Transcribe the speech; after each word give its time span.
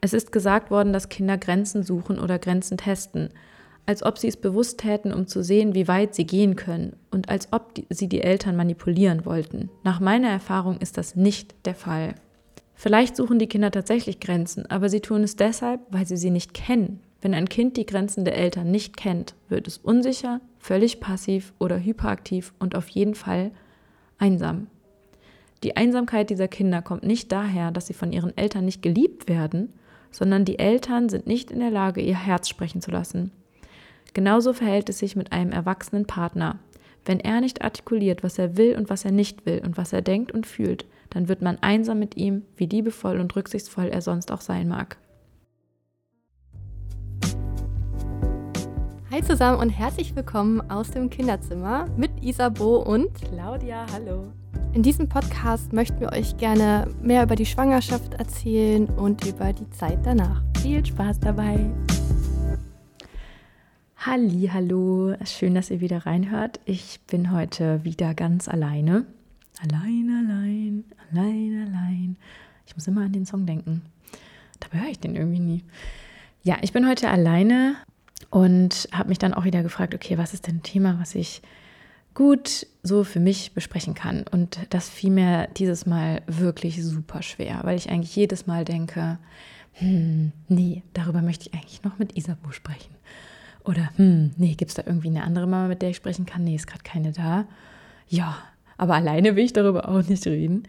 Es 0.00 0.12
ist 0.12 0.32
gesagt 0.32 0.70
worden, 0.70 0.92
dass 0.92 1.08
Kinder 1.08 1.36
Grenzen 1.36 1.82
suchen 1.82 2.18
oder 2.18 2.38
Grenzen 2.38 2.78
testen, 2.78 3.30
als 3.86 4.02
ob 4.02 4.18
sie 4.18 4.28
es 4.28 4.36
bewusst 4.36 4.78
täten, 4.78 5.12
um 5.12 5.26
zu 5.26 5.42
sehen, 5.42 5.74
wie 5.74 5.88
weit 5.88 6.14
sie 6.14 6.26
gehen 6.26 6.56
können 6.56 6.96
und 7.10 7.28
als 7.28 7.52
ob 7.52 7.74
die, 7.74 7.86
sie 7.90 8.08
die 8.08 8.22
Eltern 8.22 8.56
manipulieren 8.56 9.24
wollten. 9.24 9.68
Nach 9.82 10.00
meiner 10.00 10.28
Erfahrung 10.28 10.78
ist 10.78 10.96
das 10.96 11.16
nicht 11.16 11.54
der 11.66 11.74
Fall. 11.74 12.14
Vielleicht 12.74 13.16
suchen 13.16 13.38
die 13.38 13.48
Kinder 13.48 13.70
tatsächlich 13.70 14.20
Grenzen, 14.20 14.64
aber 14.66 14.88
sie 14.88 15.00
tun 15.00 15.22
es 15.22 15.36
deshalb, 15.36 15.80
weil 15.90 16.06
sie 16.06 16.16
sie 16.16 16.30
nicht 16.30 16.54
kennen. 16.54 17.00
Wenn 17.20 17.34
ein 17.34 17.48
Kind 17.48 17.76
die 17.76 17.84
Grenzen 17.84 18.24
der 18.24 18.38
Eltern 18.38 18.70
nicht 18.70 18.96
kennt, 18.96 19.34
wird 19.50 19.68
es 19.68 19.76
unsicher, 19.76 20.40
völlig 20.58 21.00
passiv 21.00 21.52
oder 21.58 21.78
hyperaktiv 21.78 22.54
und 22.58 22.74
auf 22.74 22.88
jeden 22.88 23.14
Fall 23.14 23.50
einsam. 24.18 24.68
Die 25.62 25.76
Einsamkeit 25.76 26.30
dieser 26.30 26.48
Kinder 26.48 26.80
kommt 26.80 27.02
nicht 27.02 27.30
daher, 27.32 27.70
dass 27.70 27.86
sie 27.86 27.92
von 27.92 28.12
ihren 28.12 28.34
Eltern 28.38 28.64
nicht 28.64 28.80
geliebt 28.80 29.28
werden, 29.28 29.74
sondern 30.10 30.44
die 30.44 30.58
Eltern 30.58 31.08
sind 31.08 31.26
nicht 31.26 31.50
in 31.50 31.60
der 31.60 31.70
Lage, 31.70 32.00
ihr 32.00 32.16
Herz 32.16 32.48
sprechen 32.48 32.80
zu 32.80 32.90
lassen. 32.90 33.32
Genauso 34.12 34.52
verhält 34.52 34.88
es 34.88 34.98
sich 34.98 35.16
mit 35.16 35.32
einem 35.32 35.52
erwachsenen 35.52 36.06
Partner. 36.06 36.58
Wenn 37.04 37.20
er 37.20 37.40
nicht 37.40 37.62
artikuliert, 37.62 38.22
was 38.22 38.38
er 38.38 38.56
will 38.56 38.76
und 38.76 38.90
was 38.90 39.04
er 39.04 39.12
nicht 39.12 39.46
will 39.46 39.62
und 39.64 39.76
was 39.76 39.92
er 39.92 40.02
denkt 40.02 40.32
und 40.32 40.46
fühlt, 40.46 40.84
dann 41.10 41.28
wird 41.28 41.42
man 41.42 41.58
einsam 41.60 41.98
mit 41.98 42.16
ihm, 42.16 42.42
wie 42.56 42.66
liebevoll 42.66 43.18
und 43.20 43.34
rücksichtsvoll 43.34 43.88
er 43.88 44.00
sonst 44.02 44.30
auch 44.32 44.40
sein 44.40 44.68
mag. 44.68 44.96
Hi 49.10 49.22
zusammen 49.22 49.58
und 49.58 49.70
herzlich 49.70 50.14
willkommen 50.14 50.60
aus 50.70 50.92
dem 50.92 51.10
Kinderzimmer 51.10 51.86
mit 51.96 52.12
Isabo 52.22 52.76
und 52.76 53.12
Claudia. 53.14 53.84
Hallo. 53.92 54.32
In 54.72 54.82
diesem 54.82 55.08
Podcast 55.08 55.72
möchten 55.72 56.00
wir 56.00 56.12
euch 56.12 56.36
gerne 56.36 56.88
mehr 57.02 57.22
über 57.24 57.36
die 57.36 57.46
Schwangerschaft 57.46 58.14
erzählen 58.14 58.86
und 58.86 59.26
über 59.26 59.52
die 59.52 59.68
Zeit 59.70 59.98
danach. 60.04 60.42
Viel 60.62 60.84
Spaß 60.84 61.20
dabei. 61.20 61.70
Halli, 63.98 64.48
hallo. 64.52 65.14
Schön, 65.24 65.54
dass 65.54 65.70
ihr 65.70 65.80
wieder 65.80 66.06
reinhört. 66.06 66.60
Ich 66.64 67.00
bin 67.06 67.32
heute 67.32 67.84
wieder 67.84 68.14
ganz 68.14 68.48
alleine. 68.48 69.04
Allein, 69.60 70.08
allein, 70.08 70.84
allein, 71.10 71.66
allein. 71.68 72.16
Ich 72.66 72.74
muss 72.74 72.86
immer 72.86 73.02
an 73.02 73.12
den 73.12 73.26
Song 73.26 73.44
denken. 73.44 73.82
Dabei 74.60 74.84
höre 74.84 74.90
ich 74.90 75.00
den 75.00 75.16
irgendwie 75.16 75.40
nie. 75.40 75.64
Ja, 76.42 76.56
ich 76.62 76.72
bin 76.72 76.88
heute 76.88 77.10
alleine 77.10 77.74
und 78.30 78.88
habe 78.92 79.08
mich 79.10 79.18
dann 79.18 79.34
auch 79.34 79.44
wieder 79.44 79.62
gefragt, 79.62 79.94
okay, 79.94 80.16
was 80.16 80.32
ist 80.32 80.46
denn 80.46 80.56
ein 80.56 80.62
Thema, 80.62 80.98
was 81.00 81.14
ich 81.14 81.42
gut 82.20 82.66
so 82.82 83.02
für 83.02 83.18
mich 83.18 83.54
besprechen 83.54 83.94
kann. 83.94 84.26
Und 84.30 84.58
das 84.68 84.90
fiel 84.90 85.10
mir 85.10 85.48
dieses 85.56 85.86
Mal 85.86 86.20
wirklich 86.26 86.84
super 86.84 87.22
schwer, 87.22 87.60
weil 87.62 87.78
ich 87.78 87.88
eigentlich 87.88 88.14
jedes 88.14 88.46
Mal 88.46 88.66
denke, 88.66 89.16
hm, 89.72 90.30
nee, 90.46 90.82
darüber 90.92 91.22
möchte 91.22 91.48
ich 91.48 91.54
eigentlich 91.54 91.82
noch 91.82 91.98
mit 91.98 92.18
Isabu 92.18 92.52
sprechen. 92.52 92.94
Oder, 93.64 93.88
hm, 93.96 94.32
nee, 94.36 94.52
gibt 94.54 94.68
es 94.68 94.74
da 94.74 94.82
irgendwie 94.84 95.08
eine 95.08 95.24
andere 95.24 95.46
Mama, 95.46 95.68
mit 95.68 95.80
der 95.80 95.88
ich 95.88 95.96
sprechen 95.96 96.26
kann? 96.26 96.44
Nee, 96.44 96.56
ist 96.56 96.66
gerade 96.66 96.82
keine 96.84 97.12
da. 97.12 97.46
Ja, 98.06 98.36
aber 98.76 98.96
alleine 98.96 99.34
will 99.34 99.46
ich 99.46 99.54
darüber 99.54 99.88
auch 99.88 100.06
nicht 100.06 100.26
reden. 100.26 100.64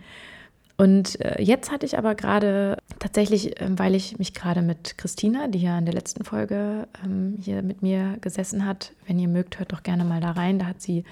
Und 0.81 1.21
äh, 1.21 1.39
jetzt 1.39 1.69
hatte 1.69 1.85
ich 1.85 1.95
aber 1.95 2.15
gerade 2.15 2.75
tatsächlich, 2.97 3.61
äh, 3.61 3.67
weil 3.77 3.93
ich 3.93 4.17
mich 4.17 4.33
gerade 4.33 4.63
mit 4.63 4.97
Christina, 4.97 5.47
die 5.47 5.59
ja 5.59 5.77
in 5.77 5.85
der 5.85 5.93
letzten 5.93 6.23
Folge 6.23 6.87
ähm, 7.05 7.37
hier 7.39 7.61
mit 7.61 7.83
mir 7.83 8.17
gesessen 8.19 8.65
hat, 8.65 8.91
wenn 9.05 9.19
ihr 9.19 9.27
mögt, 9.27 9.59
hört 9.59 9.73
doch 9.73 9.83
gerne 9.83 10.03
mal 10.05 10.21
da 10.21 10.31
rein. 10.31 10.57
Da 10.57 10.65
hat 10.65 10.81
sie 10.81 11.03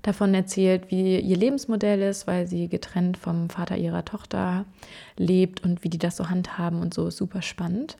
davon 0.00 0.32
erzählt, 0.32 0.90
wie 0.90 1.20
ihr 1.20 1.36
Lebensmodell 1.36 2.00
ist, 2.00 2.26
weil 2.26 2.46
sie 2.46 2.68
getrennt 2.68 3.18
vom 3.18 3.50
Vater 3.50 3.76
ihrer 3.76 4.06
Tochter 4.06 4.64
lebt 5.18 5.62
und 5.64 5.84
wie 5.84 5.90
die 5.90 5.98
das 5.98 6.16
so 6.16 6.30
handhaben 6.30 6.80
und 6.80 6.94
so 6.94 7.10
super 7.10 7.42
spannend. 7.42 7.98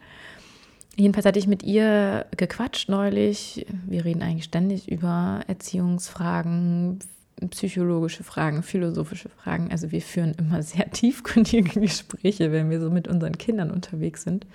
Jedenfalls 0.96 1.26
hatte 1.26 1.38
ich 1.38 1.46
mit 1.46 1.62
ihr 1.62 2.24
gequatscht 2.34 2.88
neulich. 2.88 3.66
Wir 3.86 4.06
reden 4.06 4.22
eigentlich 4.22 4.44
ständig 4.44 4.90
über 4.90 5.40
Erziehungsfragen, 5.48 7.00
psychologische 7.48 8.24
Fragen, 8.24 8.62
philosophische 8.62 9.28
Fragen. 9.28 9.70
Also 9.70 9.90
wir 9.90 10.02
führen 10.02 10.34
immer 10.38 10.62
sehr 10.62 10.90
tiefgründige 10.90 11.80
Gespräche, 11.80 12.52
wenn 12.52 12.70
wir 12.70 12.80
so 12.80 12.90
mit 12.90 13.08
unseren 13.08 13.38
Kindern 13.38 13.70
unterwegs 13.70 14.22
sind. 14.22 14.46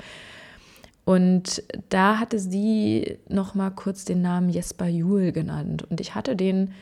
Und 1.05 1.63
da 1.89 2.19
hatte 2.19 2.39
sie 2.39 3.19
noch 3.29 3.53
mal 3.53 3.69
kurz 3.69 4.05
den 4.05 4.21
Namen 4.21 4.49
Jesper 4.49 4.87
Juhl 4.87 5.31
genannt. 5.31 5.83
Und 5.89 6.01
ich 6.01 6.15
hatte 6.15 6.35
den 6.35 6.73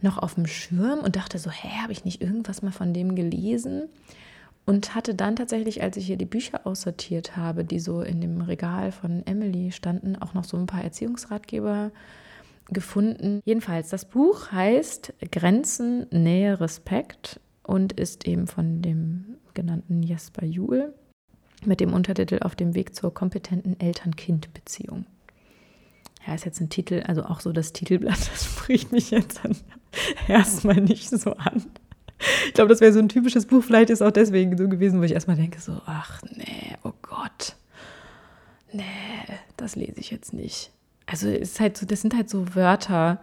noch 0.00 0.18
auf 0.18 0.34
dem 0.34 0.46
Schirm 0.46 1.00
und 1.00 1.16
dachte 1.16 1.38
so, 1.38 1.50
hä, 1.50 1.68
habe 1.82 1.92
ich 1.92 2.04
nicht 2.04 2.22
irgendwas 2.22 2.62
mal 2.62 2.72
von 2.72 2.94
dem 2.94 3.14
gelesen? 3.14 3.88
Und 4.64 4.94
hatte 4.94 5.16
dann 5.16 5.34
tatsächlich, 5.34 5.82
als 5.82 5.96
ich 5.96 6.06
hier 6.06 6.16
die 6.16 6.24
Bücher 6.24 6.66
aussortiert 6.68 7.36
habe, 7.36 7.64
die 7.64 7.80
so 7.80 8.00
in 8.02 8.20
dem 8.20 8.40
Regal 8.42 8.92
von 8.92 9.26
Emily 9.26 9.72
standen, 9.72 10.14
auch 10.14 10.34
noch 10.34 10.44
so 10.44 10.56
ein 10.56 10.66
paar 10.66 10.84
Erziehungsratgeber 10.84 11.90
gefunden. 12.72 13.40
Jedenfalls, 13.44 13.88
das 13.88 14.04
Buch 14.04 14.52
heißt 14.52 15.14
Grenzen, 15.30 16.06
Nähe, 16.10 16.60
Respekt 16.60 17.40
und 17.62 17.92
ist 17.92 18.26
eben 18.26 18.46
von 18.46 18.82
dem 18.82 19.36
genannten 19.54 20.02
Jesper 20.02 20.44
Juhl 20.44 20.94
mit 21.64 21.80
dem 21.80 21.92
Untertitel 21.92 22.40
Auf 22.42 22.56
dem 22.56 22.74
Weg 22.74 22.94
zur 22.94 23.14
kompetenten 23.14 23.78
Eltern-Kind-Beziehung. 23.78 25.06
Ja, 26.26 26.34
ist 26.34 26.44
jetzt 26.44 26.60
ein 26.60 26.70
Titel, 26.70 27.02
also 27.06 27.24
auch 27.24 27.40
so 27.40 27.52
das 27.52 27.72
Titelblatt, 27.72 28.18
das 28.32 28.44
spricht 28.44 28.92
mich 28.92 29.10
jetzt 29.10 29.40
dann 29.42 29.56
erstmal 30.28 30.80
nicht 30.80 31.10
so 31.10 31.34
an. 31.34 31.64
Ich 32.46 32.54
glaube, 32.54 32.68
das 32.68 32.80
wäre 32.80 32.92
so 32.92 33.00
ein 33.00 33.08
typisches 33.08 33.46
Buch. 33.46 33.64
Vielleicht 33.64 33.90
ist 33.90 34.00
auch 34.00 34.12
deswegen 34.12 34.56
so 34.56 34.68
gewesen, 34.68 35.00
wo 35.00 35.04
ich 35.04 35.12
erstmal 35.12 35.36
denke: 35.36 35.60
so, 35.60 35.80
ach 35.86 36.22
nee, 36.36 36.76
oh 36.84 36.92
Gott. 37.02 37.56
Nee, 38.72 38.84
das 39.56 39.74
lese 39.74 39.98
ich 39.98 40.12
jetzt 40.12 40.32
nicht 40.32 40.70
also 41.12 41.28
ist 41.28 41.60
halt 41.60 41.76
so, 41.76 41.84
das 41.86 42.00
sind 42.00 42.16
halt 42.16 42.30
so 42.30 42.54
Wörter, 42.54 43.20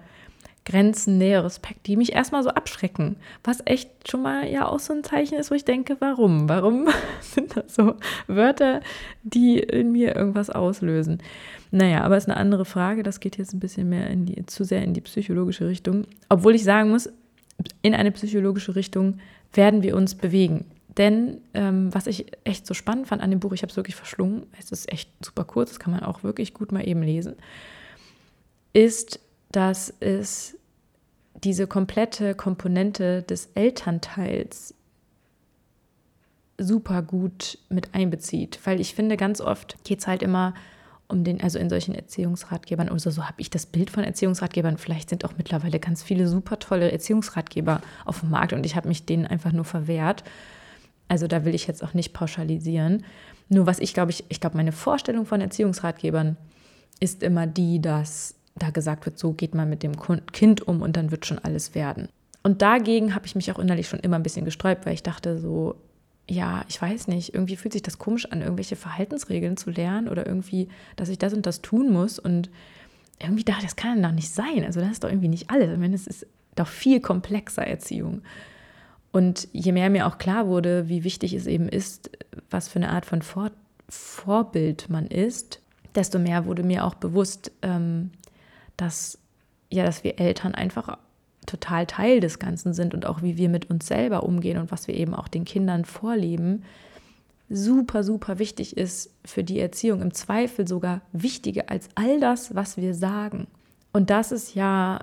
Grenzen, 0.64 1.18
Nähe, 1.18 1.44
Respekt, 1.44 1.88
die 1.88 1.98
mich 1.98 2.14
erstmal 2.14 2.44
so 2.44 2.52
abschrecken. 2.52 3.16
Was 3.44 3.64
echt 3.66 4.08
schon 4.08 4.22
mal 4.22 4.48
ja 4.48 4.68
auch 4.68 4.78
so 4.78 4.94
ein 4.94 5.04
Zeichen 5.04 5.40
ist, 5.40 5.50
wo 5.50 5.56
ich 5.56 5.66
denke, 5.66 5.98
warum? 6.00 6.48
Warum 6.48 6.88
sind 7.22 7.58
das 7.58 7.74
so 7.74 7.96
Wörter, 8.28 8.82
die 9.24 9.58
in 9.58 9.92
mir 9.92 10.16
irgendwas 10.16 10.52
auslösen? 10.52 11.24
Naja, 11.72 12.04
aber 12.04 12.18
ist 12.18 12.30
eine 12.30 12.38
andere 12.38 12.66
Frage. 12.66 13.02
Das 13.02 13.20
geht 13.20 13.38
jetzt 13.38 13.54
ein 13.54 13.60
bisschen 13.60 13.90
mehr 13.90 14.08
in 14.12 14.28
die, 14.28 14.46
zu 14.46 14.64
sehr 14.64 14.84
in 14.84 14.94
die 14.94 15.02
psychologische 15.02 15.68
Richtung. 15.68 16.06
Obwohl 16.30 16.54
ich 16.54 16.64
sagen 16.64 16.92
muss, 16.92 17.10
in 17.82 17.96
eine 17.96 18.12
psychologische 18.12 18.76
Richtung 18.76 19.18
werden 19.54 19.82
wir 19.82 19.96
uns 19.96 20.14
bewegen. 20.14 20.66
Denn 21.00 21.38
ähm, 21.54 21.94
was 21.94 22.08
ich 22.08 22.26
echt 22.44 22.68
so 22.68 22.74
spannend 22.74 23.08
fand 23.08 23.22
an 23.22 23.30
dem 23.30 23.40
Buch, 23.40 23.54
ich 23.54 23.62
habe 23.62 23.72
es 23.72 23.78
wirklich 23.78 23.96
verschlungen, 23.96 24.44
es 24.60 24.72
ist 24.72 24.92
echt 24.92 25.10
super 25.24 25.46
kurz, 25.46 25.70
das 25.70 25.80
kann 25.80 25.94
man 25.94 26.04
auch 26.04 26.24
wirklich 26.24 26.54
gut 26.54 26.72
mal 26.72 26.86
eben 26.86 27.04
lesen, 27.04 27.36
ist, 28.74 29.20
dass 29.52 29.94
es 30.00 30.58
diese 31.44 31.68
komplette 31.68 32.36
Komponente 32.36 33.24
des 33.24 33.50
Elternteils 33.56 34.74
super 36.58 37.02
gut 37.02 37.58
mit 37.70 37.96
einbezieht. 37.96 38.60
Weil 38.66 38.80
ich 38.80 38.94
finde, 38.94 39.18
ganz 39.18 39.42
oft 39.42 39.84
geht 39.84 40.00
es 40.00 40.08
halt 40.08 40.22
immer 40.22 40.54
um 41.08 41.24
den, 41.24 41.42
also 41.42 41.58
in 41.58 41.70
solchen 41.70 41.96
Erziehungsratgebern 41.96 42.90
oder 42.90 43.00
so 43.00 43.26
habe 43.26 43.42
ich 43.42 43.50
das 43.50 43.66
Bild 43.66 43.90
von 43.90 44.04
Erziehungsratgebern. 44.04 44.78
Vielleicht 44.78 45.10
sind 45.10 45.26
auch 45.26 45.34
mittlerweile 45.38 45.80
ganz 45.80 46.04
viele 46.04 46.28
super 46.28 46.60
tolle 46.60 46.92
Erziehungsratgeber 46.92 47.82
auf 48.06 48.20
dem 48.20 48.30
Markt 48.30 48.54
und 48.54 48.66
ich 48.66 48.76
habe 48.76 48.88
mich 48.88 49.06
denen 49.06 49.26
einfach 49.26 49.52
nur 49.52 49.66
verwehrt. 49.66 50.24
Also 51.08 51.26
da 51.26 51.46
will 51.46 51.56
ich 51.56 51.66
jetzt 51.66 51.84
auch 51.84 51.96
nicht 51.96 52.14
pauschalisieren. 52.14 53.04
Nur 53.48 53.66
was 53.66 53.80
ich 53.80 53.96
glaube, 53.96 54.12
ich, 54.12 54.24
ich 54.30 54.40
glaube, 54.40 54.58
meine 54.58 54.72
Vorstellung 54.72 55.26
von 55.26 55.42
Erziehungsratgebern 55.42 56.38
ist 57.00 57.24
immer 57.24 57.48
die, 57.48 57.82
dass 57.82 58.36
da 58.60 58.70
gesagt 58.70 59.06
wird, 59.06 59.18
so 59.18 59.34
geht 59.34 59.56
man 59.56 59.70
mit 59.70 59.84
dem 59.84 59.94
Kind 60.32 60.68
um 60.68 60.82
und 60.82 60.96
dann 60.96 61.12
wird 61.12 61.26
schon 61.26 61.40
alles 61.40 61.76
werden. 61.76 62.10
Und 62.44 62.62
dagegen 62.62 63.16
habe 63.16 63.26
ich 63.26 63.36
mich 63.36 63.52
auch 63.52 63.60
innerlich 63.60 63.88
schon 63.88 64.00
immer 64.00 64.16
ein 64.16 64.24
bisschen 64.24 64.46
gesträubt, 64.46 64.86
weil 64.86 64.94
ich 64.94 65.04
dachte 65.04 65.40
so, 65.40 65.76
ja, 66.30 66.64
ich 66.68 66.82
weiß 66.82 67.08
nicht, 67.08 67.34
irgendwie 67.34 67.56
fühlt 67.56 67.74
sich 67.74 67.82
das 67.82 67.98
komisch 67.98 68.28
an, 68.32 68.42
irgendwelche 68.42 68.76
Verhaltensregeln 68.76 69.58
zu 69.58 69.72
lernen 69.72 70.08
oder 70.08 70.26
irgendwie, 70.26 70.70
dass 70.96 71.10
ich 71.10 71.18
das 71.18 71.34
und 71.34 71.46
das 71.46 71.62
tun 71.62 71.92
muss. 71.92 72.20
Und 72.20 72.50
irgendwie 73.20 73.44
dachte 73.44 73.62
ich, 73.62 73.66
das 73.68 73.76
kann 73.76 74.02
doch 74.02 74.12
nicht 74.12 74.30
sein. 74.30 74.64
Also 74.64 74.80
das 74.80 74.92
ist 74.92 75.04
doch 75.04 75.10
irgendwie 75.10 75.28
nicht 75.28 75.50
alles. 75.50 75.72
Ich 75.72 75.80
meine, 75.80 75.96
es 75.96 76.08
ist 76.08 76.28
doch 76.56 76.68
viel 76.68 77.00
komplexer 77.00 77.66
Erziehung. 77.66 78.22
Und 79.12 79.48
je 79.52 79.72
mehr 79.72 79.90
mir 79.90 80.06
auch 80.06 80.20
klar 80.20 80.48
wurde, 80.48 80.88
wie 80.88 81.04
wichtig 81.04 81.34
es 81.34 81.48
eben 81.48 81.68
ist, 81.68 82.12
was 82.52 82.68
für 82.68 82.78
eine 82.78 82.92
Art 82.92 83.06
von 83.06 83.22
Vor 83.22 83.52
Vorbild 83.92 84.88
man 84.90 85.08
ist, 85.08 85.62
desto 85.96 86.20
mehr 86.20 86.46
wurde 86.46 86.62
mir 86.62 86.86
auch 86.86 86.94
bewusst, 86.94 87.52
ähm, 87.64 88.12
dass 88.82 89.20
ja, 89.70 89.84
dass 89.84 90.04
wir 90.04 90.20
Eltern 90.20 90.56
einfach 90.56 90.98
total 91.46 91.86
Teil 91.86 92.20
des 92.20 92.40
Ganzen 92.40 92.74
sind 92.74 92.94
und 92.94 93.06
auch 93.06 93.22
wie 93.22 93.38
wir 93.38 93.50
mit 93.50 93.70
uns 93.70 93.88
selber 93.88 94.24
umgehen 94.24 94.58
und 94.58 94.72
was 94.72 94.88
wir 94.88 94.96
eben 94.96 95.14
auch 95.14 95.28
den 95.28 95.46
Kindern 95.46 95.86
vorleben, 95.86 96.64
super, 97.50 98.04
super 98.04 98.38
wichtig 98.38 98.78
ist 98.78 99.12
für 99.26 99.44
die 99.44 99.60
Erziehung, 99.60 100.02
im 100.02 100.14
Zweifel 100.14 100.68
sogar 100.68 101.02
wichtiger 101.12 101.70
als 101.70 101.90
all 101.96 102.20
das, 102.20 102.54
was 102.54 102.78
wir 102.78 102.94
sagen. 102.94 103.48
Und 103.92 104.12
das 104.12 104.32
ist 104.32 104.54
ja 104.54 105.00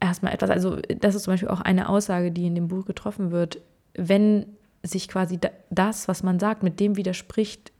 erstmal 0.00 0.32
etwas, 0.32 0.50
also 0.50 0.76
das 0.98 1.14
ist 1.14 1.24
zum 1.24 1.34
Beispiel 1.34 1.50
auch 1.50 1.60
eine 1.60 1.88
Aussage, 1.88 2.32
die 2.32 2.46
in 2.46 2.54
dem 2.54 2.68
Buch 2.68 2.86
getroffen 2.86 3.30
wird, 3.30 3.60
wenn 3.94 4.46
sich 4.82 5.08
quasi 5.08 5.38
das, 5.70 6.08
was 6.08 6.22
man 6.22 6.40
sagt, 6.40 6.62
mit 6.62 6.80
dem 6.80 6.96
widerspricht, 6.96 7.71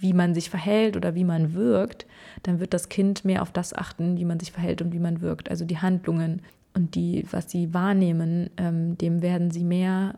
wie 0.00 0.12
man 0.12 0.34
sich 0.34 0.50
verhält 0.50 0.96
oder 0.96 1.14
wie 1.14 1.24
man 1.24 1.54
wirkt, 1.54 2.06
dann 2.42 2.60
wird 2.60 2.74
das 2.74 2.88
Kind 2.88 3.24
mehr 3.24 3.42
auf 3.42 3.50
das 3.50 3.72
achten, 3.72 4.16
wie 4.16 4.24
man 4.24 4.38
sich 4.38 4.52
verhält 4.52 4.82
und 4.82 4.92
wie 4.92 4.98
man 4.98 5.20
wirkt. 5.20 5.50
Also 5.50 5.64
die 5.64 5.78
Handlungen 5.78 6.42
und 6.74 6.94
die, 6.94 7.26
was 7.30 7.50
sie 7.50 7.74
wahrnehmen, 7.74 8.50
ähm, 8.56 8.96
dem 8.98 9.22
werden 9.22 9.50
sie 9.50 9.64
mehr 9.64 10.14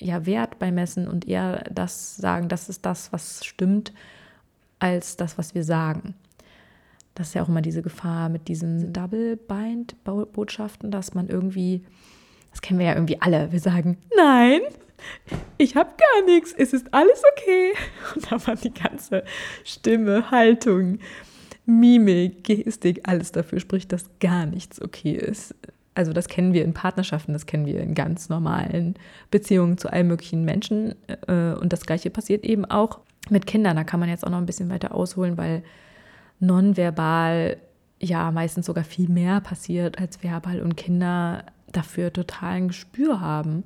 ja, 0.00 0.26
Wert 0.26 0.58
beimessen 0.58 1.08
und 1.08 1.28
eher 1.28 1.64
das 1.72 2.16
sagen, 2.16 2.48
das 2.48 2.68
ist 2.68 2.84
das, 2.84 3.12
was 3.12 3.44
stimmt, 3.44 3.92
als 4.78 5.16
das, 5.16 5.38
was 5.38 5.54
wir 5.54 5.64
sagen. 5.64 6.14
Das 7.14 7.28
ist 7.28 7.34
ja 7.34 7.42
auch 7.42 7.48
immer 7.48 7.62
diese 7.62 7.82
Gefahr 7.82 8.28
mit 8.28 8.48
diesen 8.48 8.92
Double-Bind-Botschaften, 8.92 10.90
dass 10.90 11.14
man 11.14 11.28
irgendwie, 11.28 11.84
das 12.50 12.62
kennen 12.62 12.80
wir 12.80 12.86
ja 12.86 12.94
irgendwie 12.94 13.20
alle, 13.20 13.52
wir 13.52 13.60
sagen, 13.60 13.98
nein, 14.16 14.62
ich 15.58 15.76
habe 15.76 15.90
gar 15.90 16.26
nichts, 16.26 16.52
es 16.56 16.72
ist 16.72 16.92
alles 16.92 17.22
okay. 17.32 17.72
Und 18.14 18.30
da 18.30 18.46
war 18.46 18.56
die 18.56 18.72
ganze 18.72 19.24
Stimme, 19.64 20.30
Haltung, 20.30 20.98
Mimik, 21.66 22.44
Gestik, 22.44 23.00
alles 23.04 23.32
dafür 23.32 23.60
spricht, 23.60 23.92
dass 23.92 24.18
gar 24.18 24.46
nichts 24.46 24.80
okay 24.80 25.12
ist. 25.12 25.54
Also 25.94 26.12
das 26.12 26.28
kennen 26.28 26.54
wir 26.54 26.64
in 26.64 26.72
Partnerschaften, 26.72 27.32
das 27.34 27.46
kennen 27.46 27.66
wir 27.66 27.80
in 27.80 27.94
ganz 27.94 28.28
normalen 28.28 28.94
Beziehungen 29.30 29.76
zu 29.76 29.92
allen 29.92 30.08
möglichen 30.08 30.44
Menschen. 30.44 30.94
Äh, 31.26 31.52
und 31.54 31.72
das 31.72 31.84
gleiche 31.84 32.10
passiert 32.10 32.44
eben 32.44 32.64
auch 32.64 33.00
mit 33.28 33.46
Kindern. 33.46 33.76
Da 33.76 33.84
kann 33.84 34.00
man 34.00 34.08
jetzt 34.08 34.26
auch 34.26 34.30
noch 34.30 34.38
ein 34.38 34.46
bisschen 34.46 34.70
weiter 34.70 34.94
ausholen, 34.94 35.36
weil 35.36 35.62
nonverbal 36.40 37.58
ja 38.00 38.30
meistens 38.32 38.66
sogar 38.66 38.84
viel 38.84 39.08
mehr 39.08 39.40
passiert 39.40 39.98
als 39.98 40.22
verbal 40.22 40.60
und 40.60 40.76
Kinder 40.76 41.44
dafür 41.70 42.12
total 42.12 42.54
ein 42.54 42.68
Gespür 42.68 43.20
haben, 43.20 43.64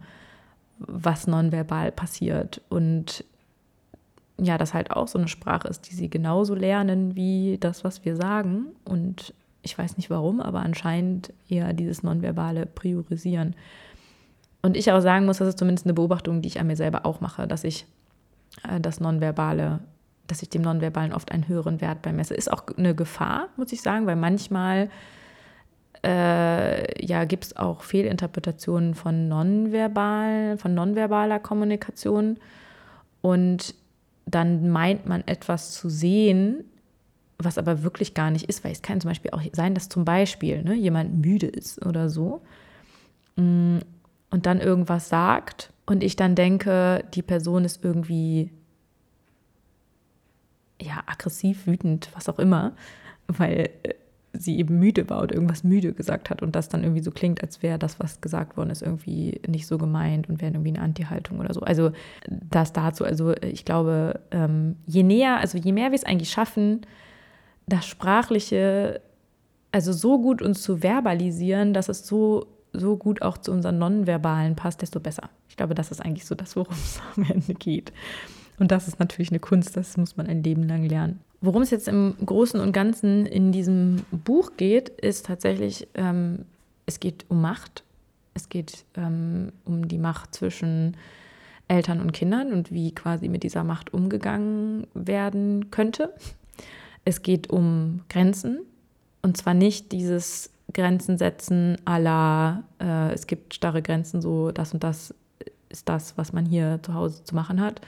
was 0.79 1.27
nonverbal 1.27 1.93
passiert. 1.93 2.61
Und 2.69 3.25
ja, 4.39 4.59
das 4.59 4.75
halt 4.75 4.91
auch 4.91 5.09
so 5.09 5.19
eine 5.19 5.29
Sprache 5.29 5.69
ist, 5.69 5.91
die 5.91 5.95
sie 5.95 6.11
genauso 6.11 6.55
lernen 6.55 7.17
wie 7.17 7.57
das, 7.59 7.85
was 7.85 8.05
wir 8.05 8.17
sagen. 8.17 8.67
Und 8.85 9.33
ich 9.63 9.77
weiß 9.77 9.97
nicht 9.97 10.11
warum, 10.11 10.41
aber 10.41 10.61
anscheinend 10.61 11.33
eher 11.49 11.73
dieses 11.73 12.03
Nonverbale 12.03 12.67
priorisieren. 12.67 13.57
Und 14.63 14.77
ich 14.77 14.91
auch 14.93 15.01
sagen 15.01 15.27
muss, 15.27 15.39
das 15.39 15.49
ist 15.49 15.59
zumindest 15.59 15.87
eine 15.87 15.95
Beobachtung, 15.95 16.43
die 16.43 16.49
ich 16.49 16.61
an 16.61 16.67
mir 16.67 16.77
selber 16.77 17.07
auch 17.07 17.21
mache, 17.21 17.47
dass 17.47 17.65
ich 17.65 17.87
äh, 18.69 18.81
das 18.81 19.01
Nonverbale, 19.01 19.81
dass 20.27 20.43
ich 20.43 20.51
dem 20.51 20.63
Nonverbalen 20.63 21.13
oft 21.13 21.33
einen 21.33 21.49
höheren 21.49 21.81
Wert 21.81 22.03
beimesse. 22.03 22.35
Ist 22.35 22.53
auch 22.53 22.65
eine 22.77 22.95
Gefahr, 22.95 23.49
muss 23.57 23.73
ich 23.73 23.81
sagen, 23.81 24.07
weil 24.07 24.17
manchmal 24.17 24.91
äh, 26.05 27.05
ja, 27.05 27.25
gibt 27.25 27.45
es 27.45 27.57
auch 27.57 27.83
Fehlinterpretationen 27.83 28.95
von 28.95 29.29
nonverbal, 29.29 30.59
von 30.59 30.75
nonverbaler 30.75 31.39
Kommunikation. 31.39 32.39
Und 33.23 33.75
dann 34.27 34.71
meint 34.71 35.07
man 35.07 35.23
etwas 35.27 35.73
zu 35.73 35.89
sehen, 35.89 36.65
was 37.39 37.59
aber 37.59 37.83
wirklich 37.83 38.15
gar 38.15 38.31
nicht 38.31 38.49
ist, 38.49 38.65
weil 38.65 38.73
es 38.73 38.83
kann 38.83 39.01
zum 39.01 39.11
Beispiel 39.11 39.31
auch 39.33 39.43
sein, 39.53 39.75
dass 39.75 39.89
zum 39.89 40.05
Beispiel 40.05 40.63
ne, 40.63 40.75
jemand 40.75 41.25
müde 41.25 41.47
ist 41.47 41.85
oder 41.85 42.09
so 42.09 42.41
mm, 43.37 43.79
und 44.31 44.47
dann 44.47 44.61
irgendwas 44.61 45.09
sagt 45.09 45.73
und 45.85 46.03
ich 46.03 46.17
dann 46.17 46.35
denke, 46.35 47.05
die 47.15 47.23
Person 47.23 47.65
ist 47.65 47.85
irgendwie 47.85 48.51
ja 50.81 51.03
aggressiv, 51.07 51.67
wütend, 51.67 52.11
was 52.15 52.29
auch 52.29 52.39
immer, 52.39 52.73
weil 53.29 53.71
äh, 53.83 53.95
sie 54.41 54.59
eben 54.59 54.79
müde 54.79 55.09
war 55.11 55.23
oder 55.23 55.35
irgendwas 55.35 55.65
müde 55.65 55.93
gesagt 55.93 56.31
hat 56.31 56.43
und 56.43 56.57
das 56.57 56.69
dann 56.69 56.83
irgendwie 56.83 57.03
so 57.03 57.11
klingt, 57.11 57.43
als 57.43 57.63
wäre 57.63 57.79
das, 57.79 58.01
was 58.01 58.21
gesagt 58.21 58.57
worden 58.57 58.71
ist, 58.71 58.83
irgendwie 58.83 59.41
nicht 59.47 59.67
so 59.67 59.79
gemeint 59.79 60.29
und 60.29 60.41
wäre 60.41 60.53
irgendwie 60.53 60.71
eine 60.71 60.81
Anti-Haltung 60.81 61.39
oder 61.39 61.53
so. 61.53 61.61
Also 61.61 61.91
das 62.29 62.73
dazu, 62.73 63.05
also 63.05 63.35
ich 63.43 63.65
glaube, 63.65 64.21
ähm, 64.31 64.77
je 64.87 65.03
näher, 65.03 65.39
also 65.39 65.59
je 65.59 65.73
mehr 65.73 65.91
wir 65.91 65.97
es 65.97 66.05
eigentlich 66.05 66.31
schaffen, 66.31 66.83
das 67.67 67.87
Sprachliche, 67.87 69.01
also 69.73 69.93
so 69.93 70.21
gut 70.21 70.43
uns 70.43 70.63
zu 70.63 70.83
verbalisieren, 70.83 71.75
dass 71.75 71.89
es 71.89 72.07
so, 72.07 72.47
so 72.73 72.97
gut 72.97 73.23
auch 73.23 73.39
zu 73.39 73.53
unseren 73.53 73.79
Nonverbalen 73.79 74.57
passt, 74.57 74.83
desto 74.83 75.01
besser. 75.01 75.31
Ich 75.49 75.57
glaube, 75.57 75.75
das 75.75 75.91
ist 75.91 76.01
eigentlich 76.01 76.27
so 76.27 76.35
das, 76.35 76.57
worum 76.57 76.73
es 76.73 77.01
am 77.17 77.25
Ende 77.25 77.55
geht. 77.55 77.93
Und 78.59 78.71
das 78.71 78.89
ist 78.89 78.99
natürlich 78.99 79.31
eine 79.31 79.41
Kunst, 79.41 79.77
das 79.77 79.97
muss 79.97 80.17
man 80.17 80.27
ein 80.27 80.43
Leben 80.43 80.63
lang 80.63 80.85
lernen. 80.85 81.21
Worum 81.41 81.63
es 81.63 81.71
jetzt 81.71 81.89
im 81.89 82.15
Großen 82.25 82.59
und 82.61 82.73
Ganzen 82.73 83.27
in 83.27 83.53
diesem 83.53 84.05
Buch 84.11 84.53
geht, 84.57 84.89
ist 84.89 85.27
tatsächlich, 85.27 85.87
ähm, 85.95 86.47
es 86.87 87.01
geht 87.01 87.27
um 87.29 87.41
Macht. 87.41 87.85
Es 88.35 88.49
geht 88.49 88.85
ähm, 88.97 89.53
um 89.65 89.89
die 89.89 89.99
Macht 89.99 90.35
zwischen 90.35 90.97
Eltern 91.69 92.01
und 92.01 92.13
Kindern 92.13 92.53
und 92.53 92.73
wie 92.73 92.95
quasi 92.95 93.29
mit 93.29 93.43
dieser 93.43 93.65
Macht 93.65 93.93
umgegangen 93.93 94.87
werden 94.95 95.71
könnte. 95.71 96.15
Es 97.05 97.23
geht 97.23 97.51
um 97.51 98.01
Grenzen 98.09 98.61
und 99.23 99.37
zwar 99.37 99.55
nicht 99.55 99.93
dieses 99.93 100.51
Grenzen 100.73 101.19
setzen 101.19 101.77
aller, 101.85 102.65
äh, 102.81 103.13
es 103.13 103.27
gibt 103.27 103.55
starre 103.55 103.83
Grenzen, 103.83 104.21
so 104.21 104.51
das 104.53 104.73
und 104.73 104.85
das 104.85 105.15
ist 105.69 105.89
das, 105.89 106.17
was 106.17 106.33
man 106.33 106.47
hier 106.47 106.81
zu 106.83 106.95
Hause 106.95 107.25
zu 107.25 107.35
machen 107.35 107.61
hat 107.61 107.81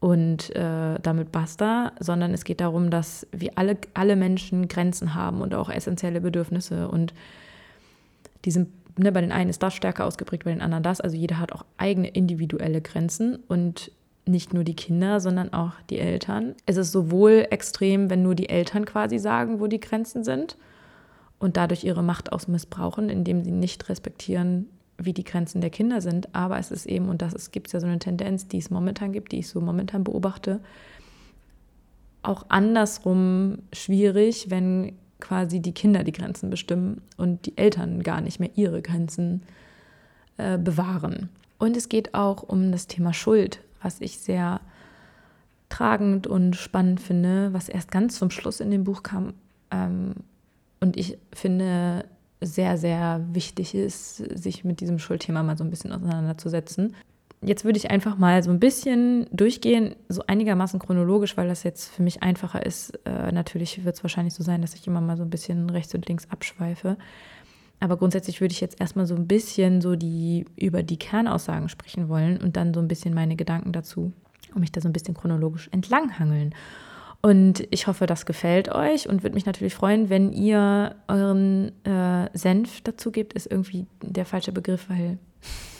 und 0.00 0.54
äh, 0.54 0.98
damit 1.02 1.32
basta, 1.32 1.92
sondern 1.98 2.32
es 2.32 2.44
geht 2.44 2.60
darum, 2.60 2.90
dass 2.90 3.26
wir 3.32 3.52
alle, 3.56 3.76
alle 3.94 4.16
Menschen 4.16 4.68
Grenzen 4.68 5.14
haben 5.14 5.40
und 5.40 5.54
auch 5.54 5.70
essentielle 5.70 6.20
Bedürfnisse 6.20 6.88
und 6.88 7.14
die 8.44 8.52
sind, 8.52 8.68
ne, 8.96 9.10
bei 9.10 9.20
den 9.20 9.32
einen 9.32 9.50
ist 9.50 9.62
das 9.62 9.74
stärker 9.74 10.04
ausgeprägt, 10.04 10.44
bei 10.44 10.52
den 10.52 10.62
anderen 10.62 10.84
das, 10.84 11.00
also 11.00 11.16
jeder 11.16 11.38
hat 11.38 11.52
auch 11.52 11.64
eigene 11.78 12.08
individuelle 12.08 12.80
Grenzen 12.80 13.36
und 13.48 13.90
nicht 14.24 14.52
nur 14.54 14.62
die 14.62 14.76
Kinder, 14.76 15.20
sondern 15.20 15.52
auch 15.52 15.72
die 15.90 15.98
Eltern. 15.98 16.54
Es 16.66 16.76
ist 16.76 16.92
sowohl 16.92 17.46
extrem, 17.50 18.10
wenn 18.10 18.22
nur 18.22 18.34
die 18.34 18.50
Eltern 18.50 18.84
quasi 18.84 19.18
sagen, 19.18 19.58
wo 19.58 19.66
die 19.66 19.80
Grenzen 19.80 20.22
sind 20.22 20.56
und 21.38 21.56
dadurch 21.56 21.82
ihre 21.82 22.02
Macht 22.02 22.32
ausmissbrauchen, 22.32 23.08
indem 23.08 23.42
sie 23.42 23.50
nicht 23.50 23.88
respektieren, 23.88 24.68
wie 24.98 25.12
die 25.12 25.24
Grenzen 25.24 25.60
der 25.60 25.70
Kinder 25.70 26.00
sind. 26.00 26.34
Aber 26.34 26.58
es 26.58 26.70
ist 26.70 26.86
eben, 26.86 27.08
und 27.08 27.22
das 27.22 27.50
gibt 27.50 27.68
es 27.68 27.72
ja 27.72 27.80
so 27.80 27.86
eine 27.86 27.98
Tendenz, 27.98 28.48
die 28.48 28.58
es 28.58 28.70
momentan 28.70 29.12
gibt, 29.12 29.32
die 29.32 29.38
ich 29.38 29.48
so 29.48 29.60
momentan 29.60 30.04
beobachte, 30.04 30.60
auch 32.22 32.46
andersrum 32.48 33.58
schwierig, 33.72 34.50
wenn 34.50 34.92
quasi 35.20 35.60
die 35.60 35.72
Kinder 35.72 36.04
die 36.04 36.12
Grenzen 36.12 36.50
bestimmen 36.50 37.02
und 37.16 37.46
die 37.46 37.56
Eltern 37.56 38.02
gar 38.02 38.20
nicht 38.20 38.40
mehr 38.40 38.50
ihre 38.54 38.82
Grenzen 38.82 39.42
äh, 40.36 40.58
bewahren. 40.58 41.28
Und 41.58 41.76
es 41.76 41.88
geht 41.88 42.14
auch 42.14 42.42
um 42.42 42.70
das 42.70 42.86
Thema 42.86 43.12
Schuld 43.12 43.60
was 43.82 44.00
ich 44.00 44.18
sehr 44.18 44.60
tragend 45.68 46.26
und 46.26 46.56
spannend 46.56 47.00
finde, 47.00 47.52
was 47.52 47.68
erst 47.68 47.90
ganz 47.90 48.18
zum 48.18 48.30
Schluss 48.30 48.60
in 48.60 48.70
dem 48.70 48.84
Buch 48.84 49.02
kam 49.02 49.34
ähm, 49.70 50.14
und 50.80 50.96
ich 50.96 51.18
finde 51.32 52.04
sehr, 52.40 52.78
sehr 52.78 53.24
wichtig 53.32 53.74
ist, 53.74 54.16
sich 54.16 54.64
mit 54.64 54.80
diesem 54.80 54.98
Schuldthema 54.98 55.42
mal 55.42 55.58
so 55.58 55.64
ein 55.64 55.70
bisschen 55.70 55.92
auseinanderzusetzen. 55.92 56.94
Jetzt 57.40 57.64
würde 57.64 57.78
ich 57.78 57.90
einfach 57.90 58.18
mal 58.18 58.42
so 58.42 58.50
ein 58.50 58.58
bisschen 58.58 59.26
durchgehen, 59.30 59.94
so 60.08 60.22
einigermaßen 60.26 60.80
chronologisch, 60.80 61.36
weil 61.36 61.46
das 61.48 61.62
jetzt 61.62 61.88
für 61.88 62.02
mich 62.02 62.22
einfacher 62.22 62.66
ist. 62.66 62.98
Äh, 63.04 63.30
natürlich 63.30 63.84
wird 63.84 63.94
es 63.94 64.02
wahrscheinlich 64.02 64.34
so 64.34 64.42
sein, 64.42 64.60
dass 64.60 64.74
ich 64.74 64.86
immer 64.86 65.00
mal 65.00 65.16
so 65.16 65.22
ein 65.22 65.30
bisschen 65.30 65.70
rechts 65.70 65.94
und 65.94 66.08
links 66.08 66.28
abschweife. 66.30 66.96
Aber 67.80 67.96
grundsätzlich 67.96 68.40
würde 68.40 68.52
ich 68.52 68.60
jetzt 68.60 68.80
erstmal 68.80 69.06
so 69.06 69.14
ein 69.14 69.28
bisschen 69.28 69.80
so 69.80 69.94
die 69.94 70.46
über 70.56 70.82
die 70.82 70.98
Kernaussagen 70.98 71.68
sprechen 71.68 72.08
wollen 72.08 72.38
und 72.38 72.56
dann 72.56 72.74
so 72.74 72.80
ein 72.80 72.88
bisschen 72.88 73.14
meine 73.14 73.36
Gedanken 73.36 73.72
dazu 73.72 74.12
und 74.52 74.60
mich 74.60 74.72
da 74.72 74.80
so 74.80 74.88
ein 74.88 74.92
bisschen 74.92 75.14
chronologisch 75.14 75.68
entlanghangeln. 75.70 76.54
Und 77.20 77.66
ich 77.70 77.88
hoffe, 77.88 78.06
das 78.06 78.26
gefällt 78.26 78.68
euch 78.68 79.08
und 79.08 79.22
würde 79.22 79.34
mich 79.34 79.46
natürlich 79.46 79.74
freuen, 79.74 80.08
wenn 80.08 80.32
ihr 80.32 80.94
euren 81.08 81.72
äh, 81.84 82.28
Senf 82.32 82.80
dazu 82.82 83.10
gebt. 83.10 83.32
Ist 83.32 83.50
irgendwie 83.50 83.86
der 84.02 84.24
falsche 84.24 84.52
Begriff, 84.52 84.88
weil 84.88 85.18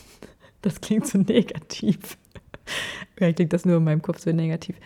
das 0.62 0.80
klingt 0.80 1.06
so 1.06 1.18
negativ. 1.18 2.18
Vielleicht 3.16 3.36
klingt 3.36 3.52
das 3.52 3.64
nur 3.64 3.76
in 3.76 3.84
meinem 3.84 4.02
Kopf 4.02 4.18
so 4.18 4.32
negativ. 4.32 4.76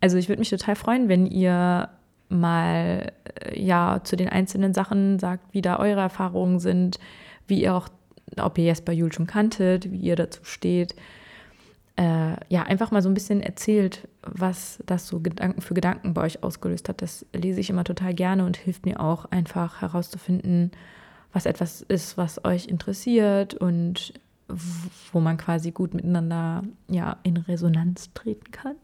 Also 0.00 0.18
ich 0.18 0.28
würde 0.28 0.40
mich 0.40 0.50
total 0.50 0.76
freuen, 0.76 1.08
wenn 1.08 1.26
ihr 1.26 1.88
mal 2.28 3.12
äh, 3.40 3.60
ja 3.60 4.00
zu 4.02 4.16
den 4.16 4.28
einzelnen 4.28 4.74
Sachen 4.74 5.18
sagt, 5.20 5.54
wie 5.54 5.62
da 5.62 5.78
eure 5.78 6.00
Erfahrungen 6.00 6.58
sind, 6.58 6.98
wie 7.46 7.62
ihr 7.62 7.74
auch, 7.74 7.88
ob 8.36 8.58
ihr 8.58 8.64
Jesper 8.64 8.92
Juhl 8.92 9.12
schon 9.12 9.28
kanntet, 9.28 9.92
wie 9.92 9.98
ihr 9.98 10.16
dazu 10.16 10.44
steht. 10.44 10.96
Äh, 11.96 12.36
ja, 12.48 12.62
einfach 12.64 12.90
mal 12.90 13.02
so 13.02 13.08
ein 13.08 13.14
bisschen 13.14 13.40
erzählt, 13.40 14.08
was 14.22 14.82
das 14.86 15.06
so 15.06 15.20
Gedanken 15.20 15.60
für 15.60 15.74
Gedanken 15.74 16.14
bei 16.14 16.22
euch 16.22 16.42
ausgelöst 16.42 16.88
hat. 16.88 17.02
Das 17.02 17.24
lese 17.32 17.60
ich 17.60 17.70
immer 17.70 17.84
total 17.84 18.14
gerne 18.14 18.44
und 18.44 18.56
hilft 18.56 18.84
mir 18.84 19.00
auch 19.00 19.26
einfach 19.26 19.80
herauszufinden, 19.80 20.72
was 21.32 21.46
etwas 21.46 21.82
ist, 21.82 22.16
was 22.16 22.44
euch 22.44 22.66
interessiert 22.66 23.54
und 23.54 24.14
wo 25.12 25.20
man 25.20 25.36
quasi 25.36 25.70
gut 25.70 25.94
miteinander 25.94 26.64
ja 26.88 27.16
in 27.22 27.36
Resonanz 27.36 28.10
treten 28.12 28.50
kann 28.50 28.76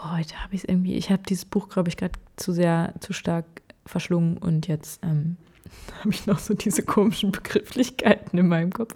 boah, 0.00 0.18
heute 0.18 0.42
habe 0.42 0.54
ich 0.54 0.62
es 0.62 0.68
irgendwie, 0.68 0.94
ich 0.94 1.10
habe 1.10 1.22
dieses 1.28 1.44
Buch, 1.44 1.68
glaube 1.68 1.88
ich, 1.88 1.96
gerade 1.96 2.18
zu 2.36 2.52
sehr, 2.52 2.94
zu 3.00 3.12
stark 3.12 3.44
verschlungen 3.84 4.38
und 4.38 4.66
jetzt 4.66 5.00
ähm, 5.04 5.36
habe 6.00 6.10
ich 6.10 6.26
noch 6.26 6.38
so 6.38 6.54
diese 6.54 6.82
komischen 6.82 7.32
Begrifflichkeiten 7.32 8.38
in 8.38 8.48
meinem 8.48 8.72
Kopf. 8.72 8.94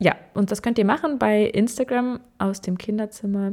Ja, 0.00 0.16
und 0.32 0.50
das 0.50 0.62
könnt 0.62 0.78
ihr 0.78 0.86
machen 0.86 1.18
bei 1.18 1.44
Instagram 1.44 2.20
aus 2.38 2.62
dem 2.62 2.78
Kinderzimmer. 2.78 3.52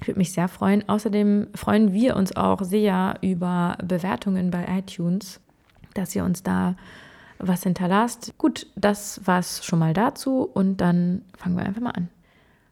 Ich 0.00 0.08
würde 0.08 0.18
mich 0.18 0.32
sehr 0.32 0.48
freuen. 0.48 0.88
Außerdem 0.88 1.48
freuen 1.54 1.92
wir 1.92 2.16
uns 2.16 2.34
auch 2.34 2.62
sehr 2.62 3.14
über 3.22 3.78
Bewertungen 3.82 4.50
bei 4.50 4.66
iTunes, 4.68 5.40
dass 5.94 6.14
ihr 6.16 6.24
uns 6.24 6.42
da 6.42 6.74
was 7.38 7.62
hinterlasst. 7.62 8.36
Gut, 8.38 8.66
das 8.74 9.24
war 9.24 9.38
es 9.38 9.64
schon 9.64 9.78
mal 9.78 9.94
dazu 9.94 10.42
und 10.42 10.78
dann 10.78 11.22
fangen 11.36 11.56
wir 11.56 11.64
einfach 11.64 11.80
mal 11.80 11.90
an. 11.90 12.08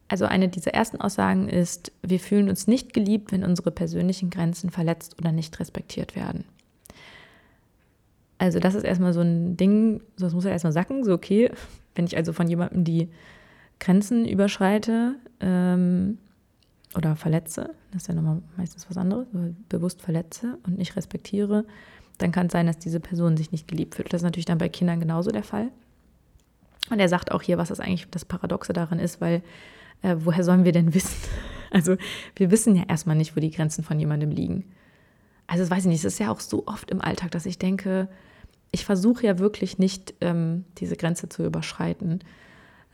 Also 0.09 0.25
eine 0.25 0.49
dieser 0.49 0.75
ersten 0.75 1.01
Aussagen 1.01 1.49
ist, 1.49 1.93
wir 2.03 2.19
fühlen 2.19 2.49
uns 2.49 2.67
nicht 2.67 2.93
geliebt, 2.93 3.31
wenn 3.31 3.45
unsere 3.45 3.71
persönlichen 3.71 4.31
Grenzen 4.31 4.71
verletzt 4.71 5.17
oder 5.21 5.31
nicht 5.31 5.61
respektiert 5.61 6.17
werden. 6.17 6.45
Also 8.39 8.59
das 8.59 8.75
ist 8.75 8.83
erstmal 8.83 9.13
so 9.13 9.21
ein 9.21 9.57
Ding, 9.57 10.03
das 10.19 10.35
muss 10.35 10.45
ja 10.45 10.51
erstmal 10.51 10.73
sacken, 10.73 11.05
so 11.05 11.13
okay, 11.13 11.53
wenn 11.95 12.07
ich 12.07 12.17
also 12.17 12.33
von 12.33 12.49
jemandem 12.49 12.85
die 12.85 13.09
Grenzen 13.79 14.27
überschreite 14.27 15.17
ähm, 15.41 16.19
oder 16.95 17.17
verletze, 17.17 17.75
das 17.93 18.03
ist 18.03 18.09
ja 18.09 18.15
nochmal 18.15 18.43
meistens 18.57 18.89
was 18.89 18.97
anderes, 18.97 19.27
bewusst 19.69 20.03
verletze 20.03 20.59
und 20.67 20.79
nicht 20.79 20.97
respektiere, 20.97 21.65
dann 22.19 22.33
kann 22.33 22.47
es 22.47 22.53
sein, 22.53 22.67
dass 22.67 22.79
diese 22.79 23.01
Person 23.01 23.37
sich 23.37 23.53
nicht 23.53 23.67
geliebt 23.67 23.95
fühlt. 23.95 24.13
Das 24.13 24.21
ist 24.21 24.25
natürlich 24.25 24.45
dann 24.45 24.59
bei 24.59 24.69
Kindern 24.69 25.01
genauso 25.01 25.31
der 25.31 25.43
Fall. 25.43 25.71
Und 26.91 27.01
er 27.01 27.09
sagt 27.09 27.33
auch 27.33 27.43
hier, 27.43 27.59
was 27.59 27.69
das 27.69 27.81
eigentlich 27.81 28.09
das 28.11 28.25
Paradoxe 28.25 28.73
daran 28.73 28.99
ist, 28.99 29.21
weil 29.21 29.43
äh, 30.03 30.17
woher 30.19 30.45
sollen 30.45 30.65
wir 30.65 30.73
denn 30.73 30.95
wissen? 30.95 31.17
Also 31.73 31.97
wir 32.35 32.51
wissen 32.51 32.75
ja 32.75 32.83
erstmal 32.89 33.15
nicht, 33.15 33.37
wo 33.37 33.41
die 33.41 33.53
Grenzen 33.53 33.85
von 33.85 34.01
jemandem 34.01 34.33
liegen. 34.33 34.65
Also 35.47 35.63
das 35.63 35.71
weiß 35.71 35.85
ich 35.85 35.89
nicht, 35.89 36.05
es 36.05 36.15
ist 36.15 36.19
ja 36.19 36.33
auch 36.33 36.41
so 36.41 36.67
oft 36.67 36.91
im 36.91 37.01
Alltag, 37.01 37.31
dass 37.31 37.47
ich 37.47 37.59
denke, 37.59 38.09
ich 38.73 38.85
versuche 38.85 39.27
ja 39.27 39.39
wirklich 39.39 39.79
nicht, 39.79 40.15
ähm, 40.21 40.65
diese 40.79 40.97
Grenze 40.97 41.29
zu 41.29 41.45
überschreiten. 41.45 42.21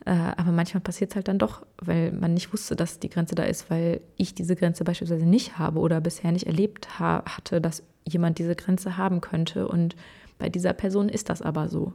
Äh, 0.04 0.10
aber 0.36 0.52
manchmal 0.52 0.80
passiert 0.80 1.10
es 1.10 1.16
halt 1.16 1.28
dann 1.28 1.38
doch, 1.38 1.66
weil 1.78 2.12
man 2.12 2.34
nicht 2.34 2.52
wusste, 2.52 2.76
dass 2.76 3.00
die 3.00 3.10
Grenze 3.10 3.34
da 3.34 3.42
ist, 3.42 3.70
weil 3.70 4.00
ich 4.16 4.34
diese 4.34 4.56
Grenze 4.56 4.84
beispielsweise 4.84 5.26
nicht 5.26 5.58
habe 5.58 5.80
oder 5.80 6.00
bisher 6.00 6.32
nicht 6.32 6.46
erlebt 6.46 6.98
ha 6.98 7.24
hatte, 7.26 7.60
dass 7.60 7.82
jemand 8.06 8.38
diese 8.38 8.54
Grenze 8.54 8.96
haben 8.96 9.20
könnte. 9.20 9.68
Und 9.68 9.96
bei 10.38 10.48
dieser 10.48 10.72
Person 10.72 11.08
ist 11.08 11.28
das 11.28 11.42
aber 11.42 11.68
so. 11.68 11.92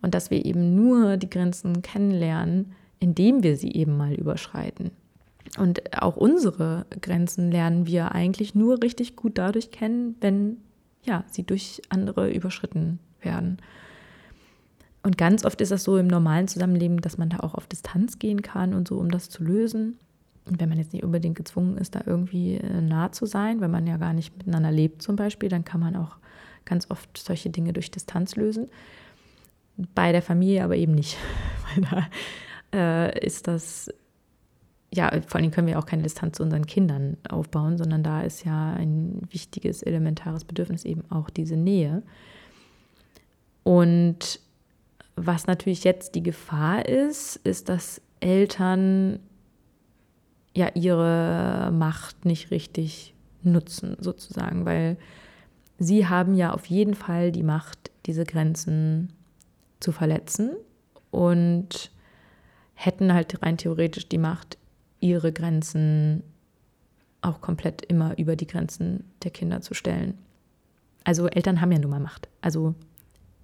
Und 0.00 0.14
dass 0.14 0.30
wir 0.30 0.44
eben 0.44 0.74
nur 0.74 1.16
die 1.16 1.30
Grenzen 1.30 1.82
kennenlernen, 1.82 2.72
indem 3.00 3.42
wir 3.42 3.56
sie 3.56 3.72
eben 3.72 3.96
mal 3.96 4.14
überschreiten. 4.14 4.92
Und 5.58 6.00
auch 6.02 6.16
unsere 6.16 6.86
Grenzen 7.00 7.50
lernen 7.50 7.86
wir 7.86 8.12
eigentlich 8.12 8.54
nur 8.54 8.82
richtig 8.82 9.16
gut 9.16 9.38
dadurch 9.38 9.70
kennen, 9.70 10.16
wenn 10.20 10.58
ja, 11.04 11.24
sie 11.30 11.44
durch 11.44 11.82
andere 11.88 12.30
überschritten 12.32 12.98
werden. 13.20 13.58
Und 15.02 15.18
ganz 15.18 15.44
oft 15.44 15.60
ist 15.60 15.70
das 15.70 15.84
so 15.84 15.98
im 15.98 16.06
normalen 16.06 16.48
Zusammenleben, 16.48 17.00
dass 17.00 17.18
man 17.18 17.28
da 17.28 17.40
auch 17.40 17.54
auf 17.54 17.66
Distanz 17.66 18.18
gehen 18.18 18.40
kann 18.40 18.72
und 18.72 18.88
so, 18.88 18.96
um 18.96 19.10
das 19.10 19.28
zu 19.28 19.44
lösen. 19.44 19.98
Und 20.46 20.60
wenn 20.60 20.68
man 20.68 20.78
jetzt 20.78 20.92
nicht 20.92 21.04
unbedingt 21.04 21.36
gezwungen 21.36 21.76
ist, 21.76 21.94
da 21.94 22.02
irgendwie 22.04 22.54
äh, 22.56 22.80
nah 22.80 23.12
zu 23.12 23.26
sein, 23.26 23.60
wenn 23.60 23.70
man 23.70 23.86
ja 23.86 23.98
gar 23.98 24.12
nicht 24.12 24.36
miteinander 24.36 24.72
lebt 24.72 25.02
zum 25.02 25.16
Beispiel, 25.16 25.48
dann 25.48 25.64
kann 25.64 25.80
man 25.80 25.96
auch 25.96 26.16
ganz 26.64 26.90
oft 26.90 27.16
solche 27.18 27.50
Dinge 27.50 27.72
durch 27.72 27.90
Distanz 27.90 28.36
lösen. 28.36 28.68
Bei 29.94 30.12
der 30.12 30.22
Familie 30.22 30.64
aber 30.64 30.76
eben 30.76 30.94
nicht, 30.94 31.16
weil 31.74 31.84
da 31.84 33.08
äh, 33.12 33.26
ist 33.26 33.46
das, 33.46 33.90
ja, 34.94 35.10
vor 35.26 35.40
allem 35.40 35.50
können 35.50 35.66
wir 35.66 35.78
auch 35.78 35.86
keine 35.86 36.04
Distanz 36.04 36.36
zu 36.36 36.42
unseren 36.42 36.66
Kindern 36.66 37.16
aufbauen, 37.28 37.76
sondern 37.78 38.02
da 38.02 38.22
ist 38.22 38.44
ja 38.44 38.74
ein 38.74 39.20
wichtiges, 39.30 39.82
elementares 39.82 40.44
Bedürfnis 40.44 40.84
eben 40.84 41.02
auch 41.10 41.30
diese 41.30 41.56
Nähe. 41.56 42.02
Und 43.64 44.40
was 45.16 45.46
natürlich 45.46 45.82
jetzt 45.84 46.14
die 46.14 46.22
Gefahr 46.22 46.86
ist, 46.86 47.36
ist, 47.36 47.68
dass 47.68 48.00
Eltern 48.20 49.18
ja 50.54 50.70
ihre 50.74 51.70
Macht 51.72 52.24
nicht 52.24 52.52
richtig 52.52 53.14
nutzen, 53.42 53.96
sozusagen, 53.98 54.64
weil 54.64 54.96
sie 55.78 56.06
haben 56.06 56.34
ja 56.34 56.52
auf 56.52 56.66
jeden 56.66 56.94
Fall 56.94 57.32
die 57.32 57.42
Macht, 57.42 57.90
diese 58.06 58.24
Grenzen 58.24 59.12
zu 59.80 59.90
verletzen 59.90 60.52
und 61.10 61.90
hätten 62.74 63.12
halt 63.12 63.42
rein 63.42 63.56
theoretisch 63.56 64.08
die 64.08 64.18
Macht, 64.18 64.56
ihre 65.04 65.32
Grenzen 65.32 66.22
auch 67.20 67.42
komplett 67.42 67.84
immer 67.84 68.18
über 68.18 68.36
die 68.36 68.46
Grenzen 68.46 69.04
der 69.22 69.30
Kinder 69.30 69.60
zu 69.60 69.74
stellen. 69.74 70.16
Also 71.04 71.26
Eltern 71.26 71.60
haben 71.60 71.72
ja 71.72 71.78
nun 71.78 71.90
mal 71.90 72.00
Macht. 72.00 72.28
Also 72.40 72.74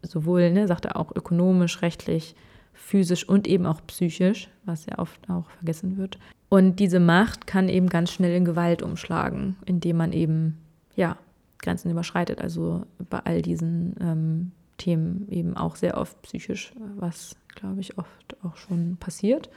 sowohl, 0.02 0.50
ne, 0.50 0.66
sagt 0.66 0.86
er 0.86 0.96
auch 0.96 1.14
ökonomisch, 1.14 1.82
rechtlich, 1.82 2.34
physisch 2.72 3.28
und 3.28 3.46
eben 3.46 3.66
auch 3.66 3.86
psychisch, 3.86 4.48
was 4.64 4.86
ja 4.86 4.98
oft 4.98 5.28
auch 5.28 5.50
vergessen 5.50 5.98
wird. 5.98 6.18
Und 6.48 6.76
diese 6.76 6.98
Macht 6.98 7.46
kann 7.46 7.68
eben 7.68 7.90
ganz 7.90 8.10
schnell 8.10 8.34
in 8.34 8.46
Gewalt 8.46 8.82
umschlagen, 8.82 9.56
indem 9.66 9.98
man 9.98 10.12
eben, 10.14 10.58
ja, 10.96 11.18
Grenzen 11.58 11.90
überschreitet. 11.90 12.40
Also 12.40 12.86
bei 13.10 13.18
all 13.18 13.42
diesen 13.42 13.94
ähm, 14.00 14.52
Themen 14.78 15.28
eben 15.28 15.58
auch 15.58 15.76
sehr 15.76 15.98
oft 15.98 16.20
psychisch, 16.22 16.72
was, 16.96 17.36
glaube 17.54 17.80
ich, 17.80 17.98
oft 17.98 18.36
auch 18.42 18.56
schon 18.56 18.96
passiert. 18.96 19.50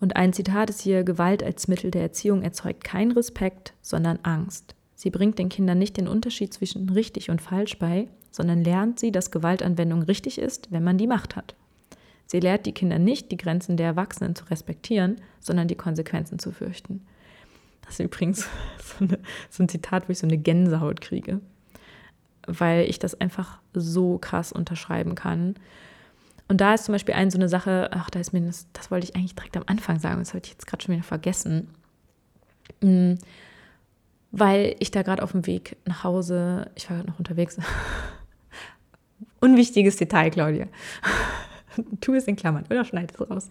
Und 0.00 0.16
ein 0.16 0.32
Zitat 0.32 0.70
ist 0.70 0.80
hier, 0.80 1.04
Gewalt 1.04 1.42
als 1.42 1.68
Mittel 1.68 1.90
der 1.90 2.02
Erziehung 2.02 2.42
erzeugt 2.42 2.84
keinen 2.84 3.12
Respekt, 3.12 3.74
sondern 3.80 4.18
Angst. 4.22 4.74
Sie 4.94 5.10
bringt 5.10 5.38
den 5.38 5.48
Kindern 5.48 5.78
nicht 5.78 5.96
den 5.96 6.08
Unterschied 6.08 6.52
zwischen 6.52 6.88
richtig 6.88 7.30
und 7.30 7.40
falsch 7.40 7.78
bei, 7.78 8.08
sondern 8.30 8.64
lernt 8.64 8.98
sie, 8.98 9.12
dass 9.12 9.30
Gewaltanwendung 9.30 10.02
richtig 10.02 10.38
ist, 10.38 10.72
wenn 10.72 10.84
man 10.84 10.98
die 10.98 11.06
Macht 11.06 11.36
hat. 11.36 11.54
Sie 12.26 12.40
lehrt 12.40 12.66
die 12.66 12.72
Kinder 12.72 12.98
nicht, 12.98 13.30
die 13.30 13.36
Grenzen 13.36 13.76
der 13.76 13.86
Erwachsenen 13.86 14.34
zu 14.34 14.44
respektieren, 14.46 15.20
sondern 15.40 15.68
die 15.68 15.76
Konsequenzen 15.76 16.38
zu 16.38 16.52
fürchten. 16.52 17.06
Das 17.82 18.00
ist 18.00 18.06
übrigens 18.06 18.48
so, 18.78 19.04
eine, 19.04 19.18
so 19.50 19.62
ein 19.62 19.68
Zitat, 19.68 20.08
wo 20.08 20.12
ich 20.12 20.18
so 20.18 20.26
eine 20.26 20.38
Gänsehaut 20.38 21.00
kriege, 21.00 21.40
weil 22.46 22.88
ich 22.88 22.98
das 22.98 23.20
einfach 23.20 23.58
so 23.72 24.18
krass 24.18 24.52
unterschreiben 24.52 25.14
kann. 25.14 25.54
Und 26.48 26.60
da 26.60 26.74
ist 26.74 26.84
zum 26.84 26.92
Beispiel 26.92 27.14
eine 27.14 27.30
so 27.30 27.38
eine 27.38 27.48
Sache, 27.48 27.90
ach, 27.92 28.10
da 28.10 28.20
ist 28.20 28.32
mir 28.32 28.42
das, 28.42 28.66
das 28.72 28.90
wollte 28.90 29.06
ich 29.06 29.16
eigentlich 29.16 29.34
direkt 29.34 29.56
am 29.56 29.64
Anfang 29.66 29.98
sagen, 29.98 30.18
das 30.18 30.34
habe 30.34 30.42
ich 30.44 30.50
jetzt 30.50 30.66
gerade 30.66 30.82
schon 30.82 30.94
wieder 30.94 31.04
vergessen. 31.04 31.68
Hm, 32.80 33.18
weil 34.30 34.76
ich 34.80 34.90
da 34.90 35.02
gerade 35.02 35.22
auf 35.22 35.32
dem 35.32 35.46
Weg 35.46 35.76
nach 35.84 36.04
Hause, 36.04 36.70
ich 36.74 36.88
war 36.90 36.96
gerade 36.96 37.08
noch 37.10 37.18
unterwegs, 37.18 37.58
Unwichtiges 39.40 39.96
Detail, 39.96 40.30
Claudia. 40.30 40.66
tu 42.00 42.14
es 42.14 42.26
in 42.26 42.36
Klammern 42.36 42.64
oder 42.70 42.84
schneid 42.84 43.12
es 43.12 43.30
raus. 43.30 43.48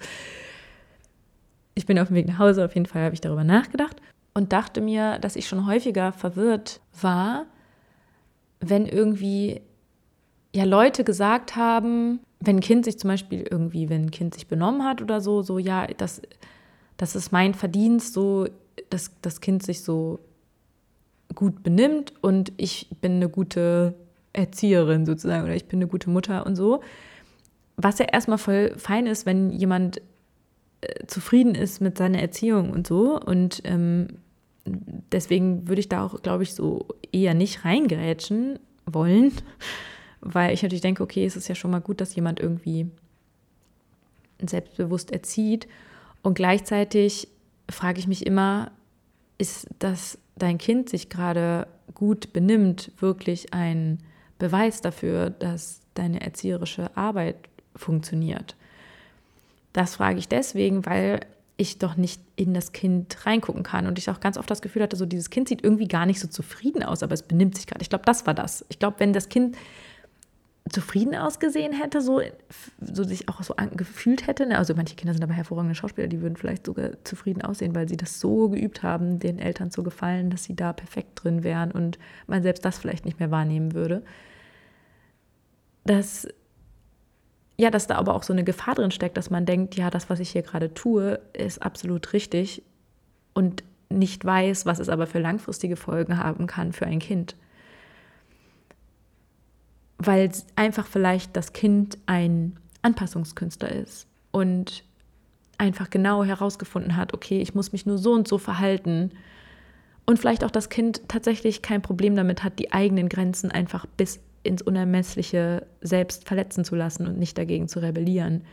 Ich 1.76 1.86
bin 1.86 2.00
auf 2.00 2.08
dem 2.08 2.16
Weg 2.16 2.28
nach 2.28 2.40
Hause, 2.40 2.66
auf 2.66 2.74
jeden 2.76 2.86
Fall 2.86 3.04
habe 3.04 3.16
ich 3.16 3.22
darüber 3.22 3.44
nachgedacht 3.44 4.02
und 4.34 4.54
dachte 4.54 4.82
mir, 4.82 5.20
dass 5.20 5.36
ich 5.36 5.48
schon 5.48 5.66
häufiger 5.66 6.12
verwirrt 6.12 6.82
war, 7.00 7.46
wenn 8.60 8.86
irgendwie 8.86 9.62
ja 10.54 10.66
Leute 10.66 11.04
gesagt 11.04 11.56
haben, 11.56 12.20
wenn 12.46 12.58
ein 12.58 12.62
Kind 12.62 12.86
sich 12.86 13.00
zum 13.00 13.10
Beispiel 13.10 13.46
irgendwie, 13.50 13.90
wenn 13.90 14.04
ein 14.04 14.12
Kind 14.12 14.34
sich 14.34 14.48
benommen 14.48 14.84
hat 14.84 15.02
oder 15.02 15.22
so, 15.22 15.42
so 15.42 15.58
ja, 15.60 15.88
das, 15.88 16.22
das 16.98 17.16
ist 17.16 17.32
mein 17.32 17.54
Verdienst, 17.54 18.14
so 18.14 18.48
dass 18.90 19.12
das 19.22 19.40
Kind 19.40 19.64
sich 19.64 19.82
so 19.82 20.20
gut 21.36 21.64
benimmt 21.64 22.14
und 22.22 22.52
ich 22.58 22.88
bin 23.02 23.14
eine 23.14 23.30
gute 23.30 23.96
Erzieherin 24.34 25.06
sozusagen 25.06 25.46
oder 25.46 25.56
ich 25.56 25.66
bin 25.66 25.80
eine 25.80 25.88
gute 25.88 26.10
Mutter 26.10 26.46
und 26.46 26.56
so. 26.56 26.82
Was 27.76 28.00
ja 28.00 28.06
erstmal 28.06 28.38
voll 28.38 28.74
fein 28.78 29.08
ist, 29.08 29.26
wenn 29.26 29.52
jemand 29.52 30.02
äh, 30.82 31.06
zufrieden 31.08 31.56
ist 31.56 31.82
mit 31.82 31.98
seiner 31.98 32.20
Erziehung 32.20 32.72
und 32.72 32.86
so. 32.86 33.20
Und 33.20 33.62
ähm, 33.64 34.08
deswegen 34.66 35.68
würde 35.68 35.80
ich 35.80 35.90
da 35.90 36.06
auch, 36.06 36.22
glaube 36.22 36.44
ich, 36.44 36.54
so 36.54 36.88
eher 37.12 37.34
nicht 37.34 37.66
reingerätschen 37.66 38.60
wollen, 38.86 39.32
weil 40.24 40.54
ich 40.54 40.64
natürlich 40.64 40.82
denke, 40.82 41.04
okay, 41.04 41.26
es 41.26 41.36
ist 41.36 41.48
ja 41.48 41.56
schon 41.56 41.72
mal 41.72 41.82
gut, 41.82 42.00
dass 42.02 42.16
jemand 42.16 42.40
irgendwie 42.40 42.88
selbstbewusst 44.42 45.12
erzieht. 45.12 45.68
Und 46.22 46.36
gleichzeitig 46.36 47.28
frage 47.70 48.00
ich 48.00 48.08
mich 48.08 48.26
immer, 48.26 48.72
ist, 49.38 49.68
dass 49.80 50.18
dein 50.36 50.58
Kind 50.58 50.90
sich 50.90 51.10
gerade 51.10 51.68
gut 51.94 52.34
benimmt, 52.34 52.92
wirklich 53.00 53.54
ein 53.54 54.00
Beweis 54.40 54.82
dafür, 54.82 55.30
dass 55.30 55.82
deine 55.94 56.22
erzieherische 56.22 56.96
Arbeit 56.96 57.36
funktioniert? 57.76 58.56
Das 59.74 59.96
frage 59.96 60.20
ich 60.20 60.28
deswegen, 60.28 60.86
weil 60.86 61.22
ich 61.58 61.78
doch 61.78 61.98
nicht 61.98 62.22
in 62.36 62.54
das 62.54 62.72
Kind 62.72 63.26
reingucken 63.26 63.64
kann 63.64 63.86
und 63.86 64.00
ich 64.00 64.10
auch 64.10 64.20
ganz 64.20 64.38
oft 64.38 64.50
das 64.50 64.62
Gefühl 64.62 64.84
hatte, 64.84 64.96
so 64.96 65.06
dieses 65.06 65.30
Kind 65.30 65.50
sieht 65.50 65.64
irgendwie 65.64 65.88
gar 65.88 66.06
nicht 66.06 66.20
so 66.20 66.28
zufrieden 66.28 66.84
aus, 66.84 67.04
aber 67.04 67.14
es 67.14 67.24
benimmt 67.24 67.56
sich 67.56 67.68
gerade. 67.68 67.82
Ich 67.82 67.90
glaube, 67.90 68.06
das 68.06 68.26
war 68.26 68.34
das. 68.34 68.66
Ich 68.70 68.80
glaube, 68.80 69.00
wenn 69.00 69.14
das 69.14 69.30
Kind 69.30 69.56
zufrieden 70.70 71.16
ausgesehen 71.16 71.74
hätte, 71.74 72.02
so, 72.02 72.22
so 72.80 73.04
sich 73.04 73.28
auch 73.28 73.44
so 73.44 73.54
gefühlt 73.76 74.28
hätte. 74.28 74.46
Ne? 74.46 74.58
Also 74.58 74.74
manche 74.76 74.96
Kinder 74.96 75.14
sind 75.14 75.24
aber 75.24 75.34
hervorragende 75.34 75.76
Schauspieler, 75.76 76.08
die 76.08 76.22
würden 76.22 76.38
vielleicht 76.38 76.66
sogar 76.66 77.04
zufrieden 77.04 77.42
aussehen, 77.42 77.76
weil 77.76 77.90
sie 77.90 77.98
das 77.98 78.20
so 78.20 78.50
geübt 78.50 78.82
haben, 78.82 79.20
den 79.20 79.40
Eltern 79.40 79.72
zu 79.72 79.84
gefallen, 79.84 80.30
dass 80.30 80.46
sie 80.46 80.56
da 80.56 80.72
perfekt 80.72 81.24
drin 81.24 81.44
wären 81.44 81.72
und 81.72 82.00
man 82.28 82.44
selbst 82.44 82.64
das 82.64 82.78
vielleicht 82.78 83.06
nicht 83.06 83.20
mehr 83.20 83.30
wahrnehmen 83.30 83.74
würde. 83.74 84.04
Dass 85.86 86.28
ja, 87.56 87.70
dass 87.70 87.86
da 87.88 87.98
aber 87.98 88.16
auch 88.16 88.24
so 88.24 88.34
eine 88.34 88.44
Gefahr 88.44 88.74
drin 88.74 88.90
steckt, 88.90 89.16
dass 89.16 89.30
man 89.30 89.46
denkt, 89.46 89.76
ja, 89.76 89.92
das, 89.92 90.10
was 90.10 90.20
ich 90.20 90.32
hier 90.32 90.42
gerade 90.42 90.74
tue, 90.74 91.20
ist 91.34 91.62
absolut 91.62 92.14
richtig. 92.14 92.64
Und 93.34 93.64
nicht 93.90 94.26
weiß, 94.26 94.66
was 94.66 94.80
es 94.80 94.90
aber 94.90 95.06
für 95.06 95.20
langfristige 95.20 95.76
Folgen 95.76 96.18
haben 96.18 96.48
kann 96.48 96.74
für 96.74 96.88
ein 96.88 96.98
Kind. 97.00 97.36
Weil 100.06 100.32
einfach 100.56 100.88
vielleicht 100.88 101.36
das 101.36 101.54
Kind 101.54 101.98
ein 102.06 102.58
Anpassungskünstler 102.82 103.72
ist 103.72 104.08
und 104.32 104.84
einfach 105.58 105.90
genau 105.90 106.24
herausgefunden 106.24 106.96
hat, 106.96 107.14
okay, 107.14 107.40
ich 107.40 107.56
muss 107.56 107.72
mich 107.72 107.86
nur 107.86 107.98
so 107.98 108.12
und 108.12 108.28
so 108.28 108.38
verhalten. 108.38 109.12
Und 110.06 110.20
vielleicht 110.20 110.44
auch 110.44 110.52
das 110.52 110.70
Kind 110.70 111.02
tatsächlich 111.08 111.62
kein 111.62 111.82
Problem 111.82 112.16
damit 112.16 112.44
hat, 112.44 112.60
die 112.60 112.74
eigenen 112.74 113.08
Grenzen 113.08 113.52
einfach 113.52 113.86
bis 113.86 114.20
ins 114.44 114.62
Unermessliche 114.62 115.66
selbst 115.82 116.28
verletzen 116.28 116.66
zu 116.66 116.76
lassen 116.76 117.08
und 117.08 117.18
nicht 117.18 117.38
dagegen 117.38 117.70
zu 117.70 117.80
rebellieren. 117.82 118.44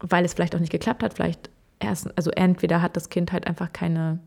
Weil 0.00 0.24
es 0.24 0.34
vielleicht 0.34 0.54
auch 0.54 0.60
nicht 0.60 0.72
geklappt 0.72 1.02
hat, 1.02 1.14
vielleicht 1.14 1.48
erst, 1.80 2.16
also 2.18 2.30
entweder 2.30 2.82
hat 2.82 2.96
das 2.96 3.08
Kind 3.08 3.32
halt 3.32 3.46
einfach 3.46 3.72
keine, 3.72 4.18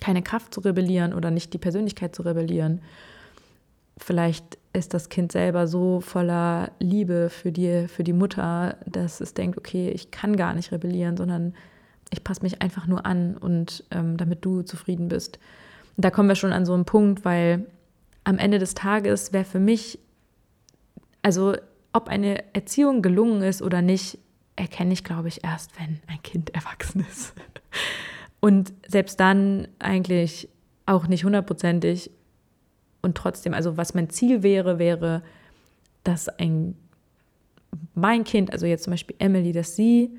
keine 0.00 0.22
Kraft 0.22 0.52
zu 0.52 0.60
rebellieren 0.60 1.14
oder 1.14 1.30
nicht 1.30 1.52
die 1.52 1.58
Persönlichkeit 1.58 2.14
zu 2.16 2.22
rebellieren. 2.22 2.80
Vielleicht 3.98 4.58
ist 4.72 4.92
das 4.92 5.08
Kind 5.08 5.32
selber 5.32 5.66
so 5.66 6.00
voller 6.00 6.72
Liebe 6.80 7.30
für 7.30 7.50
die, 7.50 7.88
für 7.88 8.04
die 8.04 8.12
Mutter, 8.12 8.76
dass 8.86 9.20
es 9.20 9.32
denkt, 9.32 9.56
okay, 9.56 9.88
ich 9.88 10.10
kann 10.10 10.36
gar 10.36 10.52
nicht 10.52 10.70
rebellieren, 10.70 11.16
sondern 11.16 11.54
ich 12.10 12.22
passe 12.22 12.42
mich 12.42 12.62
einfach 12.62 12.86
nur 12.86 13.06
an 13.06 13.36
und 13.36 13.84
ähm, 13.90 14.16
damit 14.16 14.44
du 14.44 14.62
zufrieden 14.62 15.08
bist. 15.08 15.38
Und 15.96 16.04
da 16.04 16.10
kommen 16.10 16.28
wir 16.28 16.36
schon 16.36 16.52
an 16.52 16.66
so 16.66 16.74
einen 16.74 16.84
Punkt, 16.84 17.24
weil 17.24 17.66
am 18.24 18.38
Ende 18.38 18.58
des 18.58 18.74
Tages 18.74 19.32
wäre 19.32 19.44
für 19.44 19.60
mich, 19.60 19.98
also 21.22 21.54
ob 21.92 22.08
eine 22.08 22.54
Erziehung 22.54 23.00
gelungen 23.00 23.42
ist 23.42 23.62
oder 23.62 23.82
nicht, 23.82 24.18
erkenne 24.56 24.92
ich, 24.92 25.04
glaube 25.04 25.28
ich, 25.28 25.44
erst, 25.44 25.78
wenn 25.80 26.00
ein 26.06 26.22
Kind 26.22 26.54
erwachsen 26.54 27.04
ist. 27.10 27.34
Und 28.40 28.72
selbst 28.86 29.18
dann 29.20 29.68
eigentlich 29.78 30.48
auch 30.84 31.08
nicht 31.08 31.24
hundertprozentig. 31.24 32.10
Und 33.06 33.16
trotzdem, 33.16 33.54
also 33.54 33.76
was 33.76 33.94
mein 33.94 34.10
Ziel 34.10 34.42
wäre, 34.42 34.80
wäre, 34.80 35.22
dass 36.02 36.28
ein 36.28 36.74
mein 37.94 38.24
Kind, 38.24 38.52
also 38.52 38.66
jetzt 38.66 38.82
zum 38.82 38.94
Beispiel 38.94 39.14
Emily, 39.20 39.52
dass 39.52 39.76
sie 39.76 40.10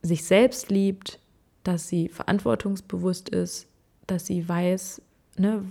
sich 0.00 0.24
selbst 0.24 0.70
liebt, 0.70 1.18
dass 1.62 1.88
sie 1.88 2.08
verantwortungsbewusst 2.08 3.28
ist, 3.28 3.68
dass 4.06 4.24
sie 4.24 4.48
weiß, 4.48 5.02
ne, 5.36 5.62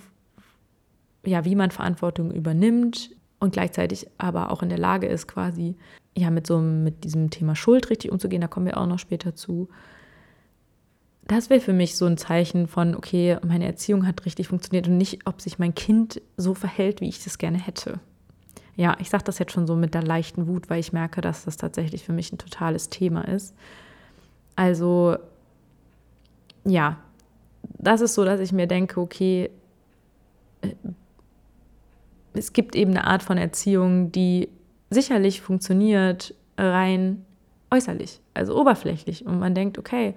ja, 1.26 1.46
wie 1.46 1.56
man 1.56 1.72
Verantwortung 1.72 2.32
übernimmt 2.32 3.10
und 3.40 3.54
gleichzeitig 3.54 4.06
aber 4.20 4.52
auch 4.52 4.62
in 4.62 4.70
der 4.70 4.78
Lage 4.78 5.08
ist, 5.08 5.28
quasi 5.28 5.78
ja 6.16 6.30
mit 6.30 6.46
so 6.46 6.60
mit 6.60 7.06
diesem 7.06 7.32
Thema 7.32 7.56
Schuld 7.56 7.90
richtig 7.90 8.12
umzugehen. 8.12 8.42
Da 8.42 8.48
kommen 8.48 8.68
wir 8.68 8.78
auch 8.78 8.86
noch 8.86 9.00
später 9.00 9.34
zu. 9.34 9.68
Das 11.30 11.52
wäre 11.52 11.62
für 11.62 11.74
mich 11.74 11.96
so 11.96 12.08
ein 12.08 12.18
Zeichen 12.18 12.66
von, 12.66 12.96
okay, 12.96 13.38
meine 13.46 13.68
Erziehung 13.68 14.08
hat 14.08 14.26
richtig 14.26 14.48
funktioniert 14.48 14.88
und 14.88 14.98
nicht, 14.98 15.28
ob 15.28 15.42
sich 15.42 15.60
mein 15.60 15.76
Kind 15.76 16.24
so 16.38 16.56
verhält, 16.56 17.02
wie 17.02 17.08
ich 17.08 17.24
das 17.24 17.38
gerne 17.38 17.60
hätte. 17.60 18.00
Ja, 18.76 18.98
ich 19.00 19.12
sage 19.12 19.26
das 19.26 19.38
jetzt 19.38 19.52
schon 19.52 19.68
so 19.68 19.76
mit 19.76 19.94
der 19.94 20.02
leichten 20.02 20.48
Wut, 20.48 20.72
weil 20.72 20.80
ich 20.80 20.92
merke, 20.92 21.22
dass 21.22 21.46
das 21.46 21.56
tatsächlich 21.56 22.04
für 22.04 22.14
mich 22.14 22.34
ein 22.34 22.40
totales 22.40 22.90
Thema 22.90 23.28
ist. 23.28 23.54
Also, 24.56 25.18
ja, 26.66 26.98
das 27.78 28.02
ist 28.02 28.16
so, 28.16 28.26
dass 28.26 28.40
ich 28.40 28.52
mir 28.52 28.66
denke, 28.66 29.00
okay, 29.00 29.52
äh, 30.62 30.74
es 32.34 32.54
gibt 32.54 32.76
eben 32.76 32.90
eine 32.90 33.06
Art 33.06 33.22
von 33.22 33.38
Erziehung, 33.38 34.12
die 34.12 34.50
sicherlich 34.90 35.42
funktioniert 35.42 36.34
rein 36.58 37.24
äußerlich, 37.70 38.20
also 38.34 38.60
oberflächlich. 38.60 39.28
Und 39.28 39.38
man 39.38 39.54
denkt, 39.54 39.78
okay. 39.78 40.16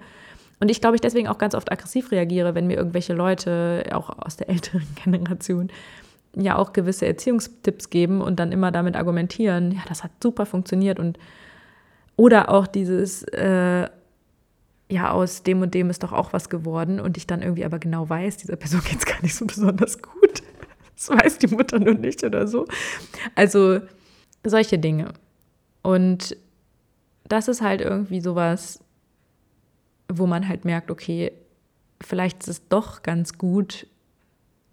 Und 0.63 0.71
ich 0.71 0.79
glaube, 0.79 0.95
ich 0.95 1.01
deswegen 1.01 1.27
auch 1.27 1.39
ganz 1.39 1.55
oft 1.55 1.73
aggressiv 1.73 2.09
reagiere, 2.13 2.55
wenn 2.55 2.67
mir 2.67 2.77
irgendwelche 2.77 3.11
Leute, 3.11 3.83
auch 3.91 4.09
aus 4.17 4.37
der 4.37 4.47
älteren 4.49 4.87
Generation, 5.03 5.69
ja 6.37 6.55
auch 6.55 6.71
gewisse 6.71 7.05
Erziehungstipps 7.05 7.89
geben 7.89 8.21
und 8.21 8.39
dann 8.39 8.53
immer 8.53 8.71
damit 8.71 8.95
argumentieren, 8.95 9.73
ja, 9.73 9.81
das 9.89 10.05
hat 10.05 10.11
super 10.23 10.45
funktioniert 10.45 10.99
und 10.99 11.19
oder 12.15 12.47
auch 12.47 12.65
dieses, 12.65 13.23
äh, 13.23 13.89
ja, 14.89 15.11
aus 15.11 15.43
dem 15.43 15.61
und 15.61 15.73
dem 15.73 15.89
ist 15.89 16.01
doch 16.01 16.13
auch 16.13 16.31
was 16.31 16.47
geworden 16.47 17.01
und 17.01 17.17
ich 17.17 17.27
dann 17.27 17.41
irgendwie 17.41 17.65
aber 17.65 17.79
genau 17.79 18.07
weiß, 18.07 18.37
dieser 18.37 18.55
Person 18.55 18.81
geht 18.89 18.99
es 18.99 19.05
gar 19.05 19.21
nicht 19.21 19.35
so 19.35 19.45
besonders 19.45 20.01
gut. 20.01 20.43
Das 20.95 21.09
weiß 21.09 21.39
die 21.39 21.47
Mutter 21.47 21.77
nur 21.77 21.95
nicht 21.95 22.23
oder 22.23 22.47
so. 22.47 22.67
Also 23.35 23.81
solche 24.45 24.79
Dinge. 24.79 25.11
Und 25.81 26.37
das 27.27 27.49
ist 27.49 27.61
halt 27.61 27.81
irgendwie 27.81 28.21
sowas, 28.21 28.79
wo 30.07 30.27
man 30.27 30.47
halt 30.47 30.65
merkt, 30.65 30.91
okay, 30.91 31.31
vielleicht 32.01 32.41
ist 32.43 32.47
es 32.49 32.67
doch 32.67 33.03
ganz 33.03 33.37
gut, 33.37 33.87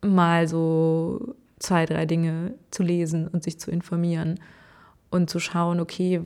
mal 0.03 0.49
so 0.49 1.35
zwei, 1.59 1.87
drei 1.87 2.07
Dinge 2.07 2.55
zu 2.71 2.83
lesen 2.83 3.29
und 3.29 3.45
sich 3.45 3.59
zu 3.61 3.71
informieren 3.71 4.41
und 5.11 5.31
zu 5.31 5.41
schauen, 5.41 5.81
okay, 5.81 6.23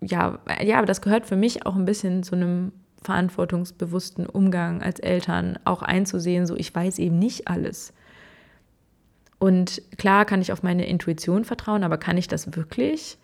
ja, 0.00 0.38
ja, 0.62 0.78
aber 0.78 0.86
das 0.86 1.00
gehört 1.00 1.26
für 1.26 1.36
mich 1.36 1.66
auch 1.66 1.74
ein 1.74 1.84
bisschen 1.84 2.22
zu 2.22 2.36
einem 2.36 2.72
verantwortungsbewussten 3.02 4.26
Umgang 4.26 4.82
als 4.82 5.00
Eltern, 5.00 5.58
auch 5.64 5.82
einzusehen, 5.82 6.46
so 6.46 6.56
ich 6.56 6.74
weiß 6.74 6.98
eben 6.98 7.18
nicht 7.18 7.48
alles. 7.48 7.92
Und 9.38 9.82
klar 9.96 10.24
kann 10.24 10.40
ich 10.40 10.52
auf 10.52 10.62
meine 10.62 10.86
Intuition 10.86 11.44
vertrauen, 11.44 11.84
aber 11.84 11.96
kann 11.96 12.16
ich 12.16 12.28
das 12.28 12.56
wirklich? 12.56 13.18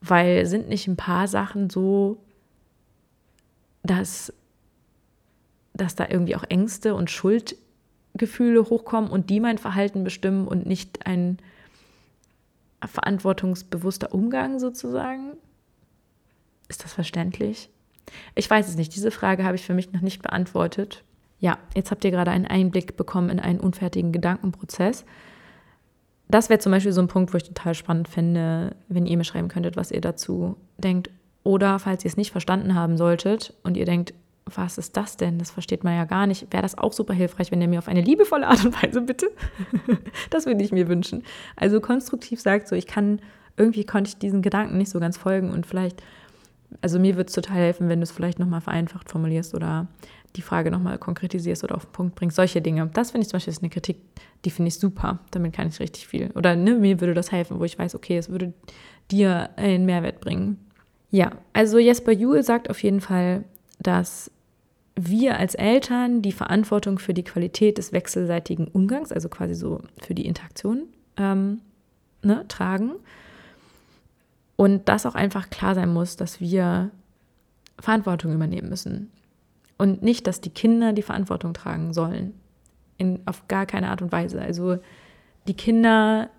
Weil 0.00 0.46
sind 0.46 0.68
nicht 0.68 0.88
ein 0.88 0.96
paar 0.96 1.28
Sachen 1.28 1.68
so, 1.68 2.18
dass, 3.82 4.32
dass 5.74 5.94
da 5.94 6.08
irgendwie 6.08 6.36
auch 6.36 6.44
Ängste 6.48 6.94
und 6.94 7.10
Schuldgefühle 7.10 8.64
hochkommen 8.64 9.10
und 9.10 9.30
die 9.30 9.40
mein 9.40 9.58
Verhalten 9.58 10.04
bestimmen 10.04 10.46
und 10.46 10.66
nicht 10.66 11.06
ein 11.06 11.38
verantwortungsbewusster 12.84 14.12
Umgang 14.12 14.58
sozusagen? 14.58 15.32
Ist 16.68 16.84
das 16.84 16.92
verständlich? 16.92 17.70
Ich 18.34 18.48
weiß 18.48 18.68
es 18.68 18.76
nicht. 18.76 18.94
Diese 18.94 19.10
Frage 19.10 19.44
habe 19.44 19.56
ich 19.56 19.64
für 19.64 19.74
mich 19.74 19.92
noch 19.92 20.00
nicht 20.00 20.22
beantwortet. 20.22 21.04
Ja, 21.38 21.58
jetzt 21.74 21.90
habt 21.90 22.04
ihr 22.04 22.10
gerade 22.10 22.30
einen 22.30 22.46
Einblick 22.46 22.96
bekommen 22.96 23.30
in 23.30 23.40
einen 23.40 23.60
unfertigen 23.60 24.12
Gedankenprozess 24.12 25.04
das 26.32 26.48
wäre 26.48 26.58
zum 26.58 26.72
Beispiel 26.72 26.92
so 26.92 27.02
ein 27.02 27.08
Punkt, 27.08 27.32
wo 27.32 27.36
ich 27.36 27.44
total 27.44 27.74
spannend 27.74 28.08
fände, 28.08 28.74
wenn 28.88 29.06
ihr 29.06 29.18
mir 29.18 29.24
schreiben 29.24 29.48
könntet, 29.48 29.76
was 29.76 29.90
ihr 29.90 30.00
dazu 30.00 30.56
denkt. 30.78 31.10
Oder 31.44 31.78
falls 31.78 32.04
ihr 32.04 32.08
es 32.08 32.16
nicht 32.16 32.30
verstanden 32.30 32.74
haben 32.74 32.96
solltet 32.96 33.54
und 33.62 33.76
ihr 33.76 33.84
denkt, 33.84 34.14
was 34.44 34.78
ist 34.78 34.96
das 34.96 35.16
denn? 35.16 35.38
Das 35.38 35.50
versteht 35.50 35.84
man 35.84 35.94
ja 35.94 36.04
gar 36.04 36.26
nicht. 36.26 36.52
Wäre 36.52 36.62
das 36.62 36.76
auch 36.76 36.92
super 36.92 37.14
hilfreich, 37.14 37.50
wenn 37.52 37.60
ihr 37.60 37.68
mir 37.68 37.78
auf 37.78 37.88
eine 37.88 38.00
liebevolle 38.00 38.46
Art 38.46 38.64
und 38.64 38.82
Weise 38.82 39.00
bitte? 39.00 39.30
das 40.30 40.46
würde 40.46 40.62
ich 40.62 40.72
mir 40.72 40.88
wünschen. 40.88 41.22
Also 41.56 41.80
konstruktiv 41.80 42.40
sagt 42.40 42.68
so, 42.68 42.76
ich 42.76 42.86
kann, 42.86 43.20
irgendwie 43.56 43.84
konnte 43.84 44.08
ich 44.08 44.18
diesen 44.18 44.42
Gedanken 44.42 44.78
nicht 44.78 44.90
so 44.90 45.00
ganz 45.00 45.16
folgen 45.16 45.50
und 45.50 45.66
vielleicht, 45.66 46.02
also 46.80 46.98
mir 46.98 47.16
würde 47.16 47.28
es 47.28 47.34
total 47.34 47.56
helfen, 47.56 47.88
wenn 47.88 48.00
du 48.00 48.04
es 48.04 48.10
vielleicht 48.10 48.38
nochmal 48.38 48.60
vereinfacht 48.60 49.10
formulierst 49.10 49.54
oder 49.54 49.86
die 50.36 50.42
Frage 50.42 50.70
nochmal 50.70 50.98
konkretisierst 50.98 51.62
oder 51.62 51.76
auf 51.76 51.86
den 51.86 51.92
Punkt 51.92 52.14
bringst. 52.14 52.36
Solche 52.36 52.62
Dinge. 52.62 52.88
Das 52.92 53.10
finde 53.10 53.22
ich 53.22 53.28
zum 53.28 53.36
Beispiel 53.36 53.52
ist 53.52 53.62
eine 53.62 53.70
Kritik, 53.70 53.98
die 54.44 54.50
finde 54.50 54.68
ich 54.68 54.78
super. 54.78 55.20
Damit 55.30 55.52
kann 55.52 55.68
ich 55.68 55.78
richtig 55.78 56.06
viel. 56.06 56.30
Oder 56.34 56.56
ne, 56.56 56.74
mir 56.74 57.00
würde 57.00 57.14
das 57.14 57.30
helfen, 57.30 57.60
wo 57.60 57.64
ich 57.64 57.78
weiß, 57.78 57.94
okay, 57.94 58.16
es 58.16 58.30
würde 58.30 58.54
dir 59.10 59.50
einen 59.56 59.84
Mehrwert 59.84 60.20
bringen. 60.20 60.58
Ja, 61.12 61.32
also 61.52 61.78
Jesper 61.78 62.10
Juhl 62.12 62.42
sagt 62.42 62.70
auf 62.70 62.82
jeden 62.82 63.02
Fall, 63.02 63.44
dass 63.78 64.30
wir 64.96 65.38
als 65.38 65.54
Eltern 65.54 66.22
die 66.22 66.32
Verantwortung 66.32 66.98
für 66.98 67.14
die 67.14 67.22
Qualität 67.22 67.78
des 67.78 67.92
wechselseitigen 67.92 68.66
Umgangs, 68.66 69.12
also 69.12 69.28
quasi 69.28 69.54
so 69.54 69.82
für 70.00 70.14
die 70.14 70.26
Interaktion, 70.26 70.84
ähm, 71.18 71.60
ne, 72.22 72.46
tragen. 72.48 72.92
Und 74.56 74.88
dass 74.88 75.06
auch 75.06 75.14
einfach 75.14 75.50
klar 75.50 75.74
sein 75.74 75.90
muss, 75.90 76.16
dass 76.16 76.40
wir 76.40 76.90
Verantwortung 77.78 78.32
übernehmen 78.32 78.70
müssen. 78.70 79.10
Und 79.76 80.02
nicht, 80.02 80.26
dass 80.26 80.40
die 80.40 80.50
Kinder 80.50 80.94
die 80.94 81.02
Verantwortung 81.02 81.52
tragen 81.52 81.92
sollen. 81.92 82.34
In, 82.96 83.20
auf 83.26 83.48
gar 83.48 83.66
keine 83.66 83.88
Art 83.90 84.00
und 84.00 84.12
Weise. 84.12 84.40
Also 84.40 84.78
die 85.46 85.54
Kinder 85.54 86.30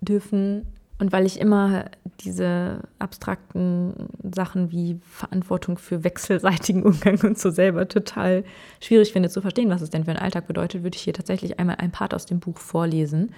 dürfen, 0.00 0.66
und 0.98 1.12
weil 1.12 1.26
ich 1.26 1.40
immer 1.40 1.84
diese 2.20 2.80
abstrakten 2.98 3.94
Sachen 4.34 4.72
wie 4.72 4.98
Verantwortung 5.02 5.78
für 5.78 6.02
wechselseitigen 6.02 6.82
Umgang 6.82 7.20
und 7.20 7.38
so 7.38 7.50
selber 7.50 7.86
total 7.88 8.44
schwierig 8.80 9.12
finde 9.12 9.28
zu 9.28 9.40
verstehen, 9.40 9.70
was 9.70 9.82
es 9.82 9.90
denn 9.90 10.04
für 10.04 10.10
einen 10.10 10.20
Alltag 10.20 10.48
bedeutet, 10.48 10.82
würde 10.82 10.96
ich 10.96 11.02
hier 11.02 11.14
tatsächlich 11.14 11.60
einmal 11.60 11.76
ein 11.76 11.92
Part 11.92 12.14
aus 12.14 12.26
dem 12.26 12.40
Buch 12.40 12.58
vorlesen, 12.58 13.32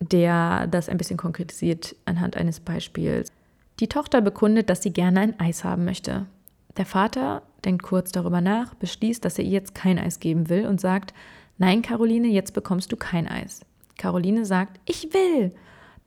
der 0.00 0.66
das 0.68 0.88
ein 0.88 0.96
bisschen 0.96 1.18
konkretisiert 1.18 1.94
anhand 2.06 2.36
eines 2.36 2.60
Beispiels. 2.60 3.28
Die 3.80 3.88
Tochter 3.88 4.20
bekundet, 4.20 4.70
dass 4.70 4.82
sie 4.82 4.92
gerne 4.92 5.20
ein 5.20 5.40
Eis 5.40 5.64
haben 5.64 5.84
möchte. 5.84 6.26
Der 6.78 6.86
Vater 6.86 7.42
denkt 7.64 7.82
kurz 7.82 8.12
darüber 8.12 8.40
nach, 8.40 8.74
beschließt, 8.74 9.22
dass 9.24 9.38
er 9.38 9.44
ihr 9.44 9.50
jetzt 9.50 9.74
kein 9.74 9.98
Eis 9.98 10.18
geben 10.20 10.48
will 10.48 10.66
und 10.66 10.80
sagt, 10.80 11.12
nein, 11.58 11.82
Caroline, 11.82 12.28
jetzt 12.28 12.54
bekommst 12.54 12.90
du 12.90 12.96
kein 12.96 13.28
Eis. 13.28 13.60
Caroline 13.98 14.46
sagt, 14.46 14.80
ich 14.86 15.12
will. 15.12 15.52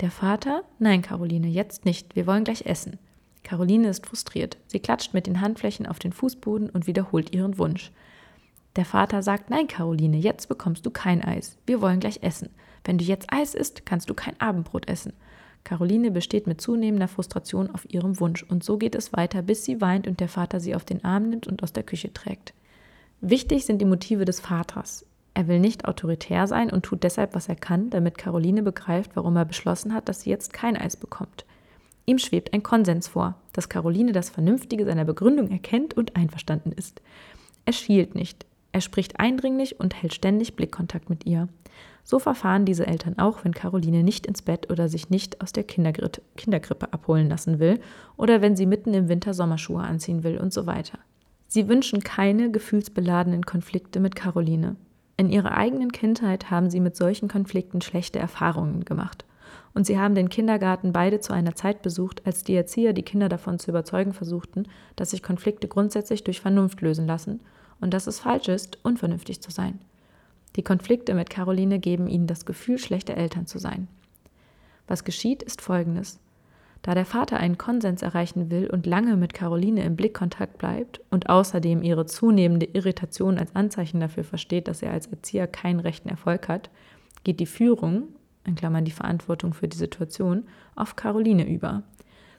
Der 0.01 0.11
Vater, 0.11 0.63
nein, 0.77 1.01
Caroline, 1.01 1.47
jetzt 1.47 1.85
nicht, 1.85 2.15
wir 2.15 2.27
wollen 2.27 2.43
gleich 2.43 2.65
essen. 2.65 2.99
Caroline 3.43 3.87
ist 3.87 4.05
frustriert. 4.05 4.57
Sie 4.67 4.79
klatscht 4.79 5.13
mit 5.13 5.27
den 5.27 5.39
Handflächen 5.39 5.85
auf 5.85 5.99
den 5.99 6.11
Fußboden 6.11 6.69
und 6.69 6.87
wiederholt 6.87 7.33
ihren 7.33 7.57
Wunsch. 7.57 7.91
Der 8.75 8.85
Vater 8.85 9.23
sagt, 9.23 9.49
nein, 9.49 9.67
Caroline, 9.67 10.17
jetzt 10.17 10.49
bekommst 10.49 10.85
du 10.85 10.89
kein 10.89 11.23
Eis. 11.23 11.57
Wir 11.65 11.81
wollen 11.81 12.01
gleich 12.01 12.23
essen. 12.23 12.49
Wenn 12.83 12.97
du 12.97 13.05
jetzt 13.05 13.31
Eis 13.31 13.55
isst, 13.55 13.85
kannst 13.85 14.09
du 14.09 14.13
kein 14.13 14.39
Abendbrot 14.41 14.89
essen. 14.89 15.13
Caroline 15.63 16.11
besteht 16.11 16.45
mit 16.45 16.59
zunehmender 16.59 17.07
Frustration 17.07 17.71
auf 17.71 17.91
ihrem 17.91 18.19
Wunsch 18.19 18.43
und 18.43 18.63
so 18.63 18.77
geht 18.77 18.95
es 18.95 19.13
weiter, 19.13 19.41
bis 19.41 19.63
sie 19.63 19.81
weint 19.81 20.07
und 20.07 20.19
der 20.19 20.29
Vater 20.29 20.59
sie 20.59 20.75
auf 20.75 20.85
den 20.85 21.03
Arm 21.03 21.29
nimmt 21.29 21.47
und 21.47 21.63
aus 21.63 21.73
der 21.73 21.83
Küche 21.83 22.13
trägt. 22.13 22.53
Wichtig 23.21 23.65
sind 23.65 23.79
die 23.79 23.85
Motive 23.85 24.25
des 24.25 24.39
Vaters. 24.39 25.05
Er 25.35 25.47
will 25.47 25.59
nicht 25.59 25.85
autoritär 25.85 26.47
sein 26.47 26.71
und 26.71 26.83
tut 26.83 27.03
deshalb, 27.03 27.35
was 27.35 27.49
er 27.49 27.57
kann, 27.57 27.89
damit 27.89 28.17
Caroline 28.17 28.63
begreift, 28.63 29.11
warum 29.15 29.35
er 29.35 29.45
beschlossen 29.45 29.93
hat, 29.93 30.07
dass 30.07 30.21
sie 30.21 30.29
jetzt 30.29 30.53
kein 30.53 30.77
Eis 30.77 30.95
bekommt. 30.95 31.45
Ihm 32.05 32.19
schwebt 32.19 32.53
ein 32.53 32.63
Konsens 32.63 33.09
vor, 33.09 33.35
dass 33.51 33.67
Caroline 33.67 34.13
das 34.13 34.29
Vernünftige 34.29 34.85
seiner 34.85 35.03
Begründung 35.03 35.51
erkennt 35.51 35.93
und 35.93 36.15
einverstanden 36.15 36.71
ist. 36.71 37.01
Er 37.65 37.73
schielt 37.73 38.15
nicht, 38.15 38.45
er 38.71 38.79
spricht 38.79 39.19
eindringlich 39.19 39.79
und 39.79 40.01
hält 40.01 40.13
ständig 40.13 40.55
Blickkontakt 40.55 41.09
mit 41.09 41.25
ihr. 41.25 41.49
So 42.03 42.19
verfahren 42.19 42.65
diese 42.65 42.87
Eltern 42.87 43.17
auch, 43.17 43.43
wenn 43.43 43.53
Caroline 43.53 44.03
nicht 44.03 44.27
ins 44.27 44.41
Bett 44.41 44.71
oder 44.71 44.87
sich 44.87 45.09
nicht 45.09 45.41
aus 45.41 45.51
der 45.51 45.63
Kinderkrippe 45.63 46.93
abholen 46.93 47.27
lassen 47.27 47.59
will 47.59 47.81
oder 48.15 48.41
wenn 48.41 48.55
sie 48.55 48.67
mitten 48.67 48.93
im 48.93 49.09
Winter 49.09 49.33
Sommerschuhe 49.33 49.81
anziehen 49.81 50.23
will 50.23 50.37
und 50.37 50.53
so 50.53 50.65
weiter. 50.65 50.99
Sie 51.47 51.67
wünschen 51.67 52.01
keine 52.01 52.51
gefühlsbeladenen 52.51 53.45
Konflikte 53.45 53.99
mit 53.99 54.15
Caroline. 54.15 54.77
In 55.17 55.29
ihrer 55.29 55.55
eigenen 55.55 55.91
Kindheit 55.91 56.51
haben 56.51 56.69
sie 56.69 56.79
mit 56.79 56.95
solchen 56.95 57.29
Konflikten 57.29 57.81
schlechte 57.81 58.19
Erfahrungen 58.19 58.83
gemacht. 58.83 59.25
Und 59.73 59.85
sie 59.85 59.99
haben 59.99 60.15
den 60.15 60.29
Kindergarten 60.29 60.93
beide 60.93 61.19
zu 61.19 61.33
einer 61.33 61.55
Zeit 61.55 61.81
besucht, 61.81 62.25
als 62.25 62.43
die 62.43 62.55
Erzieher 62.55 62.93
die 62.93 63.03
Kinder 63.03 63.29
davon 63.29 63.59
zu 63.59 63.71
überzeugen 63.71 64.13
versuchten, 64.13 64.67
dass 64.95 65.11
sich 65.11 65.23
Konflikte 65.23 65.67
grundsätzlich 65.67 66.23
durch 66.23 66.41
Vernunft 66.41 66.81
lösen 66.81 67.07
lassen 67.07 67.41
und 67.79 67.93
dass 67.93 68.07
es 68.07 68.19
falsch 68.19 68.47
ist, 68.47 68.77
unvernünftig 68.83 69.41
zu 69.41 69.51
sein. 69.51 69.79
Die 70.55 70.63
Konflikte 70.63 71.13
mit 71.13 71.29
Caroline 71.29 71.79
geben 71.79 72.07
ihnen 72.07 72.27
das 72.27 72.45
Gefühl, 72.45 72.77
schlechte 72.77 73.15
Eltern 73.15 73.45
zu 73.45 73.59
sein. 73.59 73.87
Was 74.87 75.03
geschieht, 75.03 75.43
ist 75.43 75.61
folgendes. 75.61 76.19
Da 76.85 76.93
der 76.93 77.07
Vater 77.07 77.37
einen 77.37 77.57
Konsens 77.57 78.03
erreichen 78.03 78.51
will 78.51 78.69
und 78.69 78.85
lange 78.85 79.17
mit 79.17 79.33
Caroline 79.33 79.83
im 79.83 79.95
Blickkontakt 79.95 80.59
bleibt 80.59 81.01
und 81.09 81.31
außerdem 81.31 81.81
ihre 81.81 82.05
zunehmende 82.05 82.67
Irritation 82.67 83.39
als 83.39 83.55
Anzeichen 83.55 83.99
dafür 83.99 84.23
versteht, 84.23 84.67
dass 84.67 84.83
er 84.83 84.91
als 84.91 85.07
Erzieher 85.07 85.47
keinen 85.47 85.79
rechten 85.79 86.09
Erfolg 86.09 86.47
hat, 86.47 86.69
geht 87.23 87.39
die 87.39 87.47
Führung, 87.47 88.09
in 88.43 88.53
Klammern 88.53 88.85
die 88.85 88.91
Verantwortung 88.91 89.55
für 89.55 89.67
die 89.67 89.77
Situation, 89.77 90.43
auf 90.75 90.95
Caroline 90.95 91.49
über. 91.49 91.81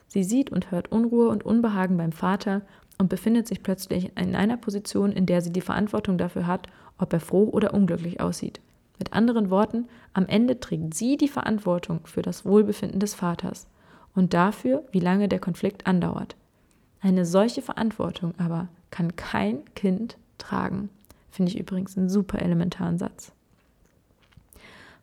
Sie 0.07 0.23
sieht 0.23 0.49
und 0.49 0.71
hört 0.71 0.93
Unruhe 0.93 1.27
und 1.27 1.43
Unbehagen 1.43 1.97
beim 1.97 2.13
Vater 2.13 2.61
und 2.97 3.09
befindet 3.09 3.49
sich 3.49 3.63
plötzlich 3.63 4.13
in 4.17 4.33
einer 4.33 4.55
Position, 4.55 5.11
in 5.11 5.25
der 5.25 5.41
sie 5.41 5.51
die 5.51 5.59
Verantwortung 5.59 6.17
dafür 6.17 6.47
hat, 6.47 6.67
ob 6.97 7.11
er 7.11 7.19
froh 7.19 7.49
oder 7.49 7.73
unglücklich 7.73 8.21
aussieht. 8.21 8.61
Mit 8.97 9.11
anderen 9.11 9.49
Worten, 9.49 9.89
am 10.13 10.25
Ende 10.25 10.61
trägt 10.61 10.93
sie 10.93 11.17
die 11.17 11.27
Verantwortung 11.27 11.99
für 12.05 12.21
das 12.21 12.45
Wohlbefinden 12.45 13.01
des 13.01 13.13
Vaters 13.13 13.67
und 14.17 14.33
dafür, 14.33 14.83
wie 14.91 14.99
lange 14.99 15.27
der 15.29 15.39
Konflikt 15.39 15.87
andauert. 15.87 16.35
Eine 17.01 17.25
solche 17.25 17.61
Verantwortung 17.61 18.33
aber 18.37 18.67
kann 18.89 19.15
kein 19.15 19.63
Kind 19.75 20.17
tragen. 20.37 20.89
Finde 21.29 21.51
ich 21.51 21.59
übrigens 21.59 21.97
einen 21.97 22.09
super 22.09 22.41
elementaren 22.41 22.97
Satz. 22.97 23.31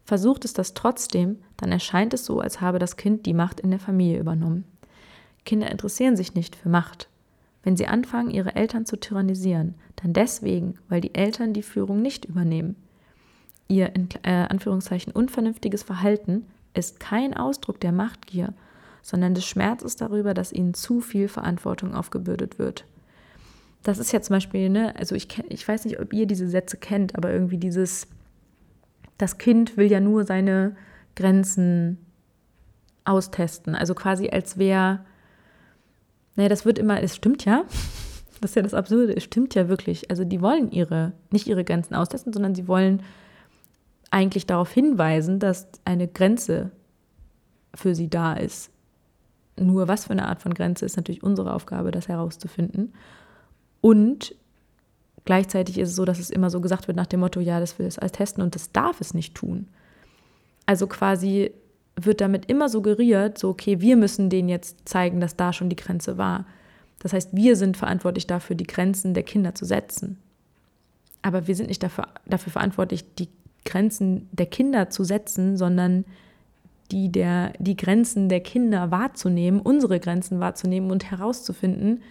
Versucht 0.05 0.45
es 0.45 0.53
das 0.53 0.75
trotzdem, 0.75 1.39
dann 1.57 1.73
erscheint 1.73 2.13
es 2.13 2.25
so, 2.25 2.41
als 2.41 2.61
habe 2.61 2.79
das 2.79 2.97
Kind 2.97 3.25
die 3.25 3.33
Macht 3.33 3.61
in 3.61 3.71
der 3.71 3.81
Familie 3.81 4.19
übernommen. 4.19 4.65
Kinder 5.47 5.71
interessieren 5.71 6.17
sich 6.17 6.35
nicht 6.35 6.57
für 6.57 6.69
Macht, 6.69 7.09
wenn 7.63 7.77
sie 7.77 7.87
anfangen, 7.87 8.31
ihre 8.31 8.55
Eltern 8.55 8.85
zu 8.85 8.97
tyrannisieren, 8.97 9.75
dann 9.97 10.13
deswegen, 10.13 10.75
weil 10.89 11.01
die 11.01 11.15
Eltern 11.15 11.55
die 11.55 11.63
Führung 11.63 12.03
nicht 12.03 12.27
übernehmen. 12.27 12.77
Ihr 13.69 13.95
in 13.95 14.09
äh, 14.25 14.47
Anführungszeichen 14.49 15.13
unvernünftiges 15.13 15.83
Verhalten 15.83 16.47
ist 16.75 17.01
kein 17.01 17.35
Ausdruck 17.35 17.81
der 17.81 17.93
Machtgier, 17.93 18.53
sondern 19.05 19.35
des 19.35 19.45
Schmerzes 19.45 19.97
darüber, 19.97 20.33
dass 20.33 20.51
ihnen 20.51 20.73
zu 20.73 21.01
viel 21.01 21.29
Verantwortung 21.29 21.95
aufgebürdet 21.95 22.59
wird. 22.59 22.87
Das 23.83 23.99
ist 23.99 24.13
ja 24.13 24.23
zum 24.23 24.35
Beispiel, 24.35 24.71
ne, 24.71 24.97
also 24.97 25.15
ich, 25.15 25.29
ich 25.51 25.69
weiß 25.69 25.85
nicht, 25.85 26.01
ob 26.01 26.15
ihr 26.15 26.27
diese 26.27 26.49
Sätze 26.49 26.79
kennt, 26.79 27.15
aber 27.15 27.31
irgendwie 27.31 27.59
dieses, 27.59 28.07
das 29.19 29.37
Kind 29.37 29.77
will 29.77 29.93
ja 29.93 30.01
nur 30.01 30.25
seine 30.25 30.75
Grenzen 31.17 31.99
austesten. 33.05 33.75
Also 33.75 33.95
quasi 33.95 34.31
als 34.31 34.57
wäre 34.57 35.05
naja, 36.37 36.49
das 36.49 36.65
wird 36.65 36.79
immer, 36.79 37.03
es 37.03 37.15
stimmt 37.15 37.45
ja. 37.45 37.65
Das 38.41 38.51
ist 38.51 38.57
ja 38.57 38.63
das 38.63 38.75
Absurde, 38.75 39.17
es 39.17 39.25
stimmt 39.25 39.55
ja 39.55 39.69
wirklich. 39.71 40.11
Also 40.11 40.25
die 40.25 40.43
wollen 40.43 40.71
ihre, 40.71 41.13
nicht 41.31 41.47
ihre 41.47 41.65
Grenzen 41.65 41.95
austesten, 41.95 42.31
sondern 42.31 42.55
sie 42.55 42.69
wollen 42.69 43.03
eigentlich 44.11 44.45
darauf 44.45 44.71
hinweisen, 44.71 45.39
dass 45.39 45.67
eine 45.87 46.09
Grenze 46.09 46.71
für 47.75 47.95
sie 47.95 48.11
da 48.11 48.35
ist. 48.35 48.71
Nur 49.57 49.89
was 49.89 50.07
für 50.07 50.11
eine 50.11 50.29
Art 50.29 50.43
von 50.43 50.55
Grenze 50.55 50.85
ist 50.85 50.97
natürlich 50.97 51.23
unsere 51.23 51.53
Aufgabe, 51.53 51.91
das 51.91 52.09
herauszufinden. 52.09 52.93
Und 53.81 54.35
gleichzeitig 55.25 55.79
ist 55.79 55.91
es 55.91 55.97
so, 55.97 56.05
dass 56.05 56.19
es 56.19 56.31
immer 56.31 56.51
so 56.51 56.61
gesagt 56.61 56.89
wird 56.89 56.97
nach 56.97 57.07
dem 57.07 57.21
Motto, 57.21 57.41
ja, 57.41 57.61
das 57.61 57.79
will 57.79 57.87
es 57.87 57.99
als 57.99 58.13
testen 58.13 58.43
und 58.43 58.55
das 58.55 58.73
darf 58.73 59.01
es 59.01 59.15
nicht 59.15 59.35
tun. 59.35 59.69
Also 60.67 60.87
quasi 60.87 61.53
wird 61.97 62.21
damit 62.21 62.47
immer 62.47 62.69
suggeriert, 62.69 63.39
so, 63.39 63.51
okay, 63.51 63.81
wir 63.81 63.97
müssen 63.97 64.31
denen 64.31 64.49
jetzt 64.49 64.89
zeigen, 64.89 65.21
dass 65.21 65.37
da 65.37 65.53
schon 65.53 65.69
die 65.69 65.77
Grenze 65.77 66.19
war. 66.19 66.47
Das 66.99 67.13
heißt, 67.13 67.31
wir 67.33 67.57
sind 67.57 67.77
verantwortlich 67.77 68.27
dafür, 68.27 68.57
die 68.57 68.67
Grenzen 68.67 69.15
der 69.15 69.23
Kinder 69.23 69.55
zu 69.55 69.65
setzen. 69.65 70.19
Aber 71.23 71.47
wir 71.47 71.55
sind 71.55 71.69
nicht 71.69 71.83
dafür, 71.83 72.09
dafür 72.27 72.53
verantwortlich, 72.53 73.05
die 73.15 73.29
Grenzen 73.65 74.29
der 74.33 74.47
Kinder 74.47 74.91
zu 74.91 75.05
setzen, 75.05 75.57
sondern 75.57 76.05
die, 76.91 77.11
der, 77.11 77.53
die 77.59 77.77
Grenzen 77.77 78.29
der 78.29 78.41
Kinder 78.41 78.91
wahrzunehmen, 78.91 79.61
unsere 79.61 80.01
Grenzen 80.01 80.41
wahrzunehmen 80.41 80.91
und 80.91 81.11
herauszufinden, 81.11 82.03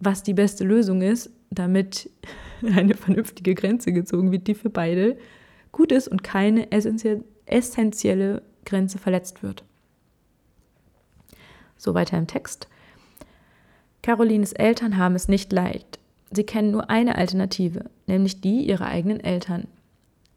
was 0.00 0.22
die 0.22 0.34
beste 0.34 0.64
Lösung 0.64 1.02
ist, 1.02 1.30
damit 1.50 2.10
eine 2.62 2.94
vernünftige 2.94 3.54
Grenze 3.54 3.92
gezogen 3.92 4.32
wird, 4.32 4.46
die 4.46 4.54
für 4.54 4.70
beide 4.70 5.16
gut 5.72 5.92
ist 5.92 6.08
und 6.08 6.22
keine 6.22 6.70
essentielle 6.70 8.42
Grenze 8.64 8.98
verletzt 8.98 9.42
wird. 9.42 9.64
So 11.76 11.94
weiter 11.94 12.16
im 12.16 12.26
Text. 12.26 12.68
Carolines 14.02 14.52
Eltern 14.52 14.96
haben 14.96 15.14
es 15.14 15.28
nicht 15.28 15.52
leid. 15.52 15.98
Sie 16.30 16.44
kennen 16.44 16.70
nur 16.70 16.90
eine 16.90 17.16
Alternative, 17.16 17.90
nämlich 18.06 18.40
die 18.40 18.66
ihrer 18.66 18.86
eigenen 18.86 19.20
Eltern. 19.20 19.66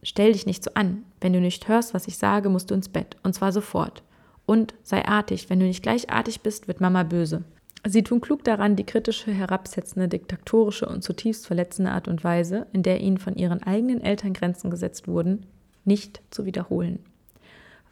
Stell 0.03 0.33
dich 0.33 0.45
nicht 0.45 0.63
so 0.63 0.71
an. 0.73 1.03
Wenn 1.21 1.33
du 1.33 1.39
nicht 1.39 1.67
hörst, 1.67 1.93
was 1.93 2.07
ich 2.07 2.17
sage, 2.17 2.49
musst 2.49 2.71
du 2.71 2.75
ins 2.75 2.89
Bett. 2.89 3.17
Und 3.23 3.33
zwar 3.33 3.51
sofort. 3.51 4.03
Und 4.45 4.73
sei 4.83 5.05
artig. 5.05 5.49
Wenn 5.49 5.59
du 5.59 5.65
nicht 5.65 5.83
gleich 5.83 6.09
artig 6.09 6.41
bist, 6.41 6.67
wird 6.67 6.81
Mama 6.81 7.03
böse. 7.03 7.43
Sie 7.85 8.03
tun 8.03 8.21
klug 8.21 8.43
daran, 8.43 8.75
die 8.75 8.85
kritische, 8.85 9.31
herabsetzende, 9.31 10.07
diktatorische 10.07 10.87
und 10.87 11.03
zutiefst 11.03 11.47
verletzende 11.47 11.91
Art 11.91 12.07
und 12.07 12.23
Weise, 12.23 12.67
in 12.73 12.83
der 12.83 13.01
ihnen 13.01 13.17
von 13.17 13.35
ihren 13.35 13.63
eigenen 13.63 14.01
Eltern 14.01 14.33
Grenzen 14.33 14.69
gesetzt 14.69 15.07
wurden, 15.07 15.45
nicht 15.85 16.21
zu 16.31 16.45
wiederholen. 16.45 16.99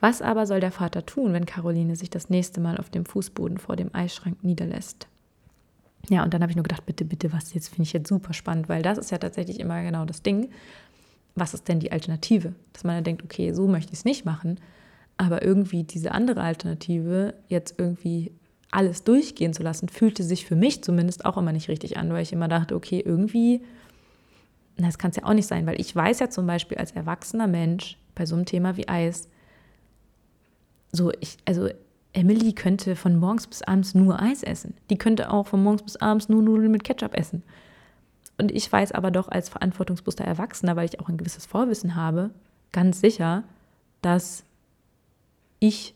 Was 0.02 0.22
aber 0.22 0.46
soll 0.46 0.60
der 0.60 0.72
Vater 0.72 1.06
tun, 1.06 1.34
wenn 1.34 1.46
Caroline 1.46 1.96
sich 1.96 2.10
das 2.10 2.30
nächste 2.30 2.60
Mal 2.60 2.78
auf 2.78 2.90
dem 2.90 3.06
Fußboden 3.06 3.58
vor 3.58 3.76
dem 3.76 3.94
Eisschrank 3.94 4.44
niederlässt? 4.44 5.08
Ja, 6.10 6.24
und 6.24 6.34
dann 6.34 6.42
habe 6.42 6.52
ich 6.52 6.56
nur 6.56 6.64
gedacht, 6.64 6.86
bitte, 6.86 7.06
bitte, 7.06 7.34
was 7.34 7.54
jetzt 7.54 7.70
finde 7.70 7.84
ich 7.84 7.94
jetzt 7.94 8.10
super 8.10 8.34
spannend, 8.34 8.70
weil 8.70 8.84
das 8.84 8.98
ist 8.98 9.12
ja 9.12 9.18
tatsächlich 9.18 9.60
immer 9.60 9.82
genau 9.82 10.06
das 10.06 10.22
Ding. 10.22 10.50
Was 11.36 11.54
ist 11.54 11.68
denn 11.68 11.80
die 11.80 11.92
Alternative? 11.92 12.54
Dass 12.74 12.84
man 12.84 12.96
dann 12.96 13.04
denkt, 13.04 13.24
okay, 13.24 13.54
so 13.54 13.68
möchte 13.68 13.94
ich 13.94 14.00
es 14.00 14.06
nicht 14.06 14.26
machen, 14.26 14.60
aber 15.18 15.44
irgendwie 15.44 15.84
diese 15.84 16.12
andere 16.12 16.42
Alternative 16.42 17.34
jetzt 17.48 17.76
irgendwie 17.78 18.32
alles 18.72 19.04
durchgehen 19.04 19.54
zu 19.54 19.64
lassen, 19.64 19.88
fühlte 19.88 20.24
sich 20.24 20.46
für 20.46 20.56
mich 20.56 20.84
zumindest 20.84 21.26
auch 21.26 21.38
immer 21.38 21.54
nicht 21.54 21.70
richtig 21.70 21.98
an, 21.98 22.12
weil 22.12 22.24
ich 22.24 22.34
immer 22.34 22.48
dachte, 22.48 22.76
okay, 22.76 23.02
irgendwie, 23.06 23.62
das 24.78 24.98
kann 24.98 25.12
es 25.12 25.18
ja 25.18 25.24
auch 25.24 25.34
nicht 25.34 25.48
sein, 25.48 25.66
weil 25.66 25.80
ich 25.80 25.96
weiß 25.96 26.20
ja 26.20 26.30
zum 26.30 26.46
Beispiel 26.46 26.78
als 26.78 26.92
erwachsener 26.92 27.48
Mensch 27.48 27.98
bei 28.16 28.26
so 28.26 28.36
einem 28.36 28.46
Thema 28.46 28.76
wie 28.76 28.88
Eis, 28.88 29.30
so, 30.92 31.12
ich, 31.20 31.38
also 31.46 31.70
Emily 32.14 32.54
könnte 32.54 32.96
von 32.96 33.18
morgens 33.18 33.48
bis 33.48 33.62
abends 33.62 33.94
nur 33.94 34.22
Eis 34.22 34.42
essen. 34.42 34.74
Die 34.90 34.98
könnte 34.98 35.32
auch 35.32 35.48
von 35.48 35.62
morgens 35.62 35.84
bis 35.84 35.98
abends 35.98 36.30
nur 36.30 36.42
Nudeln 36.42 36.72
mit 36.72 36.84
Ketchup 36.84 37.14
essen. 37.14 37.44
Und 38.38 38.52
ich 38.52 38.72
weiß 38.72 38.92
aber 38.92 39.12
doch 39.12 39.30
als 39.30 39.50
verantwortungsbewusster 39.50 40.26
Erwachsener, 40.26 40.76
weil 40.76 40.86
ich 40.86 41.00
auch 41.00 41.10
ein 41.10 41.18
gewisses 41.18 41.46
Vorwissen 41.46 41.96
habe, 41.96 42.32
ganz 42.72 43.00
sicher, 43.00 43.44
dass 44.02 44.44
ich, 45.60 45.96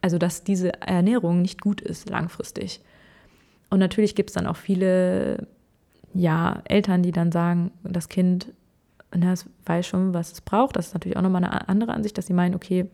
also 0.00 0.18
dass 0.18 0.44
diese 0.44 0.80
Ernährung 0.80 1.42
nicht 1.42 1.60
gut 1.60 1.80
ist 1.80 2.08
langfristig. 2.08 2.80
Und 3.70 3.80
natürlich 3.80 4.14
gibt 4.14 4.30
es 4.30 4.34
dann 4.34 4.46
auch 4.46 4.56
viele, 4.56 5.46
ja, 6.14 6.62
Eltern, 6.64 7.02
die 7.02 7.12
dann 7.12 7.32
sagen, 7.32 7.72
das 7.82 8.08
Kind, 8.08 8.52
na, 9.14 9.32
es 9.32 9.46
weiß 9.66 9.86
schon, 9.86 10.14
was 10.14 10.32
es 10.32 10.40
braucht. 10.40 10.76
Das 10.76 10.88
ist 10.88 10.94
natürlich 10.94 11.16
auch 11.16 11.22
nochmal 11.22 11.44
eine 11.44 11.68
andere 11.68 11.92
Ansicht, 11.92 12.16
dass 12.16 12.26
sie 12.26 12.32
meinen, 12.32 12.54
okay, 12.54 12.88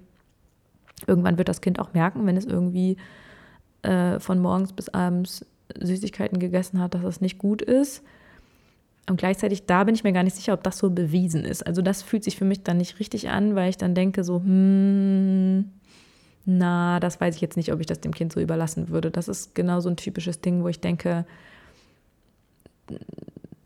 Irgendwann 1.07 1.39
wird 1.39 1.49
das 1.49 1.61
Kind 1.61 1.79
auch 1.79 1.93
merken, 1.95 2.27
wenn 2.27 2.37
es 2.37 2.45
irgendwie 2.45 2.97
äh, 3.83 4.19
von 4.19 4.41
morgens 4.41 4.73
bis 4.73 4.89
abends 4.89 5.47
Süßigkeiten 5.79 6.39
gegessen 6.39 6.81
hat, 6.81 6.95
dass 6.95 7.03
das 7.03 7.21
nicht 7.21 7.39
gut 7.39 7.63
ist. 7.63 8.03
Und 9.09 9.17
gleichzeitig, 9.17 9.65
da 9.67 9.85
bin 9.85 9.95
ich 9.95 10.05
mir 10.05 10.13
gar 10.13 10.23
nicht 10.23 10.37
sicher, 10.37 10.53
ob 10.53 10.63
das 10.63 10.79
so 10.79 10.91
bewiesen 10.91 11.45
ist. 11.45 11.67
Also 11.67 11.81
das 11.81 12.03
fühlt 12.03 12.25
sich 12.25 12.37
für 12.37 12.45
mich 12.45 12.63
dann 12.63 12.77
nicht 12.77 13.01
richtig 13.01 13.31
an, 13.31 13.55
weil 13.55 13.71
ich 13.71 13.79
dann 13.79 13.95
denke 13.95 14.23
so, 14.23 14.37
hm, 14.37 15.71
na, 16.45 17.01
das 17.01 17.21
weiß 17.21 17.35
ich 17.35 17.41
jetzt 17.41 17.57
nicht, 17.57 17.73
ob 17.73 17.81
ich 17.81 17.87
das 17.87 18.01
dem 18.01 18.13
Kind 18.13 18.33
so 18.33 18.41
überlassen 18.41 18.91
würde. 18.91 19.11
Das 19.11 19.29
ist 19.29 19.55
genau 19.55 19.81
so 19.81 19.89
ein 19.89 19.97
typisches 19.97 20.41
Ding, 20.41 20.63
wo 20.63 20.69
ich 20.69 20.81
denke, 20.81 21.27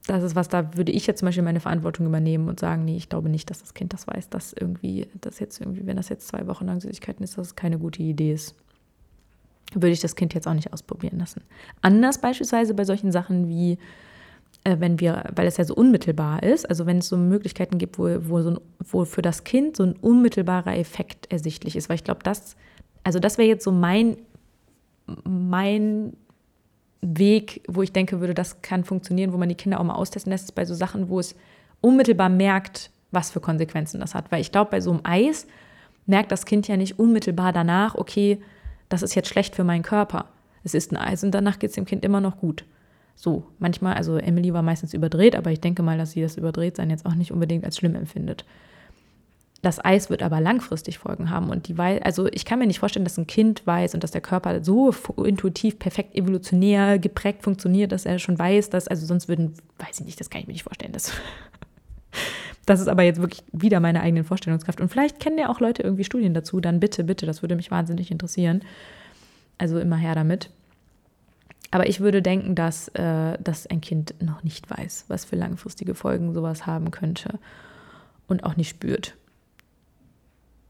das 0.07 0.23
ist 0.23 0.35
was, 0.37 0.49
da 0.49 0.77
würde 0.77 0.93
ich 0.93 1.07
jetzt 1.07 1.21
zum 1.21 1.27
Beispiel 1.27 1.45
meine 1.45 1.61
Verantwortung 1.61 2.07
übernehmen 2.07 2.49
und 2.49 2.61
sagen, 2.61 2.85
nee, 2.85 2.97
ich 2.97 3.09
glaube 3.09 3.29
nicht, 3.29 3.51
dass 3.51 3.61
das 3.61 3.75
Kind 3.75 3.93
das 3.93 4.07
weiß, 4.07 4.31
dass 4.31 4.53
irgendwie, 4.53 5.09
dass 5.21 5.39
jetzt 5.39 5.61
irgendwie, 5.61 5.87
wenn 5.87 5.97
das 5.97 6.09
jetzt 6.09 6.29
zwei 6.29 6.47
Wochen 6.47 6.67
lang 6.67 6.81
Süßigkeiten 6.81 7.23
ist, 7.23 7.39
dass 7.39 7.49
es 7.49 7.57
keine 7.57 7.79
gute 7.79 8.03
Idee 8.03 8.33
ist. 8.33 8.55
Würde 9.75 9.91
ich 9.91 10.01
das 10.01 10.17
Kind 10.17 10.35
jetzt 10.35 10.47
auch 10.47 10.55
nicht 10.55 10.73
ausprobieren 10.73 11.19
lassen. 11.19 11.43
Anders 11.81 12.21
beispielsweise 12.21 12.75
bei 12.75 12.85
solchen 12.85 13.11
Sachen 13.11 13.49
wie, 13.49 13.79
wenn 14.65 15.01
wir, 15.01 15.25
weil 15.35 15.47
es 15.47 15.57
ja 15.57 15.65
so 15.65 15.75
unmittelbar 15.75 16.43
ist, 16.43 16.69
also 16.69 16.87
wenn 16.87 16.99
es 16.99 17.09
so 17.09 17.17
Möglichkeiten 17.17 17.79
gibt, 17.79 17.99
wo, 17.99 18.09
wo, 18.29 18.43
so 18.43 18.51
ein, 18.51 18.61
wo 18.79 19.05
für 19.05 19.23
das 19.23 19.45
Kind 19.45 19.77
so 19.77 19.83
ein 19.83 19.95
unmittelbarer 19.95 20.77
Effekt 20.77 21.31
ersichtlich 21.33 21.77
ist, 21.77 21.89
weil 21.89 21.97
ich 21.97 22.05
glaube, 22.05 22.21
das, 22.23 22.57
also 23.03 23.19
das 23.19 23.39
wäre 23.39 23.49
jetzt 23.49 23.65
so 23.65 23.73
mein, 23.73 24.17
mein 25.25 26.17
Weg, 27.01 27.63
wo 27.67 27.83
ich 27.83 27.93
denke 27.93 28.21
würde, 28.21 28.35
das 28.35 28.63
kann 28.63 28.85
funktionieren, 28.85 29.33
wo 29.33 29.37
man 29.37 29.49
die 29.49 29.57
Kinder 29.57 29.81
auch 29.81 29.85
mal 29.85 29.95
austesten 29.95 30.31
lässt, 30.31 30.55
bei 30.55 30.65
so 30.65 30.75
Sachen, 30.75 31.09
wo 31.09 31.19
es 31.19 31.35
unmittelbar 31.81 32.29
merkt, 32.29 32.91
was 33.11 33.33
für 33.33 33.41
Konsequenzen 33.41 34.01
das 34.01 34.15
hat. 34.15 34.31
Weil 34.31 34.41
ich 34.41 34.53
glaube, 34.53 34.71
bei 34.71 34.81
so 34.81 34.93
einem 34.93 35.01
Eis 35.03 35.49
merkt 36.07 36.31
das 36.31 36.47
Kind 36.47 36.69
ja 36.69 36.77
nicht 36.77 37.01
unmittelbar 37.01 37.53
danach, 37.53 37.97
okay, 37.97 38.41
das 38.89 39.03
ist 39.03 39.17
jetzt 39.17 39.29
schlecht 39.29 39.57
für 39.57 39.65
meinen 39.65 39.83
Körper. 39.83 40.27
Es 40.63 40.75
ist 40.75 40.93
ein 40.93 40.97
Eis 40.97 41.25
und 41.25 41.33
danach 41.33 41.59
geht 41.59 41.71
es 41.71 41.75
dem 41.75 41.85
Kind 41.85 42.05
immer 42.05 42.21
noch 42.21 42.39
gut. 42.39 42.65
So, 43.15 43.45
manchmal, 43.59 43.95
also 43.95 44.17
Emily 44.17 44.53
war 44.53 44.63
meistens 44.63 44.95
überdreht, 44.95 45.37
aber 45.37 45.51
ich 45.51 45.61
denke 45.61 45.83
mal, 45.83 45.99
dass 45.99 46.13
sie 46.13 46.23
das 46.23 46.37
Überdrehtsein 46.37 46.91
jetzt 46.91 47.07
auch 47.07 47.15
nicht 47.15 47.33
unbedingt 47.33 47.65
als 47.65 47.77
schlimm 47.77 47.95
empfindet. 47.95 48.45
Das 49.63 49.83
Eis 49.85 50.11
wird 50.11 50.25
aber 50.25 50.41
langfristig 50.41 50.99
Folgen 50.99 51.31
haben 51.31 51.49
und 51.49 51.69
die 51.69 51.79
weiß, 51.79 52.03
also 52.03 52.27
ich 52.33 52.45
kann 52.45 52.59
mir 52.59 52.67
nicht 52.67 52.81
vorstellen, 52.81 53.05
dass 53.05 53.17
ein 53.17 53.29
Kind 53.29 53.65
weiß 53.65 53.95
und 53.95 54.03
dass 54.03 54.11
der 54.11 54.21
Körper 54.21 54.65
so 54.65 54.93
intuitiv, 55.25 55.79
perfekt 55.79 56.17
evolutionär 56.17 56.99
geprägt 56.99 57.45
funktioniert, 57.45 57.93
dass 57.93 58.05
er 58.05 58.19
schon 58.19 58.37
weiß, 58.37 58.71
dass, 58.71 58.89
also 58.89 59.07
sonst 59.07 59.29
würden, 59.29 59.55
weiß 59.79 60.01
ich 60.01 60.07
nicht, 60.07 60.19
das 60.19 60.31
kann 60.31 60.41
ich 60.41 60.49
mir 60.49 60.55
nicht 60.55 60.65
vorstellen. 60.65 60.91
Das, 60.93 61.13
das 62.67 62.81
ist 62.81 62.89
aber 62.89 63.05
jetzt 63.05 63.21
wirklich 63.21 63.45
wieder 63.53 63.79
meine 63.79 64.01
eigene 64.01 64.25
Vorstellungskraft. 64.25 64.81
Und 64.81 64.89
vielleicht 64.89 65.21
kennen 65.21 65.39
ja 65.39 65.49
auch 65.49 65.61
Leute 65.61 65.85
irgendwie 65.85 66.03
Studien 66.03 66.35
dazu, 66.35 66.61
dann 66.61 66.81
bitte, 66.81 67.05
bitte, 67.05 67.25
das 67.25 67.41
würde 67.43 67.55
mich 67.55 67.71
wahnsinnig 67.71 68.11
interessieren. 68.11 68.63
Also 69.59 69.79
immer 69.79 69.97
her 69.97 70.17
damit. 70.17 70.51
Aber 71.73 71.89
ich 71.89 72.01
würde 72.01 72.21
denken, 72.21 72.55
dass, 72.55 72.89
äh, 72.89 73.39
dass 73.43 73.67
ein 73.67 73.81
Kind 73.81 74.15
noch 74.23 74.45
nicht 74.45 74.71
weiß, 74.71 75.07
was 75.09 75.25
für 75.25 75.37
langfristige 75.37 75.95
Folgen 75.95 76.35
sowas 76.35 76.67
haben 76.67 76.91
könnte 76.91 77.39
und 78.29 78.45
auch 78.45 78.57
nicht 78.57 78.69
spürt. 78.69 79.17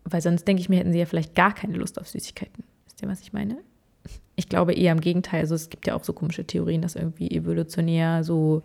Weil 0.05 0.23
sonst 0.23 0.47
denke 0.47 0.63
ich 0.63 0.69
mir, 0.69 0.79
hätten 0.79 0.93
sie 0.93 1.01
ja 1.01 1.07
vielleicht 1.07 1.35
gar 1.35 1.53
keine 1.55 1.77
Lust 1.77 2.01
auf 2.01 2.09
Süßigkeiten. 2.09 2.63
Wisst 2.87 3.03
ihr, 3.03 3.09
was 3.09 3.21
ich 3.21 3.33
meine? 3.33 3.59
Ich 4.37 4.49
glaube 4.49 4.75
eher 4.75 4.93
im 4.93 5.01
Gegenteil. 5.01 5.41
Also 5.41 5.57
es 5.57 5.71
gibt 5.71 5.89
ja 5.89 5.97
auch 5.97 6.05
so 6.05 6.13
komische 6.13 6.45
Theorien, 6.45 6.83
dass 6.83 6.95
irgendwie 6.95 7.31
evolutionär 7.33 8.23
so, 8.23 8.63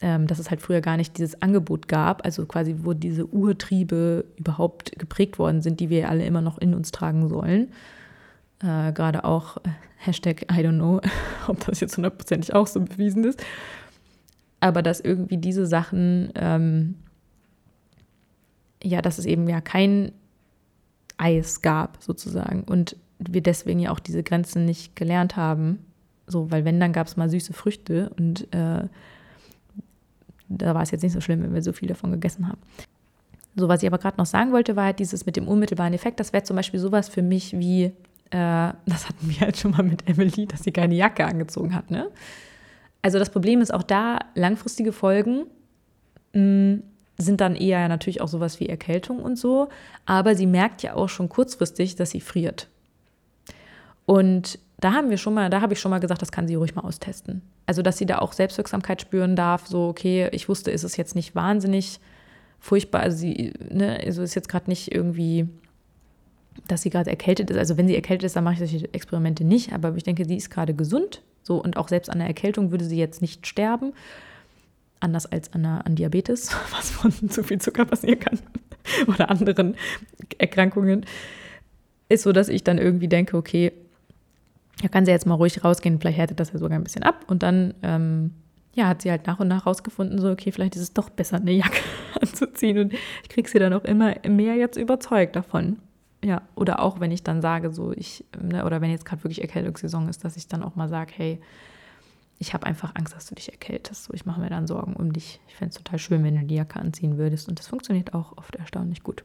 ähm, 0.00 0.26
dass 0.26 0.38
es 0.38 0.48
halt 0.48 0.62
früher 0.62 0.80
gar 0.80 0.96
nicht 0.96 1.18
dieses 1.18 1.42
Angebot 1.42 1.86
gab, 1.86 2.24
also 2.24 2.46
quasi 2.46 2.76
wo 2.78 2.94
diese 2.94 3.26
Urtriebe 3.26 4.24
überhaupt 4.38 4.98
geprägt 4.98 5.38
worden 5.38 5.60
sind, 5.60 5.80
die 5.80 5.90
wir 5.90 6.08
alle 6.08 6.24
immer 6.24 6.40
noch 6.40 6.56
in 6.56 6.74
uns 6.74 6.92
tragen 6.92 7.28
sollen. 7.28 7.72
Äh, 8.62 8.92
Gerade 8.92 9.24
auch 9.24 9.58
äh, 9.58 9.68
Hashtag 10.06 10.42
I 10.52 10.60
don't 10.60 10.76
know, 10.76 11.00
ob 11.46 11.64
das 11.66 11.80
jetzt 11.80 11.96
hundertprozentig 11.96 12.54
auch 12.54 12.66
so 12.66 12.80
bewiesen 12.80 13.24
ist. 13.24 13.42
Aber 14.60 14.82
dass 14.82 15.00
irgendwie 15.00 15.36
diese 15.36 15.66
Sachen, 15.66 16.32
ähm, 16.34 16.94
ja, 18.82 19.02
dass 19.02 19.18
es 19.18 19.26
eben 19.26 19.48
ja 19.48 19.60
kein 19.60 20.12
Eis 21.16 21.62
gab, 21.62 22.02
sozusagen. 22.02 22.64
Und 22.64 22.96
wir 23.18 23.42
deswegen 23.42 23.80
ja 23.80 23.90
auch 23.90 24.00
diese 24.00 24.22
Grenzen 24.22 24.64
nicht 24.64 24.96
gelernt 24.96 25.36
haben. 25.36 25.84
So, 26.26 26.50
weil 26.50 26.64
wenn, 26.64 26.80
dann 26.80 26.92
gab 26.92 27.06
es 27.06 27.16
mal 27.16 27.28
süße 27.28 27.52
Früchte 27.52 28.10
und 28.16 28.52
äh, 28.54 28.88
da 30.48 30.74
war 30.74 30.82
es 30.82 30.90
jetzt 30.90 31.02
nicht 31.02 31.12
so 31.12 31.20
schlimm, 31.20 31.42
wenn 31.42 31.54
wir 31.54 31.62
so 31.62 31.72
viel 31.72 31.88
davon 31.88 32.12
gegessen 32.12 32.48
haben. 32.48 32.60
So, 33.56 33.68
was 33.68 33.82
ich 33.82 33.86
aber 33.86 33.98
gerade 33.98 34.16
noch 34.16 34.26
sagen 34.26 34.52
wollte, 34.52 34.76
war 34.76 34.84
halt 34.84 34.98
dieses 34.98 35.26
mit 35.26 35.36
dem 35.36 35.46
unmittelbaren 35.46 35.92
Effekt. 35.94 36.18
Das 36.18 36.32
wäre 36.32 36.42
zum 36.42 36.56
Beispiel 36.56 36.80
sowas 36.80 37.08
für 37.08 37.22
mich 37.22 37.52
wie, 37.58 37.92
äh, 38.34 38.72
das 38.86 39.08
hatten 39.08 39.30
wir 39.30 39.40
halt 39.40 39.56
schon 39.56 39.70
mal 39.70 39.84
mit 39.84 40.08
Emily, 40.08 40.46
dass 40.46 40.64
sie 40.64 40.72
keine 40.72 40.94
Jacke 40.94 41.24
angezogen 41.24 41.74
hat. 41.74 41.90
Ne? 41.90 42.10
Also 43.00 43.18
das 43.18 43.30
Problem 43.30 43.60
ist 43.60 43.72
auch 43.72 43.84
da, 43.84 44.18
langfristige 44.34 44.92
Folgen 44.92 45.46
mh, 46.32 46.40
mm, 46.40 46.82
sind 47.16 47.40
dann 47.40 47.54
eher 47.54 47.86
natürlich 47.86 48.20
auch 48.20 48.28
sowas 48.28 48.58
wie 48.58 48.68
Erkältung 48.68 49.20
und 49.20 49.38
so. 49.38 49.68
Aber 50.04 50.34
sie 50.34 50.46
merkt 50.46 50.82
ja 50.82 50.94
auch 50.94 51.08
schon 51.08 51.28
kurzfristig, 51.28 51.94
dass 51.94 52.10
sie 52.10 52.20
friert. 52.20 52.68
Und 54.04 54.58
da 54.78 54.92
haben 54.94 55.10
wir 55.10 55.16
schon 55.16 55.32
mal, 55.32 55.48
da 55.48 55.60
habe 55.60 55.74
ich 55.74 55.80
schon 55.80 55.90
mal 55.90 56.00
gesagt, 56.00 56.22
das 56.22 56.32
kann 56.32 56.48
sie 56.48 56.56
ruhig 56.56 56.74
mal 56.74 56.82
austesten. 56.82 57.42
Also, 57.66 57.82
dass 57.82 57.98
sie 57.98 58.06
da 58.06 58.18
auch 58.18 58.32
Selbstwirksamkeit 58.32 59.00
spüren 59.00 59.36
darf, 59.36 59.68
so, 59.68 59.86
okay, 59.86 60.28
ich 60.32 60.48
wusste, 60.48 60.72
ist 60.72 60.82
es 60.82 60.96
jetzt 60.96 61.14
nicht 61.14 61.36
wahnsinnig 61.36 62.00
furchtbar, 62.58 63.02
also 63.02 63.16
sie, 63.16 63.52
ne, 63.70 64.00
also 64.04 64.22
ist 64.22 64.34
jetzt 64.34 64.48
gerade 64.48 64.68
nicht 64.68 64.92
irgendwie, 64.92 65.48
dass 66.68 66.82
sie 66.82 66.90
gerade 66.90 67.10
erkältet 67.10 67.50
ist. 67.50 67.58
Also 67.58 67.76
wenn 67.76 67.86
sie 67.86 67.94
erkältet 67.94 68.26
ist, 68.26 68.36
dann 68.36 68.44
mache 68.44 68.54
ich 68.54 68.70
solche 68.70 68.92
Experimente 68.92 69.44
nicht, 69.44 69.72
aber 69.72 69.94
ich 69.96 70.04
denke, 70.04 70.24
sie 70.24 70.36
ist 70.36 70.50
gerade 70.50 70.74
gesund, 70.74 71.22
so 71.42 71.62
und 71.62 71.76
auch 71.76 71.88
selbst 71.88 72.10
an 72.10 72.18
der 72.18 72.28
Erkältung 72.28 72.70
würde 72.70 72.84
sie 72.84 72.98
jetzt 72.98 73.22
nicht 73.22 73.46
sterben. 73.46 73.92
Anders 75.00 75.26
als 75.26 75.52
an, 75.52 75.66
an 75.66 75.94
Diabetes, 75.96 76.50
was 76.70 76.90
von 76.90 77.12
zu 77.28 77.42
viel 77.42 77.60
Zucker 77.60 77.84
passieren 77.84 78.20
kann. 78.20 78.38
Oder 79.06 79.30
anderen 79.30 79.76
Erkrankungen, 80.38 81.04
ist 82.08 82.22
so, 82.22 82.32
dass 82.32 82.48
ich 82.48 82.64
dann 82.64 82.78
irgendwie 82.78 83.08
denke, 83.08 83.36
okay, 83.36 83.72
da 84.82 84.88
kann 84.88 85.04
sie 85.04 85.10
jetzt 85.10 85.26
mal 85.26 85.34
ruhig 85.34 85.64
rausgehen, 85.64 85.98
vielleicht 86.00 86.18
härtet 86.18 86.40
das 86.40 86.52
ja 86.52 86.58
sogar 86.58 86.78
ein 86.78 86.84
bisschen 86.84 87.02
ab. 87.02 87.24
Und 87.28 87.42
dann 87.42 87.74
ähm, 87.82 88.32
ja, 88.74 88.88
hat 88.88 89.02
sie 89.02 89.10
halt 89.10 89.26
nach 89.26 89.40
und 89.40 89.48
nach 89.48 89.66
rausgefunden, 89.66 90.18
so, 90.18 90.30
okay, 90.30 90.52
vielleicht 90.52 90.76
ist 90.76 90.82
es 90.82 90.92
doch 90.92 91.08
besser, 91.08 91.36
eine 91.36 91.52
Jacke 91.52 91.80
anzuziehen. 92.20 92.78
Und 92.78 92.92
ich 92.92 93.28
kriege 93.28 93.48
sie 93.48 93.58
dann 93.58 93.72
auch 93.72 93.84
immer 93.84 94.14
mehr 94.28 94.56
jetzt 94.56 94.76
überzeugt 94.76 95.36
davon. 95.36 95.78
Ja, 96.24 96.40
oder 96.54 96.80
auch 96.80 97.00
wenn 97.00 97.10
ich 97.10 97.22
dann 97.22 97.42
sage, 97.42 97.70
so, 97.70 97.92
ich, 97.92 98.24
ne, 98.40 98.64
oder 98.64 98.80
wenn 98.80 98.90
jetzt 98.90 99.04
gerade 99.04 99.22
wirklich 99.24 99.42
Erkältungssaison 99.42 100.08
ist, 100.08 100.24
dass 100.24 100.38
ich 100.38 100.48
dann 100.48 100.62
auch 100.62 100.74
mal 100.74 100.88
sage, 100.88 101.12
hey, 101.14 101.40
ich 102.38 102.54
habe 102.54 102.66
einfach 102.66 102.94
Angst, 102.94 103.14
dass 103.14 103.26
du 103.26 103.34
dich 103.34 103.52
erkältest. 103.52 104.04
So, 104.04 104.14
ich 104.14 104.24
mache 104.24 104.40
mir 104.40 104.48
dann 104.48 104.66
Sorgen 104.66 104.94
um 104.94 105.12
dich. 105.12 105.38
Ich 105.48 105.54
fände 105.54 105.70
es 105.70 105.76
total 105.76 105.98
schön, 105.98 106.24
wenn 106.24 106.34
du 106.34 106.44
die 106.44 106.54
Jacke 106.54 106.80
anziehen 106.80 107.18
würdest. 107.18 107.48
Und 107.48 107.58
das 107.58 107.68
funktioniert 107.68 108.14
auch 108.14 108.38
oft 108.38 108.56
erstaunlich 108.56 109.02
gut. 109.02 109.22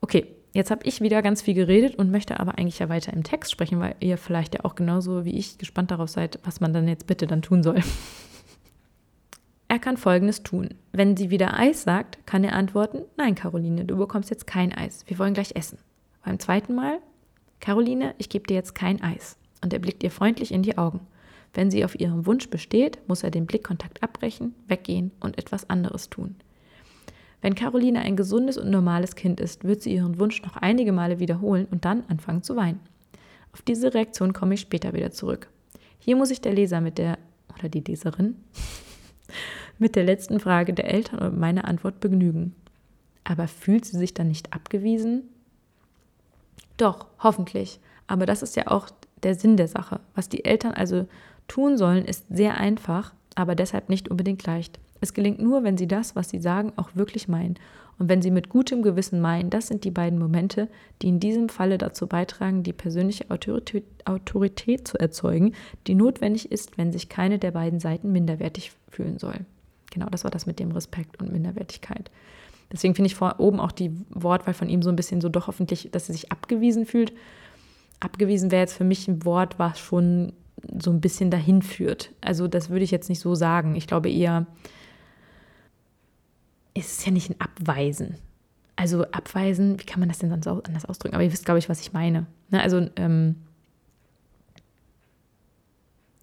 Okay, 0.00 0.28
jetzt 0.52 0.70
habe 0.70 0.84
ich 0.84 1.00
wieder 1.00 1.20
ganz 1.20 1.42
viel 1.42 1.54
geredet 1.54 1.96
und 1.96 2.12
möchte 2.12 2.38
aber 2.38 2.58
eigentlich 2.58 2.78
ja 2.78 2.88
weiter 2.88 3.12
im 3.12 3.24
Text 3.24 3.50
sprechen, 3.50 3.80
weil 3.80 3.96
ihr 3.98 4.18
vielleicht 4.18 4.54
ja 4.54 4.64
auch 4.64 4.76
genauso 4.76 5.24
wie 5.24 5.36
ich 5.36 5.58
gespannt 5.58 5.90
darauf 5.90 6.10
seid, 6.10 6.38
was 6.44 6.60
man 6.60 6.72
dann 6.72 6.86
jetzt 6.86 7.08
bitte 7.08 7.26
dann 7.26 7.42
tun 7.42 7.62
soll. 7.62 7.82
Er 9.70 9.78
kann 9.78 9.98
Folgendes 9.98 10.42
tun. 10.42 10.70
Wenn 10.92 11.14
sie 11.14 11.28
wieder 11.28 11.58
Eis 11.58 11.82
sagt, 11.82 12.26
kann 12.26 12.42
er 12.42 12.54
antworten, 12.54 13.02
nein, 13.18 13.34
Caroline, 13.34 13.84
du 13.84 13.98
bekommst 13.98 14.30
jetzt 14.30 14.46
kein 14.46 14.72
Eis. 14.72 15.04
Wir 15.06 15.18
wollen 15.18 15.34
gleich 15.34 15.54
essen. 15.56 15.76
Beim 16.24 16.38
zweiten 16.38 16.74
Mal, 16.74 17.00
Caroline, 17.60 18.14
ich 18.18 18.28
gebe 18.28 18.46
dir 18.46 18.54
jetzt 18.54 18.74
kein 18.74 19.02
Eis. 19.02 19.36
Und 19.62 19.72
er 19.72 19.78
blickt 19.78 20.02
ihr 20.02 20.10
freundlich 20.10 20.52
in 20.52 20.62
die 20.62 20.78
Augen. 20.78 21.00
Wenn 21.54 21.70
sie 21.70 21.84
auf 21.84 21.98
ihrem 21.98 22.26
Wunsch 22.26 22.48
besteht, 22.50 22.98
muss 23.08 23.22
er 23.22 23.30
den 23.30 23.46
Blickkontakt 23.46 24.02
abbrechen, 24.02 24.54
weggehen 24.66 25.10
und 25.20 25.38
etwas 25.38 25.68
anderes 25.68 26.10
tun. 26.10 26.36
Wenn 27.40 27.54
Caroline 27.54 28.00
ein 28.00 28.16
gesundes 28.16 28.58
und 28.58 28.70
normales 28.70 29.14
Kind 29.14 29.40
ist, 29.40 29.64
wird 29.64 29.82
sie 29.82 29.94
ihren 29.94 30.18
Wunsch 30.18 30.42
noch 30.42 30.56
einige 30.56 30.92
Male 30.92 31.20
wiederholen 31.20 31.66
und 31.70 31.84
dann 31.84 32.04
anfangen 32.08 32.42
zu 32.42 32.56
weinen. 32.56 32.80
Auf 33.52 33.62
diese 33.62 33.94
Reaktion 33.94 34.32
komme 34.32 34.54
ich 34.54 34.60
später 34.60 34.92
wieder 34.92 35.10
zurück. 35.10 35.48
Hier 35.98 36.16
muss 36.16 36.28
sich 36.28 36.40
der 36.40 36.52
Leser 36.52 36.80
mit 36.80 36.98
der, 36.98 37.18
oder 37.56 37.68
die 37.68 37.80
Leserin, 37.80 38.36
mit 39.78 39.96
der 39.96 40.04
letzten 40.04 40.40
Frage 40.40 40.74
der 40.74 40.92
Eltern 40.92 41.20
und 41.20 41.38
meiner 41.38 41.66
Antwort 41.66 42.00
begnügen. 42.00 42.54
Aber 43.24 43.46
fühlt 43.46 43.84
sie 43.84 43.98
sich 43.98 44.14
dann 44.14 44.28
nicht 44.28 44.52
abgewiesen? 44.52 45.24
Doch, 46.78 47.06
hoffentlich. 47.18 47.80
Aber 48.06 48.24
das 48.24 48.42
ist 48.42 48.56
ja 48.56 48.68
auch 48.68 48.88
der 49.22 49.34
Sinn 49.34 49.58
der 49.58 49.68
Sache. 49.68 50.00
Was 50.14 50.30
die 50.30 50.44
Eltern 50.46 50.72
also 50.72 51.06
tun 51.46 51.76
sollen, 51.76 52.04
ist 52.04 52.24
sehr 52.30 52.56
einfach, 52.56 53.12
aber 53.34 53.54
deshalb 53.54 53.90
nicht 53.90 54.08
unbedingt 54.08 54.46
leicht. 54.46 54.78
Es 55.00 55.12
gelingt 55.12 55.40
nur, 55.40 55.62
wenn 55.62 55.76
sie 55.76 55.86
das, 55.86 56.16
was 56.16 56.30
sie 56.30 56.40
sagen, 56.40 56.72
auch 56.76 56.90
wirklich 56.94 57.28
meinen. 57.28 57.56
Und 57.98 58.08
wenn 58.08 58.22
sie 58.22 58.30
mit 58.30 58.48
gutem 58.48 58.82
Gewissen 58.82 59.20
meinen, 59.20 59.50
das 59.50 59.66
sind 59.66 59.84
die 59.84 59.90
beiden 59.90 60.18
Momente, 60.18 60.68
die 61.02 61.08
in 61.08 61.20
diesem 61.20 61.48
Falle 61.48 61.78
dazu 61.78 62.06
beitragen, 62.06 62.62
die 62.62 62.72
persönliche 62.72 63.26
Autorität, 63.28 64.88
zu 64.88 64.98
erzeugen, 64.98 65.54
die 65.86 65.96
notwendig 65.96 66.52
ist, 66.52 66.78
wenn 66.78 66.92
sich 66.92 67.08
keine 67.08 67.38
der 67.38 67.50
beiden 67.50 67.80
Seiten 67.80 68.12
minderwertig 68.12 68.72
fühlen 68.88 69.18
soll. 69.18 69.40
Genau, 69.90 70.06
das 70.10 70.22
war 70.22 70.30
das 70.30 70.46
mit 70.46 70.60
dem 70.60 70.70
Respekt 70.70 71.20
und 71.20 71.32
Minderwertigkeit. 71.32 72.10
Deswegen 72.72 72.94
finde 72.94 73.06
ich 73.06 73.14
vor 73.14 73.36
oben 73.38 73.60
auch 73.60 73.72
die 73.72 73.92
Wortwahl 74.10 74.54
von 74.54 74.68
ihm 74.68 74.82
so 74.82 74.90
ein 74.90 74.96
bisschen 74.96 75.20
so 75.20 75.28
doch 75.28 75.46
hoffentlich, 75.46 75.88
dass 75.90 76.08
er 76.08 76.14
sich 76.14 76.30
abgewiesen 76.30 76.84
fühlt. 76.84 77.12
Abgewiesen 78.00 78.50
wäre 78.50 78.62
jetzt 78.62 78.76
für 78.76 78.84
mich 78.84 79.08
ein 79.08 79.24
Wort, 79.24 79.58
was 79.58 79.78
schon 79.78 80.32
so 80.78 80.90
ein 80.90 81.00
bisschen 81.00 81.30
dahin 81.30 81.62
führt. 81.62 82.12
Also 82.20 82.46
das 82.46 82.68
würde 82.68 82.84
ich 82.84 82.90
jetzt 82.90 83.08
nicht 83.08 83.20
so 83.20 83.34
sagen. 83.34 83.74
Ich 83.74 83.86
glaube 83.86 84.10
eher, 84.10 84.46
ist 86.74 86.98
es 86.98 87.06
ja 87.06 87.12
nicht 87.12 87.30
ein 87.30 87.40
Abweisen. 87.40 88.16
Also 88.76 89.04
abweisen, 89.06 89.80
wie 89.80 89.84
kann 89.84 90.00
man 90.00 90.08
das 90.08 90.18
denn 90.18 90.30
sonst 90.30 90.46
anders 90.46 90.84
ausdrücken? 90.84 91.14
Aber 91.14 91.24
ihr 91.24 91.32
wisst, 91.32 91.44
glaube 91.44 91.58
ich, 91.58 91.68
was 91.68 91.80
ich 91.80 91.92
meine. 91.92 92.26
Ne? 92.50 92.62
Also 92.62 92.88
ähm, 92.96 93.36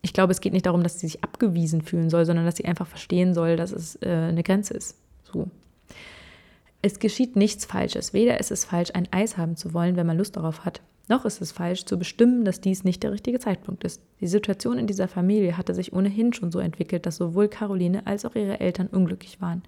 ich 0.01 0.13
glaube, 0.13 0.31
es 0.31 0.39
geht 0.39 0.53
nicht 0.53 0.65
darum, 0.65 0.83
dass 0.83 0.99
sie 0.99 1.07
sich 1.07 1.23
abgewiesen 1.23 1.81
fühlen 1.81 2.09
soll, 2.09 2.25
sondern 2.25 2.45
dass 2.45 2.55
sie 2.55 2.65
einfach 2.65 2.87
verstehen 2.87 3.33
soll, 3.33 3.57
dass 3.57 3.71
es 3.71 4.01
äh, 4.01 4.09
eine 4.09 4.43
Grenze 4.43 4.75
ist. 4.75 4.95
So. 5.23 5.49
Es 6.85 6.99
geschieht 6.99 7.35
nichts 7.35 7.65
Falsches. 7.65 8.13
Weder 8.13 8.39
ist 8.39 8.51
es 8.51 8.63
falsch, 8.63 8.91
ein 8.93 9.07
Eis 9.09 9.37
haben 9.37 9.55
zu 9.55 9.73
wollen, 9.73 9.95
wenn 9.95 10.05
man 10.05 10.19
Lust 10.19 10.35
darauf 10.35 10.65
hat, 10.65 10.81
noch 11.07 11.25
ist 11.25 11.41
es 11.41 11.51
falsch 11.51 11.85
zu 11.85 11.97
bestimmen, 11.97 12.45
dass 12.45 12.61
dies 12.61 12.83
nicht 12.83 13.01
der 13.01 13.11
richtige 13.11 13.39
Zeitpunkt 13.39 13.83
ist. 13.83 14.03
Die 14.21 14.27
Situation 14.27 14.77
in 14.77 14.85
dieser 14.85 15.07
Familie 15.07 15.57
hatte 15.57 15.73
sich 15.73 15.93
ohnehin 15.93 16.31
schon 16.31 16.51
so 16.51 16.59
entwickelt, 16.59 17.07
dass 17.07 17.15
sowohl 17.15 17.47
Caroline 17.47 18.05
als 18.05 18.23
auch 18.23 18.35
ihre 18.35 18.59
Eltern 18.59 18.85
unglücklich 18.85 19.41
waren. 19.41 19.63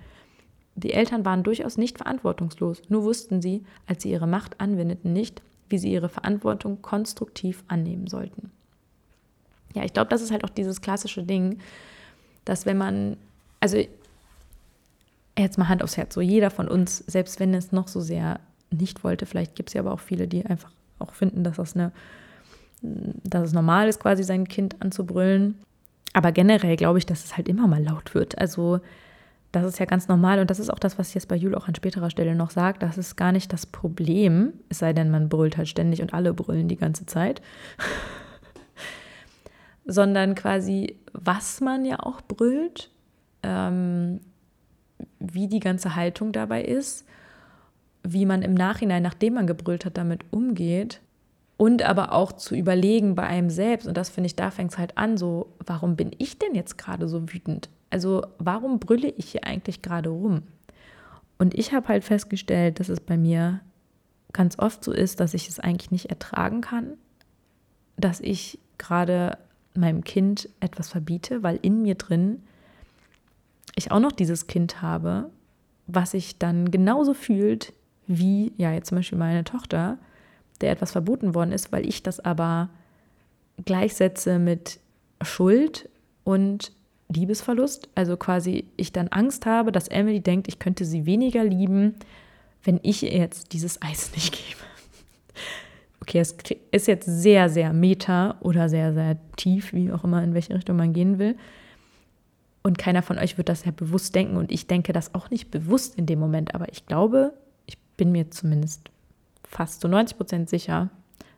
Die 0.75 0.93
Eltern 0.93 1.25
waren 1.25 1.41
durchaus 1.41 1.75
nicht 1.75 1.97
verantwortungslos, 1.97 2.83
nur 2.87 3.03
wussten 3.03 3.41
sie, 3.41 3.63
als 3.87 4.03
sie 4.03 4.11
ihre 4.11 4.27
Macht 4.27 4.61
anwendeten, 4.61 5.11
nicht, 5.11 5.41
wie 5.69 5.79
sie 5.79 5.91
ihre 5.91 6.09
Verantwortung 6.09 6.83
konstruktiv 6.83 7.63
annehmen 7.67 8.05
sollten. 8.05 8.51
Ja, 9.73 9.83
ich 9.83 9.93
glaube, 9.93 10.09
das 10.09 10.21
ist 10.21 10.29
halt 10.29 10.43
auch 10.43 10.51
dieses 10.51 10.81
klassische 10.81 11.23
Ding, 11.23 11.57
dass 12.45 12.67
wenn 12.67 12.77
man, 12.77 13.17
also 13.59 13.79
jetzt 15.43 15.57
mal 15.57 15.67
Hand 15.67 15.83
aufs 15.83 15.97
Herz, 15.97 16.13
so 16.13 16.21
jeder 16.21 16.49
von 16.49 16.67
uns, 16.67 16.99
selbst 16.99 17.39
wenn 17.39 17.53
es 17.53 17.71
noch 17.71 17.87
so 17.87 18.01
sehr 18.01 18.39
nicht 18.71 19.03
wollte, 19.03 19.25
vielleicht 19.25 19.55
gibt 19.55 19.69
es 19.69 19.73
ja 19.73 19.81
aber 19.81 19.93
auch 19.93 19.99
viele, 19.99 20.27
die 20.27 20.45
einfach 20.45 20.71
auch 20.99 21.13
finden, 21.13 21.43
dass 21.43 21.57
das 21.57 21.75
eine, 21.75 21.91
dass 22.81 23.43
es 23.43 23.53
normal 23.53 23.87
ist, 23.87 23.99
quasi 23.99 24.23
sein 24.23 24.47
Kind 24.47 24.81
anzubrüllen. 24.81 25.55
Aber 26.13 26.31
generell 26.31 26.75
glaube 26.75 26.99
ich, 26.99 27.05
dass 27.05 27.25
es 27.25 27.37
halt 27.37 27.47
immer 27.47 27.67
mal 27.67 27.83
laut 27.83 28.15
wird. 28.15 28.37
Also 28.39 28.79
das 29.51 29.65
ist 29.65 29.79
ja 29.79 29.85
ganz 29.85 30.07
normal 30.07 30.39
und 30.39 30.49
das 30.49 30.59
ist 30.59 30.69
auch 30.69 30.79
das, 30.79 30.99
was 30.99 31.13
jetzt 31.13 31.27
bei 31.27 31.35
Jul 31.35 31.55
auch 31.55 31.67
an 31.67 31.75
späterer 31.75 32.09
Stelle 32.09 32.35
noch 32.35 32.49
sagt. 32.49 32.83
Das 32.83 32.97
ist 32.97 33.15
gar 33.15 33.31
nicht 33.31 33.53
das 33.53 33.65
Problem, 33.65 34.53
es 34.69 34.79
sei 34.79 34.93
denn, 34.93 35.09
man 35.09 35.29
brüllt 35.29 35.57
halt 35.57 35.67
ständig 35.67 36.01
und 36.01 36.13
alle 36.13 36.33
brüllen 36.33 36.67
die 36.67 36.75
ganze 36.75 37.05
Zeit. 37.05 37.41
Sondern 39.85 40.35
quasi, 40.35 40.97
was 41.13 41.61
man 41.61 41.85
ja 41.85 41.99
auch 41.99 42.21
brüllt, 42.21 42.89
ähm, 43.43 44.19
wie 45.19 45.47
die 45.47 45.59
ganze 45.59 45.95
Haltung 45.95 46.31
dabei 46.31 46.63
ist, 46.63 47.05
wie 48.03 48.25
man 48.25 48.41
im 48.41 48.53
Nachhinein, 48.53 49.03
nachdem 49.03 49.35
man 49.35 49.47
gebrüllt 49.47 49.85
hat, 49.85 49.97
damit 49.97 50.21
umgeht 50.31 51.01
und 51.57 51.83
aber 51.83 52.13
auch 52.13 52.31
zu 52.31 52.55
überlegen 52.55 53.15
bei 53.15 53.23
einem 53.23 53.49
selbst. 53.49 53.87
Und 53.87 53.97
das 53.97 54.09
finde 54.09 54.27
ich, 54.27 54.35
da 54.35 54.51
fängt 54.51 54.71
es 54.71 54.77
halt 54.77 54.97
an, 54.97 55.17
so, 55.17 55.53
warum 55.65 55.95
bin 55.95 56.11
ich 56.17 56.39
denn 56.39 56.55
jetzt 56.55 56.77
gerade 56.77 57.07
so 57.07 57.33
wütend? 57.33 57.69
Also 57.89 58.25
warum 58.37 58.79
brülle 58.79 59.09
ich 59.09 59.31
hier 59.31 59.43
eigentlich 59.43 59.81
gerade 59.81 60.09
rum? 60.09 60.43
Und 61.39 61.53
ich 61.57 61.73
habe 61.73 61.87
halt 61.87 62.03
festgestellt, 62.03 62.79
dass 62.79 62.89
es 62.89 62.99
bei 62.99 63.17
mir 63.17 63.61
ganz 64.33 64.59
oft 64.59 64.83
so 64.83 64.91
ist, 64.91 65.19
dass 65.19 65.33
ich 65.33 65.47
es 65.47 65.59
eigentlich 65.59 65.91
nicht 65.91 66.09
ertragen 66.09 66.61
kann, 66.61 66.93
dass 67.97 68.19
ich 68.19 68.59
gerade 68.77 69.37
meinem 69.73 70.03
Kind 70.03 70.49
etwas 70.59 70.89
verbiete, 70.89 71.43
weil 71.43 71.59
in 71.61 71.81
mir 71.81 71.95
drin 71.95 72.43
ich 73.77 73.91
auch 73.91 73.99
noch 73.99 74.11
dieses 74.11 74.47
Kind 74.47 74.81
habe, 74.81 75.29
was 75.85 76.11
sich 76.11 76.37
dann 76.37 76.71
genauso 76.71 77.13
fühlt 77.13 77.73
wie, 78.07 78.53
ja, 78.57 78.71
jetzt 78.71 78.89
zum 78.89 78.97
Beispiel 78.97 79.17
meine 79.17 79.43
Tochter, 79.43 79.97
der 80.61 80.71
etwas 80.71 80.91
verboten 80.91 81.35
worden 81.35 81.51
ist, 81.51 81.71
weil 81.71 81.87
ich 81.87 82.03
das 82.03 82.19
aber 82.19 82.69
gleichsetze 83.65 84.39
mit 84.39 84.79
Schuld 85.21 85.89
und 86.23 86.71
Liebesverlust. 87.09 87.89
Also 87.95 88.17
quasi 88.17 88.65
ich 88.77 88.91
dann 88.91 89.09
Angst 89.09 89.45
habe, 89.45 89.71
dass 89.71 89.87
Emily 89.87 90.21
denkt, 90.21 90.47
ich 90.47 90.59
könnte 90.59 90.85
sie 90.85 91.05
weniger 91.05 91.43
lieben, 91.43 91.95
wenn 92.63 92.79
ich 92.83 93.03
ihr 93.03 93.13
jetzt 93.13 93.53
dieses 93.53 93.81
Eis 93.81 94.11
nicht 94.15 94.33
gebe. 94.33 94.61
Okay, 96.01 96.19
es 96.19 96.35
ist 96.71 96.87
jetzt 96.87 97.05
sehr, 97.05 97.49
sehr 97.49 97.73
meta 97.73 98.37
oder 98.39 98.69
sehr, 98.69 98.93
sehr 98.93 99.17
tief, 99.35 99.73
wie 99.73 99.91
auch 99.91 100.05
immer, 100.05 100.23
in 100.23 100.33
welche 100.33 100.55
Richtung 100.55 100.77
man 100.77 100.93
gehen 100.93 101.19
will. 101.19 101.35
Und 102.67 102.77
keiner 102.77 103.01
von 103.01 103.17
euch 103.17 103.37
wird 103.37 103.47
das 103.47 103.63
ja 103.63 103.71
bewusst 103.71 104.13
denken. 104.13 104.35
Und 104.35 104.51
ich 104.51 104.67
denke 104.67 104.91
das 104.91 105.15
auch 105.15 105.29
nicht 105.29 105.51
bewusst 105.51 105.95
in 105.95 106.05
dem 106.05 106.19
Moment. 106.19 106.53
Aber 106.53 106.69
ich 106.69 106.85
glaube, 106.85 107.31
ich 107.65 107.77
bin 107.95 108.11
mir 108.11 108.29
zumindest 108.29 108.89
fast 109.47 109.79
zu 109.79 109.87
90 109.87 110.17
Prozent 110.17 110.49
sicher, 110.49 110.89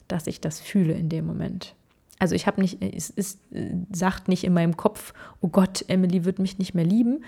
dass 0.08 0.26
ich 0.26 0.42
das 0.42 0.60
fühle 0.60 0.94
in 0.94 1.08
dem 1.08 1.28
Moment. 1.28 1.76
Also 2.18 2.34
ich 2.34 2.48
habe 2.48 2.60
nicht, 2.60 2.82
es 2.82 3.12
ist, 3.12 3.42
sagt 3.92 4.28
nicht 4.28 4.44
in 4.44 4.54
meinem 4.54 4.76
Kopf, 4.76 5.14
oh 5.40 5.50
Gott, 5.50 5.86
Emily 5.88 6.26
wird 6.26 6.40
mich 6.40 6.58
nicht 6.58 6.74
mehr 6.74 6.84
lieben, 6.84 7.24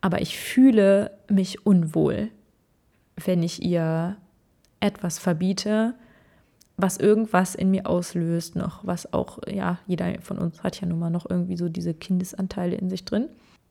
aber 0.00 0.22
ich 0.22 0.38
fühle 0.38 1.10
mich 1.28 1.66
unwohl, 1.66 2.30
wenn 3.22 3.42
ich 3.42 3.62
ihr 3.62 4.16
etwas 4.80 5.18
verbiete, 5.18 5.92
was 6.82 6.96
irgendwas 6.96 7.54
in 7.54 7.70
mir 7.70 7.86
auslöst, 7.86 8.56
noch 8.56 8.86
was 8.86 9.12
auch, 9.12 9.38
ja, 9.48 9.78
jeder 9.86 10.20
von 10.20 10.38
uns 10.38 10.62
hat 10.62 10.80
ja 10.80 10.86
nun 10.86 10.98
mal 10.98 11.10
noch 11.10 11.28
irgendwie 11.28 11.56
so 11.56 11.68
diese 11.68 11.94
Kindesanteile 11.94 12.76
in 12.76 12.90
sich 12.90 13.04
drin. 13.04 13.28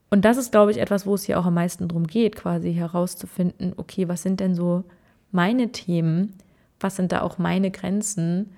Und 0.10 0.26
das 0.26 0.38
ist, 0.38 0.52
glaube 0.52 0.72
ich, 0.72 0.80
etwas, 0.80 1.06
wo 1.06 1.16
es 1.16 1.24
hier 1.24 1.40
auch 1.40 1.46
am 1.46 1.54
meisten 1.54 1.88
darum 1.88 2.08
geht, 2.08 2.36
quasi 2.36 2.74
herauszufinden, 2.74 3.74
okay, 3.78 4.08
was 4.08 4.24
sind 4.24 4.40
denn 4.40 4.56
so 4.56 4.84
meine 5.32 5.72
Themen, 5.72 6.34
was 6.80 6.96
sind 6.96 7.12
da 7.12 7.22
auch 7.22 7.38
meine 7.38 7.70
Grenzen 7.70 8.52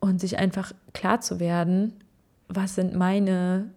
und 0.00 0.20
sich 0.20 0.38
einfach 0.38 0.72
klar 0.92 1.20
zu 1.20 1.40
werden, 1.40 1.94
was 2.48 2.74
sind 2.74 2.94
meine, 2.94 3.70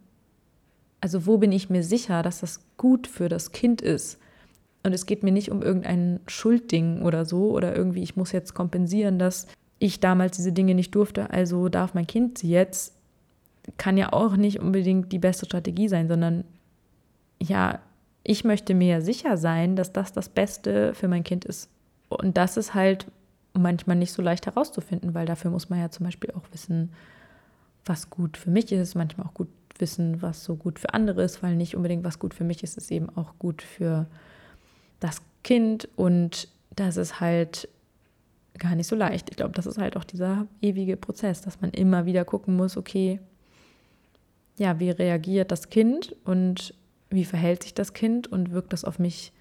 also 1.00 1.26
wo 1.26 1.38
bin 1.38 1.54
ich 1.54 1.70
mir 1.70 1.84
sicher, 1.84 2.22
dass 2.22 2.42
das 2.42 2.60
gut 2.76 3.08
für 3.08 3.30
das 3.30 3.54
Kind 3.54 3.82
ist. 3.82 4.20
Und 4.88 4.94
es 4.94 5.06
geht 5.06 5.22
mir 5.22 5.32
nicht 5.32 5.52
um 5.52 5.62
irgendein 5.62 6.22
Schuldding 6.28 7.04
oder 7.04 7.26
so 7.26 7.52
oder 7.52 7.76
irgendwie, 7.76 8.04
ich 8.04 8.16
muss 8.16 8.32
jetzt 8.32 8.54
kompensieren, 8.54 9.20
dass 9.20 9.48
ich 9.80 10.00
damals 10.00 10.38
diese 10.38 10.54
Dinge 10.54 10.74
nicht 10.74 10.96
durfte, 10.96 11.30
also 11.30 11.70
darf 11.70 11.94
mein 11.94 12.08
Kind 12.08 12.40
sie 12.40 12.50
jetzt, 12.50 12.96
kann 13.78 13.98
ja 13.98 14.14
auch 14.14 14.38
nicht 14.38 14.60
unbedingt 14.60 15.12
die 15.12 15.20
beste 15.20 15.46
Strategie 15.46 15.90
sein, 15.90 16.08
sondern 16.08 16.46
ja, 17.40 17.80
ich 18.24 18.44
möchte 18.44 18.74
mir 18.74 19.02
sicher 19.02 19.38
sein, 19.38 19.76
dass 19.76 19.94
das 19.94 20.14
das 20.14 20.30
Beste 20.30 20.94
für 20.94 21.08
mein 21.08 21.24
Kind 21.24 21.46
ist. 21.46 21.70
Und 22.10 22.38
das 22.38 22.58
ist 22.58 22.74
halt 22.74 23.08
manchmal 23.54 23.96
nicht 23.98 24.14
so 24.14 24.22
leicht 24.22 24.46
herauszufinden, 24.46 25.14
weil 25.14 25.26
dafür 25.26 25.52
muss 25.52 25.70
man 25.70 25.80
ja 25.80 25.90
zum 25.90 26.06
Beispiel 26.06 26.32
auch 26.32 26.44
wissen, 26.52 26.92
was 27.86 28.10
gut 28.10 28.38
für 28.38 28.52
mich 28.52 28.72
ist, 28.72 28.96
manchmal 28.96 29.28
auch 29.28 29.34
gut 29.34 29.50
wissen, 29.80 30.22
was 30.22 30.44
so 30.44 30.56
gut 30.56 30.80
für 30.80 30.94
andere 30.94 31.24
ist, 31.24 31.44
weil 31.44 31.56
nicht 31.56 31.76
unbedingt 31.76 32.04
was 32.04 32.20
gut 32.20 32.34
für 32.34 32.44
mich 32.44 32.64
ist, 32.64 32.78
ist 32.78 32.92
eben 32.92 33.10
auch 33.16 33.34
gut 33.38 33.62
für 33.62 34.08
das 35.00 35.22
Kind 35.44 35.88
und 35.96 36.50
das 36.76 36.98
ist 36.98 37.20
halt 37.20 37.70
gar 38.58 38.76
nicht 38.76 38.88
so 38.88 38.96
leicht. 38.96 39.30
Ich 39.30 39.38
glaube, 39.38 39.54
das 39.54 39.66
ist 39.66 39.78
halt 39.78 39.96
auch 39.98 40.04
dieser 40.04 40.48
ewige 40.62 40.98
Prozess, 40.98 41.42
dass 41.42 41.62
man 41.62 41.72
immer 41.72 42.06
wieder 42.06 42.26
gucken 42.26 42.56
muss, 42.56 42.78
okay, 42.78 43.20
ja, 44.58 44.80
wie 44.80 44.90
reagiert 44.90 45.52
das 45.52 45.70
Kind 45.70 46.16
und 46.26 46.74
wie 47.10 47.26
verhält 47.26 47.64
sich 47.64 47.74
das 47.74 47.94
Kind 47.94 48.28
und 48.28 48.52
wirkt 48.52 48.74
das 48.74 48.84
auf 48.84 49.00
mich 49.00 49.32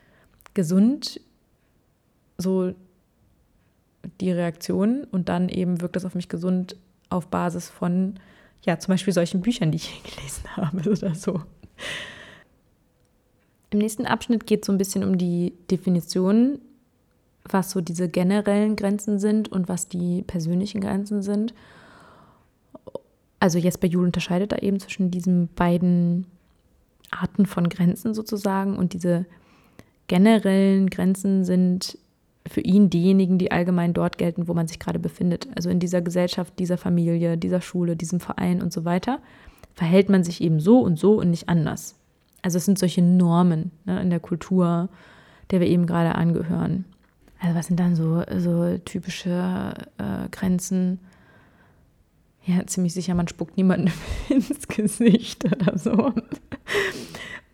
gesund? 0.55 1.21
So 2.39 2.75
die 4.21 4.31
Reaktion 4.31 5.05
und 5.05 5.29
dann 5.29 5.49
eben 5.49 5.81
wirkt 5.81 5.97
das 5.97 6.05
auf 6.05 6.15
mich 6.15 6.29
gesund 6.29 6.77
auf 7.09 7.29
Basis 7.29 7.69
von, 7.69 8.19
ja, 8.63 8.79
zum 8.79 8.93
Beispiel 8.93 9.13
solchen 9.13 9.41
Büchern, 9.41 9.73
die 9.73 9.77
ich 9.77 10.03
gelesen 10.17 10.57
habe 10.57 10.91
oder 10.91 11.15
so. 11.15 11.43
Im 13.71 13.79
nächsten 13.79 14.07
Abschnitt 14.07 14.47
geht 14.47 14.63
es 14.63 14.67
so 14.67 14.73
ein 14.73 14.79
bisschen 14.79 15.05
um 15.05 15.19
die 15.19 15.53
Definition, 15.71 16.61
was 17.45 17.71
so 17.71 17.81
diese 17.81 18.09
generellen 18.09 18.77
Grenzen 18.77 19.19
sind 19.19 19.51
und 19.51 19.69
was 19.69 19.89
die 19.89 20.23
persönlichen 20.23 20.81
Grenzen 20.81 21.23
sind. 21.23 21.55
Also 23.41 23.61
bei 23.61 23.89
Jule 23.89 24.07
unterscheidet 24.07 24.53
er 24.53 24.63
eben 24.63 24.81
zwischen 24.81 25.11
diesen 25.11 25.49
beiden 25.55 26.27
Arten 27.11 27.47
von 27.47 27.69
Grenzen 27.69 28.15
sozusagen 28.15 28.77
und 28.77 28.93
diese 28.93 29.27
generellen 30.09 30.89
Grenzen 30.91 31.45
sind 31.45 31.99
für 32.47 32.61
ihn 32.61 32.91
diejenigen, 32.91 33.39
die 33.39 33.51
allgemein 33.51 33.93
dort 33.93 34.19
gelten, 34.19 34.49
wo 34.49 34.55
man 34.55 34.69
sich 34.69 34.79
gerade 34.79 34.99
befindet. 34.99 35.49
Also 35.57 35.69
in 35.69 35.81
dieser 35.81 36.01
Gesellschaft, 36.01 36.59
dieser 36.59 36.79
Familie, 36.79 37.37
dieser 37.37 37.61
Schule, 37.61 37.97
diesem 37.97 38.21
Verein 38.21 38.63
und 38.63 38.73
so 38.73 38.85
weiter, 38.85 39.21
verhält 39.75 40.09
man 40.09 40.25
sich 40.25 40.41
eben 40.41 40.61
so 40.61 40.81
und 40.81 40.99
so 40.99 41.19
und 41.19 41.31
nicht 41.31 41.49
anders. 41.49 41.97
Also 42.43 42.59
es 42.59 42.65
sind 42.65 42.79
solche 42.79 43.03
Normen 43.03 43.73
ne, 43.85 44.01
in 44.01 44.11
der 44.11 44.21
Kultur, 44.21 44.89
der 45.51 45.61
wir 45.61 45.67
eben 45.67 45.87
gerade 45.87 46.15
angehören. 46.15 46.85
Also 47.41 47.55
was 47.55 47.67
sind 47.67 47.79
dann 47.79 47.97
so, 47.97 48.23
so 48.39 48.79
typische 48.79 49.75
äh, 49.99 50.29
Grenzen? 50.31 51.01
Ja, 52.45 52.65
ziemlich 52.67 52.95
sicher, 52.95 53.15
man 53.15 53.29
spuckt 53.29 53.57
niemandem 53.57 53.93
ins 54.29 54.69
Gesicht 54.69 55.45
oder 55.45 55.77
so. 55.79 56.13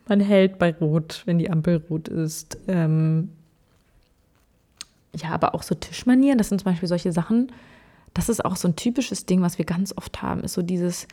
Man 0.07 0.19
hält 0.19 0.59
bei 0.59 0.73
Rot, 0.73 1.23
wenn 1.25 1.39
die 1.39 1.49
Ampel 1.49 1.83
rot 1.89 2.07
ist. 2.07 2.57
Ähm, 2.67 3.29
ja, 5.15 5.29
aber 5.29 5.55
auch 5.55 5.63
so 5.63 5.75
Tischmanieren, 5.75 6.37
das 6.37 6.49
sind 6.49 6.61
zum 6.61 6.71
Beispiel 6.71 6.89
solche 6.89 7.11
Sachen, 7.11 7.51
das 8.13 8.29
ist 8.29 8.43
auch 8.45 8.55
so 8.55 8.67
ein 8.67 8.75
typisches 8.75 9.25
Ding, 9.25 9.41
was 9.41 9.57
wir 9.57 9.65
ganz 9.65 9.95
oft 9.97 10.21
haben, 10.21 10.41
ist 10.41 10.53
so 10.53 10.61
dieses 10.61 11.07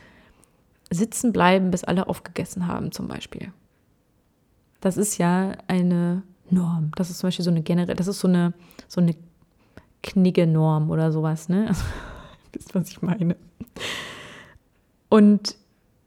Sitzen 0.89 1.31
bleiben, 1.31 1.71
bis 1.71 1.83
alle 1.83 2.07
aufgegessen 2.07 2.67
haben 2.67 2.91
zum 2.91 3.07
Beispiel. 3.07 3.51
Das 4.81 4.97
ist 4.97 5.17
ja 5.17 5.53
eine 5.67 6.23
Norm. 6.49 6.91
Das 6.95 7.09
ist 7.09 7.19
zum 7.19 7.27
Beispiel 7.27 7.45
so 7.45 7.51
eine 7.51 7.61
generelle, 7.61 7.95
das 7.95 8.07
ist 8.07 8.19
so 8.19 8.27
eine, 8.27 8.53
so 8.87 8.99
eine 8.99 9.15
Knigge-Norm 10.03 10.89
oder 10.89 11.11
sowas, 11.11 11.47
ne? 11.47 11.67
Also, 11.67 11.83
was 12.73 12.89
ich 12.89 13.01
meine. 13.01 13.35
Und 15.09 15.55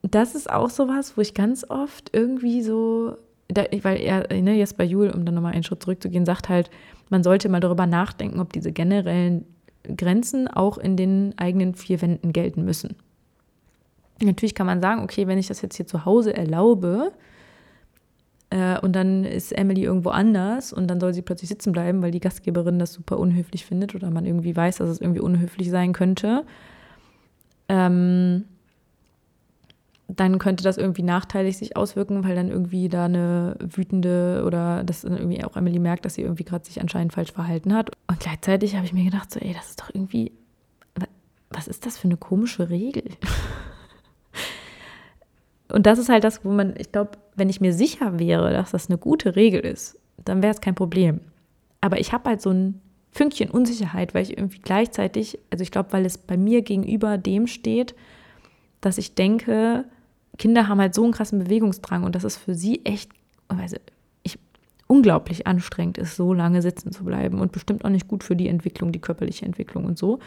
das 0.03 0.35
ist 0.35 0.51
auch 0.51 0.71
sowas, 0.71 1.17
wo 1.17 1.21
ich 1.21 1.35
ganz 1.35 1.65
oft 1.69 2.11
irgendwie 2.13 2.63
so, 2.63 3.17
da, 3.49 3.65
weil 3.83 4.01
er, 4.01 4.27
ne, 4.43 4.55
jetzt 4.55 4.77
bei 4.77 4.85
Jul, 4.85 5.11
um 5.11 5.25
dann 5.25 5.35
nochmal 5.35 5.55
einen 5.55 5.63
Schritt 5.63 5.83
zurückzugehen, 5.83 6.27
sagt 6.27 6.49
halt, 6.49 6.71
man 7.09 7.23
sollte 7.23 7.49
mal 7.49 7.61
darüber 7.61 7.87
nachdenken, 7.87 8.41
ob 8.41 8.53
diese 8.53 8.73
generellen 8.73 9.47
Grenzen 9.97 10.49
auch 10.49 10.79
in 10.79 10.97
den 10.97 11.35
eigenen 11.39 11.75
vier 11.75 12.01
Wänden 12.03 12.33
gelten 12.33 12.65
müssen. 12.65 12.97
Natürlich 14.23 14.55
kann 14.55 14.67
man 14.67 14.81
sagen, 14.81 15.03
okay, 15.03 15.27
wenn 15.27 15.39
ich 15.39 15.49
das 15.49 15.63
jetzt 15.63 15.77
hier 15.77 15.87
zu 15.87 16.05
Hause 16.05 16.35
erlaube, 16.35 17.13
äh, 18.55 18.79
und 18.79 18.95
dann 18.95 19.25
ist 19.25 19.51
Emily 19.51 19.83
irgendwo 19.83 20.11
anders 20.11 20.73
und 20.73 20.87
dann 20.87 21.01
soll 21.01 21.13
sie 21.13 21.23
plötzlich 21.23 21.49
sitzen 21.49 21.73
bleiben, 21.73 22.03
weil 22.03 22.13
die 22.13 22.21
Gastgeberin 22.21 22.79
das 22.79 22.93
super 22.93 23.19
unhöflich 23.19 23.67
findet 23.67 23.97
oder 23.97 24.11
man 24.11 24.25
irgendwie 24.25 24.55
weiß, 24.55 24.77
dass 24.77 24.89
es 24.89 25.01
irgendwie 25.01 25.21
unhöflich 25.21 25.71
sein 25.71 25.93
könnte. 25.93 26.45
Ähm, 27.69 28.45
dann 30.07 30.39
könnte 30.39 30.63
das 30.63 30.77
irgendwie 30.77 31.03
nachteilig 31.03 31.57
sich 31.57 31.77
auswirken, 31.77 32.23
weil 32.23 32.37
dann 32.37 32.49
irgendwie 32.49 32.89
da 32.89 33.07
eine 33.07 33.57
wütende 33.59 34.45
oder 34.47 34.85
dass 34.85 35.01
dann 35.01 35.17
irgendwie 35.17 35.43
auch 35.43 35.57
Emily 35.57 35.81
merkt, 35.81 36.05
dass 36.05 36.15
sie 36.15 36.23
irgendwie 36.23 36.45
gerade 36.45 36.65
sich 36.65 36.81
anscheinend 36.81 37.13
falsch 37.13 37.33
verhalten 37.33 37.75
hat. 37.75 37.91
Und 38.07 38.21
gleichzeitig 38.21 38.77
habe 38.77 38.87
ich 38.87 38.93
mir 38.93 39.05
gedacht, 39.05 39.33
so, 39.33 39.41
ey, 39.41 39.53
das 39.53 39.71
ist 39.71 39.81
doch 39.81 39.91
irgendwie, 39.93 40.31
was 41.51 41.67
ist 41.67 41.87
das 41.87 41.99
für 41.99 42.07
eine 42.07 42.19
komische 42.19 42.71
Regel? 42.71 43.03
Und 45.73 45.87
das 45.87 45.99
ist 45.99 46.09
halt 46.09 46.25
das, 46.25 46.45
wo 46.45 46.51
man, 46.51 46.75
ich 46.79 46.93
glaube, 46.93 47.13
wenn 47.37 47.49
ich 47.49 47.61
mir 47.61 47.73
sicher 47.73 48.19
wäre, 48.19 48.53
dass 48.53 48.73
das 48.73 48.89
eine 48.89 48.99
gute 48.99 49.37
Regel 49.37 49.61
ist, 49.61 49.99
dann 50.25 50.43
wäre 50.43 50.53
es 50.53 50.61
kein 50.61 50.75
Problem. 50.75 51.21
Aber 51.81 51.99
ich 51.99 52.13
habe 52.13 52.29
halt 52.31 52.41
so 52.41 52.51
ein 52.51 52.81
Fünkchen 53.11 53.51
Unsicherheit, 53.51 54.15
weil 54.15 54.25
ich 54.25 54.37
irgendwie 54.37 54.59
gleichzeitig, 54.59 55.39
also 55.51 55.63
ich 55.63 55.71
glaube, 55.71 55.93
weil 55.93 56.05
es 56.05 56.19
bei 56.19 56.37
mir 56.37 56.63
gegenüber 56.63 57.17
dem 57.17 57.47
steht, 57.47 57.95
dass 58.81 58.99
ich 58.99 59.15
denke, 59.15 59.85
Kinder 60.37 60.69
haben 60.69 60.81
halt 60.81 60.95
so 60.95 61.05
einen 61.05 61.13
krassen 61.13 61.39
Bewegungsdrang 61.39 62.05
und 62.05 62.15
dass 62.15 62.25
es 62.25 62.37
für 62.37 62.55
sie 62.55 62.85
echt, 62.85 63.13
also 63.49 63.77
ich, 64.25 64.39
unglaublich 64.89 65.47
anstrengend 65.47 65.99
ist, 65.99 66.17
so 66.17 66.35
lange 66.35 66.61
sitzen 66.61 66.91
zu 66.93 67.05
bleiben 67.05 67.41
und 67.41 67.53
bestimmt 67.53 67.85
auch 67.85 67.91
nicht 67.91 68.09
gut 68.09 68.25
für 68.25 68.37
die 68.37 68.49
Entwicklung, 68.49 68.91
die 68.91 69.01
körperliche 69.01 69.47
Entwicklung 69.47 69.85
und 69.85 69.97
so. 69.97 70.19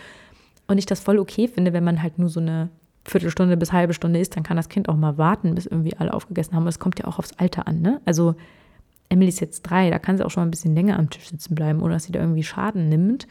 Und 0.68 0.78
ich 0.78 0.86
das 0.86 1.00
voll 1.00 1.20
okay 1.20 1.48
finde, 1.48 1.74
wenn 1.74 1.84
man 1.84 2.02
halt 2.02 2.20
nur 2.20 2.30
so 2.30 2.40
eine 2.40 2.70
Viertelstunde 3.08 3.58
bis 3.58 3.72
halbe 3.72 3.94
Stunde 3.94 4.20
ist, 4.20 4.36
dann 4.36 4.44
kann 4.44 4.58
das 4.58 4.70
Kind 4.70 4.90
auch 4.90 4.96
mal 4.96 5.18
warten, 5.18 5.56
bis 5.56 5.66
irgendwie 5.66 5.96
alle 5.96 6.14
aufgegessen 6.14 6.56
haben. 6.56 6.68
Es 6.68 6.80
kommt 6.80 7.00
ja 7.00 7.06
auch 7.06 7.20
aufs 7.20 7.34
Alter 7.38 7.68
an, 7.68 7.82
ne? 7.82 8.02
Also 8.06 8.36
Emily 9.10 9.30
ist 9.30 9.40
jetzt 9.40 9.62
drei, 9.62 9.90
da 9.90 10.00
kann 10.00 10.18
sie 10.18 10.26
auch 10.26 10.30
schon 10.30 10.42
mal 10.42 10.48
ein 10.48 10.52
bisschen 10.52 10.76
länger 10.76 11.00
am 11.00 11.10
Tisch 11.10 11.30
sitzen 11.30 11.56
bleiben, 11.56 11.82
ohne 11.82 11.94
dass 11.94 12.04
sie 12.04 12.12
da 12.12 12.20
irgendwie 12.20 12.44
Schaden 12.44 12.90
nimmt. 12.90 13.28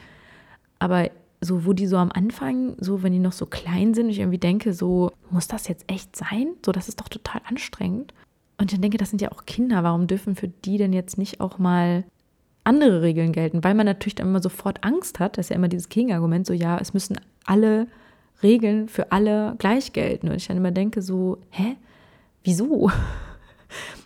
Aber 0.78 1.10
so, 1.42 1.66
wo 1.66 1.74
die 1.74 1.86
so 1.86 1.98
am 1.98 2.10
Anfang, 2.10 2.76
so 2.80 3.02
wenn 3.02 3.12
die 3.12 3.18
noch 3.18 3.32
so 3.32 3.44
klein 3.44 3.92
sind, 3.92 4.08
ich 4.08 4.20
irgendwie 4.20 4.38
denke, 4.38 4.72
so, 4.72 5.12
muss 5.30 5.48
das 5.48 5.68
jetzt 5.68 5.90
echt 5.90 6.16
sein? 6.16 6.48
So, 6.64 6.72
das 6.72 6.88
ist 6.88 7.00
doch 7.00 7.08
total 7.08 7.42
anstrengend. 7.48 8.14
Und 8.58 8.72
ich 8.72 8.80
denke, 8.80 8.96
das 8.96 9.10
sind 9.10 9.20
ja 9.20 9.32
auch 9.32 9.44
Kinder, 9.44 9.82
warum 9.84 10.06
dürfen 10.06 10.34
für 10.34 10.48
die 10.48 10.78
denn 10.78 10.94
jetzt 10.94 11.18
nicht 11.18 11.40
auch 11.40 11.58
mal 11.58 12.04
andere 12.64 13.02
Regeln 13.02 13.32
gelten? 13.32 13.62
Weil 13.62 13.74
man 13.74 13.84
natürlich 13.84 14.14
dann 14.14 14.28
immer 14.28 14.42
sofort 14.42 14.82
Angst 14.82 15.20
hat, 15.20 15.36
das 15.36 15.46
ist 15.46 15.50
ja 15.50 15.56
immer 15.56 15.68
dieses 15.68 15.90
Gegenargument, 15.90 16.46
so 16.46 16.54
ja, 16.54 16.78
es 16.78 16.94
müssen 16.94 17.20
alle 17.44 17.86
Regeln 18.42 18.88
für 18.88 19.12
alle 19.12 19.54
gleich 19.58 19.92
gelten. 19.92 20.28
Und 20.28 20.36
ich 20.36 20.48
dann 20.48 20.56
immer 20.56 20.70
denke 20.70 21.02
so, 21.02 21.38
hä? 21.50 21.76
Wieso? 22.44 22.90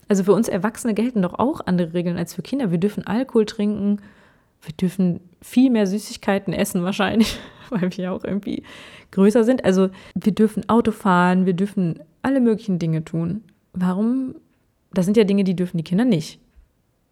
Also 0.08 0.24
für 0.24 0.32
uns 0.32 0.48
Erwachsene 0.48 0.92
gelten 0.92 1.22
doch 1.22 1.38
auch 1.38 1.60
andere 1.66 1.94
Regeln 1.94 2.18
als 2.18 2.34
für 2.34 2.42
Kinder. 2.42 2.72
Wir 2.72 2.78
dürfen 2.78 3.06
Alkohol 3.06 3.46
trinken, 3.46 4.00
wir 4.60 4.72
dürfen 4.72 5.20
viel 5.40 5.70
mehr 5.70 5.86
Süßigkeiten 5.86 6.52
essen 6.52 6.82
wahrscheinlich, 6.82 7.38
weil 7.70 7.82
wir 7.82 7.90
ja 8.04 8.10
auch 8.10 8.24
irgendwie 8.24 8.64
größer 9.12 9.44
sind. 9.44 9.64
Also 9.64 9.90
wir 10.16 10.32
dürfen 10.32 10.68
Auto 10.68 10.90
fahren, 10.90 11.46
wir 11.46 11.52
dürfen 11.52 12.00
alle 12.22 12.40
möglichen 12.40 12.80
Dinge 12.80 13.04
tun. 13.04 13.44
Warum? 13.72 14.34
Das 14.92 15.04
sind 15.04 15.16
ja 15.16 15.22
Dinge, 15.22 15.44
die 15.44 15.54
dürfen 15.54 15.76
die 15.76 15.84
Kinder 15.84 16.04
nicht. 16.04 16.40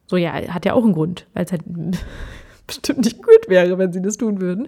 So 0.07 0.17
ja, 0.17 0.33
hat 0.33 0.65
ja 0.65 0.73
auch 0.73 0.83
einen 0.83 0.95
Grund, 0.95 1.29
weil 1.35 1.45
es 1.45 1.53
halt 1.53 1.63
bestimmt 2.67 3.05
nicht 3.05 3.23
gut 3.23 3.49
wäre, 3.49 3.79
wenn 3.79 3.93
sie 3.93 4.03
das 4.03 4.17
tun 4.17 4.41
würden 4.41 4.67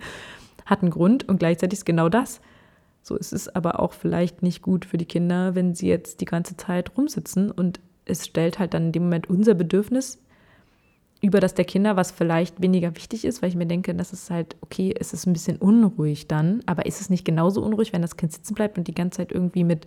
hat 0.70 0.82
einen 0.82 0.90
Grund 0.90 1.28
und 1.28 1.38
gleichzeitig 1.38 1.80
ist 1.80 1.84
genau 1.84 2.08
das. 2.08 2.40
So 3.02 3.16
ist 3.16 3.32
es 3.32 3.48
aber 3.48 3.80
auch 3.80 3.92
vielleicht 3.92 4.42
nicht 4.42 4.62
gut 4.62 4.84
für 4.84 4.96
die 4.96 5.06
Kinder, 5.06 5.54
wenn 5.54 5.74
sie 5.74 5.88
jetzt 5.88 6.20
die 6.20 6.26
ganze 6.26 6.56
Zeit 6.56 6.96
rumsitzen 6.96 7.50
und 7.50 7.80
es 8.04 8.26
stellt 8.26 8.58
halt 8.58 8.74
dann 8.74 8.86
in 8.86 8.92
dem 8.92 9.02
Moment 9.04 9.28
unser 9.28 9.54
Bedürfnis 9.54 10.18
über 11.22 11.40
das 11.40 11.54
der 11.54 11.64
Kinder, 11.64 11.96
was 11.96 12.12
vielleicht 12.12 12.62
weniger 12.62 12.96
wichtig 12.96 13.24
ist, 13.24 13.42
weil 13.42 13.50
ich 13.50 13.56
mir 13.56 13.66
denke, 13.66 13.94
das 13.94 14.12
ist 14.12 14.30
halt, 14.30 14.56
okay, 14.62 14.94
es 14.98 15.12
ist 15.12 15.26
ein 15.26 15.34
bisschen 15.34 15.58
unruhig 15.58 16.28
dann, 16.28 16.62
aber 16.66 16.86
ist 16.86 17.00
es 17.00 17.10
nicht 17.10 17.24
genauso 17.24 17.62
unruhig, 17.62 17.92
wenn 17.92 18.00
das 18.00 18.16
Kind 18.16 18.32
sitzen 18.32 18.54
bleibt 18.54 18.78
und 18.78 18.88
die 18.88 18.94
ganze 18.94 19.18
Zeit 19.18 19.32
irgendwie 19.32 19.64
mit 19.64 19.86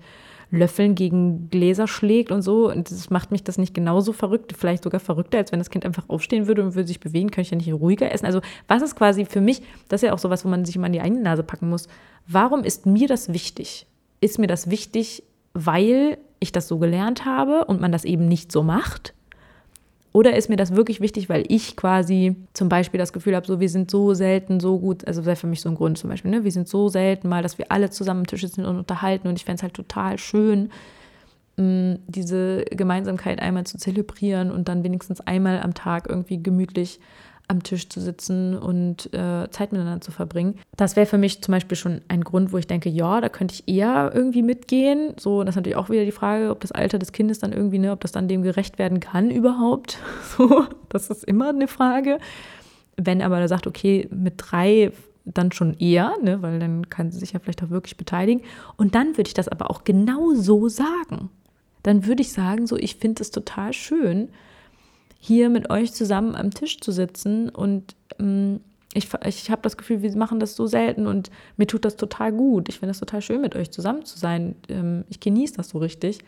Löffeln 0.54 0.94
gegen 0.94 1.50
Gläser 1.50 1.88
schlägt 1.88 2.32
und 2.32 2.44
so. 2.44 2.70
Und 2.72 2.92
das 2.92 3.10
macht 3.10 3.32
mich 3.32 3.44
das 3.44 3.58
nicht 3.58 3.74
genauso 3.74 4.14
verrückt, 4.14 4.54
vielleicht 4.56 4.84
sogar 4.84 5.00
verrückter, 5.00 5.40
als 5.40 5.52
wenn 5.52 5.60
das 5.60 5.72
Kind 5.72 5.84
einfach 5.84 6.08
aufstehen 6.10 6.48
würde 6.48 6.64
und 6.64 6.76
würde 6.76 6.88
sich 6.88 7.00
bewegen, 7.00 7.32
könnte 7.32 7.42
ich 7.42 7.52
ja 7.52 7.58
nicht 7.58 7.74
ruhiger 7.74 8.12
essen. 8.12 8.28
Also 8.28 8.40
was 8.68 8.84
ist 8.84 8.96
quasi 8.96 9.26
für 9.26 9.42
mich, 9.42 9.64
das 9.90 10.04
ist 10.04 10.08
ja 10.08 10.14
auch 10.14 10.20
sowas, 10.20 10.46
wo 10.46 10.50
man 10.50 10.64
sich 10.64 10.76
immer 10.76 10.86
an 10.86 10.94
die 10.94 11.02
eigene 11.02 11.22
Nase 11.22 11.42
packen 11.42 11.70
muss. 11.70 11.88
Warum 12.28 12.64
ist 12.64 12.86
mir 12.86 13.08
das 13.08 13.34
wichtig? 13.34 13.88
Ist 14.22 14.38
mir 14.38 14.48
das 14.48 14.70
wichtig, 14.70 15.24
weil 15.54 16.20
ich 16.40 16.52
das 16.52 16.68
so 16.68 16.78
gelernt 16.78 17.26
habe 17.26 17.66
und 17.66 17.82
man 17.82 17.92
das 17.92 18.06
eben 18.06 18.28
nicht 18.28 18.52
so 18.52 18.62
macht? 18.62 19.16
Oder 20.14 20.36
ist 20.36 20.48
mir 20.48 20.58
das 20.58 20.76
wirklich 20.76 21.02
wichtig, 21.02 21.28
weil 21.28 21.44
ich 21.48 21.76
quasi 21.76 22.36
zum 22.54 22.70
Beispiel 22.70 23.00
das 23.00 23.14
Gefühl 23.14 23.36
habe, 23.36 23.48
so 23.48 23.60
wir 23.60 23.68
sind 23.68 23.90
so 23.90 24.14
selten 24.14 24.60
so 24.60 24.80
gut, 24.80 25.06
also 25.08 25.26
wäre 25.26 25.36
für 25.36 25.48
mich 25.48 25.60
so 25.60 25.70
ein 25.70 25.76
Grund 25.76 25.98
zum 25.98 26.12
Beispiel, 26.12 26.30
ne? 26.30 26.44
wir 26.44 26.52
sind 26.52 26.68
so 26.68 26.88
selten 26.88 27.28
mal, 27.28 27.42
dass 27.42 27.58
wir 27.58 27.72
alle 27.72 27.90
zusammen 27.90 28.22
am 28.22 28.28
Tisch 28.28 28.42
sitzen 28.42 28.64
und 28.64 28.78
unterhalten 28.78 29.28
und 29.28 29.38
ich 29.38 29.44
fände 29.44 29.58
es 29.58 29.64
halt 29.64 29.74
total 29.74 30.20
schön, 30.20 30.70
mm, 31.58 31.96
diese 32.06 32.64
Gemeinsamkeit 32.70 33.42
einmal 33.42 33.66
zu 33.66 33.80
zelebrieren 33.80 34.52
und 34.52 34.68
dann 34.68 34.84
wenigstens 34.84 35.20
einmal 35.22 35.60
am 35.60 35.74
Tag 35.74 36.08
irgendwie 36.08 36.42
gemütlich 36.42 37.00
am 37.48 37.62
Tisch 37.62 37.90
zu 37.90 38.00
sitzen 38.00 38.58
und 38.58 39.14
äh, 39.14 39.50
Zeit 39.50 39.72
miteinander 39.72 40.02
zu 40.02 40.12
verbringen. 40.12 40.60
Das 40.78 40.96
wäre 40.96 41.06
für 41.06 41.18
mich 41.18 41.42
zum 41.42 41.52
Beispiel 41.52 41.78
schon 41.78 42.02
ein 42.08 42.24
Grund, 42.24 42.54
wo 42.54 42.58
ich 42.58 42.68
denke, 42.68 42.90
ja, 42.90 43.22
da 43.22 43.30
könnte 43.30 43.54
ich 43.54 43.68
eher 43.68 44.12
irgendwie 44.14 44.42
mitgehen. 44.42 45.14
So, 45.20 45.44
das 45.44 45.54
ist 45.54 45.56
natürlich 45.58 45.76
auch 45.76 45.90
wieder 45.90 46.06
die 46.06 46.12
Frage, 46.12 46.50
ob 46.50 46.62
das 46.62 46.72
Alter 46.72 47.00
des 47.00 47.12
Kindes 47.12 47.40
dann 47.40 47.52
irgendwie, 47.52 47.80
ne, 47.80 47.92
ob 47.92 48.02
das 48.02 48.12
dann 48.12 48.28
dem 48.28 48.44
gerecht 48.44 48.80
werden 48.80 49.00
kann 49.00 49.30
überhaupt. 49.30 49.98
So, 50.38 50.66
das 50.90 51.12
ist 51.12 51.24
immer 51.26 51.50
eine 51.50 51.68
Frage. 51.68 52.18
Wenn 52.98 53.22
aber 53.22 53.40
er 53.40 53.48
sagt, 53.48 53.68
okay, 53.68 54.08
mit 54.10 54.36
drei 54.38 54.92
dann 55.26 55.52
schon 55.52 55.76
eher, 55.76 56.16
ne, 56.24 56.42
weil 56.42 56.60
dann 56.60 56.90
kann 56.90 57.12
sie 57.12 57.20
sich 57.20 57.34
ja 57.34 57.40
vielleicht 57.40 57.64
auch 57.64 57.70
wirklich 57.70 57.98
beteiligen. 57.98 58.44
Und 58.78 58.96
dann 58.96 59.18
würde 59.18 59.28
ich 59.28 59.34
das 59.34 59.48
aber 59.48 59.70
auch 59.70 59.84
genau 59.84 60.34
so 60.34 60.70
sagen. 60.70 61.30
Dann 61.84 62.08
würde 62.08 62.22
ich 62.22 62.32
sagen, 62.32 62.66
so, 62.66 62.78
ich 62.78 62.96
finde 62.96 63.22
es 63.22 63.32
total 63.32 63.74
schön, 63.74 64.30
hier 65.26 65.50
mit 65.50 65.70
euch 65.70 65.94
zusammen 65.94 66.36
am 66.36 66.52
Tisch 66.52 66.82
zu 66.82 66.92
sitzen 66.92 67.48
und 67.48 67.96
ähm, 68.20 68.60
ich, 68.94 69.08
ich 69.26 69.50
habe 69.50 69.62
das 69.62 69.78
Gefühl, 69.78 70.02
wir 70.02 70.14
machen 70.18 70.42
das 70.42 70.58
so 70.58 70.68
selten 70.68 71.08
und 71.08 71.32
mir 71.56 71.66
tut 71.66 71.86
das 71.86 71.96
total 71.96 72.34
gut. 72.34 72.68
Ich 72.68 72.80
finde 72.80 72.92
es 72.92 73.00
total 73.00 73.22
schön, 73.22 73.40
mit 73.40 73.56
euch 73.56 73.72
zusammen 73.72 74.04
zu 74.04 74.20
sein. 74.20 74.56
Ähm, 74.68 75.06
ich 75.10 75.22
genieße 75.22 75.56
das 75.56 75.70
so 75.70 75.78
richtig. 75.78 76.20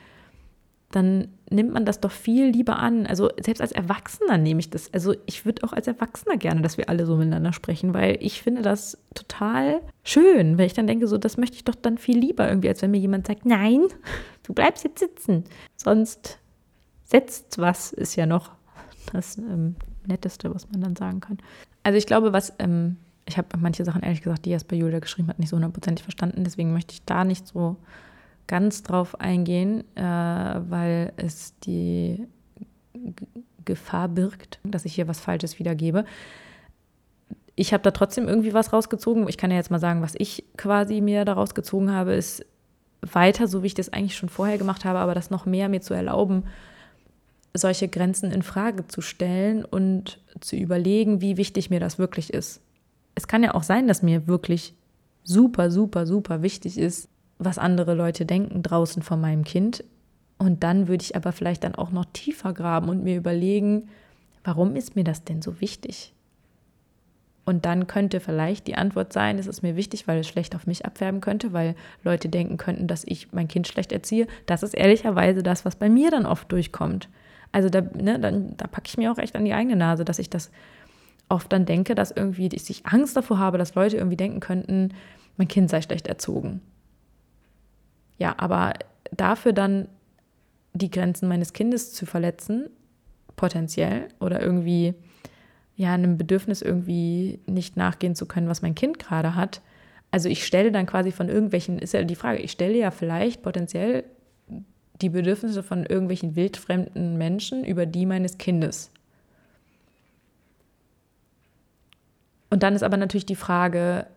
Dann 0.92 1.28
nimmt 1.50 1.74
man 1.74 1.84
das 1.84 2.00
doch 2.00 2.10
viel 2.10 2.48
lieber 2.48 2.80
an. 2.80 3.06
Also 3.06 3.30
selbst 3.38 3.60
als 3.60 3.74
Erwachsener 3.74 4.38
nehme 4.38 4.62
ich 4.62 4.70
das. 4.70 4.92
Also 4.94 5.14
ich 5.26 5.46
würde 5.46 5.66
auch 5.66 5.74
als 5.74 5.88
Erwachsener 5.88 6.38
gerne, 6.38 6.62
dass 6.62 6.78
wir 6.78 6.88
alle 6.88 7.06
so 7.06 7.18
miteinander 7.18 7.52
sprechen, 7.52 7.94
weil 7.94 8.18
ich 8.22 8.42
finde 8.42 8.62
das 8.62 8.98
total 9.14 9.82
schön, 10.04 10.58
weil 10.58 10.68
ich 10.68 10.74
dann 10.74 10.88
denke, 10.88 11.08
so 11.08 11.18
das 11.18 11.36
möchte 11.36 11.58
ich 11.58 11.66
doch 11.66 11.76
dann 11.76 11.98
viel 11.98 12.18
lieber 12.18 12.48
irgendwie, 12.48 12.70
als 12.70 12.82
wenn 12.82 12.92
mir 12.92 13.00
jemand 13.00 13.28
sagt, 13.28 13.46
nein, 13.46 13.82
du 14.44 14.54
bleibst 14.54 14.86
jetzt 14.86 15.00
sitzen. 15.00 15.44
Sonst 15.76 16.40
setzt 17.04 17.58
was, 17.60 17.92
ist 17.92 18.16
ja 18.16 18.26
noch 18.26 18.55
das 19.14 19.38
ähm, 19.38 19.76
Netteste, 20.06 20.54
was 20.54 20.70
man 20.72 20.82
dann 20.82 20.96
sagen 20.96 21.20
kann. 21.20 21.38
Also 21.84 21.98
ich 21.98 22.06
glaube, 22.06 22.34
was, 22.34 22.54
ähm, 22.60 22.98
ich 23.26 23.38
habe 23.38 23.48
manche 23.60 23.86
Sachen 23.86 24.04
ehrlich 24.04 24.22
gesagt, 24.22 24.46
die 24.46 24.52
er 24.52 24.60
bei 24.68 24.76
Julia 24.76 25.00
geschrieben 25.00 25.30
hat, 25.30 25.40
nicht 25.40 25.50
so 25.50 25.58
hundertprozentig 25.58 26.04
verstanden. 26.04 26.44
Deswegen 26.44 26.74
möchte 26.74 26.94
ich 26.94 27.04
da 27.06 27.24
nicht 27.24 27.48
so 27.48 27.78
ganz 28.48 28.84
drauf 28.84 29.20
eingehen, 29.20 29.84
äh, 29.96 30.02
weil 30.02 31.14
es 31.18 31.58
die 31.60 32.28
G 32.94 33.26
Gefahr 33.66 34.08
birgt, 34.10 34.60
dass 34.64 34.86
ich 34.86 34.94
hier 34.94 35.08
was 35.08 35.20
Falsches 35.20 35.58
wiedergebe. 35.58 36.06
Ich 37.56 37.74
habe 37.74 37.82
da 37.82 37.90
trotzdem 37.90 38.28
irgendwie 38.28 38.54
was 38.54 38.72
rausgezogen. 38.72 39.28
Ich 39.28 39.40
kann 39.40 39.50
ja 39.50 39.58
jetzt 39.58 39.72
mal 39.72 39.80
sagen, 39.80 40.04
was 40.04 40.14
ich 40.16 40.46
quasi 40.56 41.02
mir 41.02 41.26
daraus 41.26 41.56
gezogen 41.56 41.92
habe, 41.92 42.14
ist 42.14 42.46
weiter, 43.02 43.48
so 43.48 43.64
wie 43.64 43.68
ich 43.68 43.74
das 43.74 43.92
eigentlich 43.92 44.16
schon 44.16 44.30
vorher 44.30 44.60
gemacht 44.60 44.86
habe, 44.86 45.00
aber 45.00 45.16
das 45.16 45.32
noch 45.32 45.48
mehr 45.48 45.68
mir 45.68 45.82
zu 45.82 45.96
erlauben, 45.96 46.44
solche 47.56 47.88
Grenzen 47.88 48.32
in 48.32 48.42
Frage 48.42 48.88
zu 48.88 49.02
stellen 49.02 49.66
und 49.66 50.20
zu 50.40 50.56
überlegen, 50.56 51.22
wie 51.22 51.38
wichtig 51.38 51.70
mir 51.70 51.80
das 51.80 51.98
wirklich 51.98 52.34
ist. 52.34 52.62
Es 53.16 53.28
kann 53.28 53.44
ja 53.44 53.54
auch 53.54 53.64
sein, 53.64 53.88
dass 53.88 54.04
mir 54.04 54.28
wirklich 54.28 54.74
super, 55.24 55.72
super, 55.72 56.06
super 56.06 56.42
wichtig 56.42 56.78
ist, 56.78 57.10
was 57.38 57.58
andere 57.58 57.94
Leute 57.94 58.26
denken 58.26 58.64
draußen 58.64 59.02
von 59.02 59.20
meinem 59.20 59.44
Kind. 59.44 59.84
Und 60.38 60.64
dann 60.64 60.88
würde 60.88 61.04
ich 61.04 61.16
aber 61.16 61.32
vielleicht 61.32 61.64
dann 61.64 61.76
auch 61.76 61.92
noch 61.92 62.06
tiefer 62.14 62.54
graben 62.54 62.90
und 62.90 63.04
mir 63.04 63.16
überlegen, 63.16 63.90
warum 64.44 64.76
ist 64.76 64.96
mir 64.96 65.04
das 65.04 65.24
denn 65.24 65.42
so 65.42 65.62
wichtig? 65.62 66.14
Und 67.46 67.66
dann 67.66 67.86
könnte 67.86 68.20
vielleicht 68.20 68.66
die 68.68 68.76
Antwort 68.76 69.14
sein, 69.14 69.38
es 69.38 69.46
ist 69.46 69.62
mir 69.62 69.76
wichtig, 69.76 70.08
weil 70.08 70.20
es 70.20 70.28
schlecht 70.28 70.56
auf 70.56 70.66
mich 70.66 70.84
abfärben 70.86 71.22
könnte, 71.22 71.54
weil 71.54 71.76
Leute 72.04 72.28
denken 72.28 72.58
könnten, 72.58 72.88
dass 72.88 73.04
ich 73.06 73.32
mein 73.34 73.48
Kind 73.48 73.68
schlecht 73.68 73.92
erziehe. 73.92 74.28
Das 74.48 74.64
ist 74.64 74.74
ehrlicherweise 74.74 75.44
das, 75.44 75.64
was 75.64 75.76
bei 75.76 75.88
mir 75.88 76.10
dann 76.10 76.26
oft 76.26 76.52
durchkommt. 76.52 77.08
Also 77.56 77.70
da, 77.70 77.80
ne, 77.80 78.20
dann, 78.20 78.58
da 78.58 78.68
packe 78.68 78.88
ich 78.88 78.98
mir 78.98 79.10
auch 79.14 79.18
echt 79.18 79.34
an 79.34 79.46
die 79.46 79.54
eigene 79.54 79.78
Nase, 79.78 80.04
dass 80.04 80.20
ich 80.20 80.30
das 80.30 80.52
oft 81.30 81.54
dann 81.54 81.66
denke, 81.66 81.96
dass 81.96 82.12
irgendwie 82.12 82.50
ich 82.54 82.86
Angst 82.86 83.16
davor 83.16 83.40
habe, 83.40 83.58
dass 83.58 83.76
Leute 83.76 83.96
irgendwie 83.96 84.18
denken 84.18 84.42
könnten, 84.42 84.90
mein 85.38 85.48
Kind 85.48 85.70
sei 85.70 85.82
schlecht 85.82 86.06
erzogen. 86.08 86.60
Ja, 88.18 88.36
aber 88.40 88.74
dafür 89.16 89.54
dann 89.54 89.88
die 90.74 90.92
Grenzen 90.92 91.30
meines 91.30 91.54
Kindes 91.54 91.94
zu 91.94 92.06
verletzen, 92.06 92.70
potenziell, 93.38 94.10
oder 94.20 94.42
irgendwie 94.42 94.94
ja 95.78 95.94
einem 95.94 96.18
Bedürfnis 96.18 96.62
irgendwie 96.62 97.40
nicht 97.46 97.78
nachgehen 97.78 98.16
zu 98.16 98.26
können, 98.26 98.50
was 98.50 98.64
mein 98.64 98.76
Kind 98.76 99.00
gerade 99.00 99.34
hat. 99.34 99.62
Also 100.12 100.28
ich 100.28 100.46
stelle 100.46 100.74
dann 100.74 100.88
quasi 100.88 101.14
von 101.14 101.30
irgendwelchen, 101.30 101.80
ist 101.80 101.94
ja 101.94 102.04
die 102.04 102.16
Frage, 102.16 102.40
ich 102.40 102.52
stelle 102.52 102.78
ja 102.78 102.92
vielleicht 102.92 103.44
potenziell 103.44 104.04
die 105.02 105.10
Bedürfnisse 105.10 105.64
von 105.64 105.86
irgendwelchen 105.86 106.36
wildfremden 106.36 107.18
Menschen 107.18 107.64
über 107.64 107.86
die 107.86 108.06
meines 108.06 108.38
Kindes. 108.38 108.92
Und 112.50 112.64
dann 112.64 112.76
ist 112.76 112.84
aber 112.84 112.98
natürlich 112.98 113.26
die 113.26 113.36
Frage, 113.36 114.08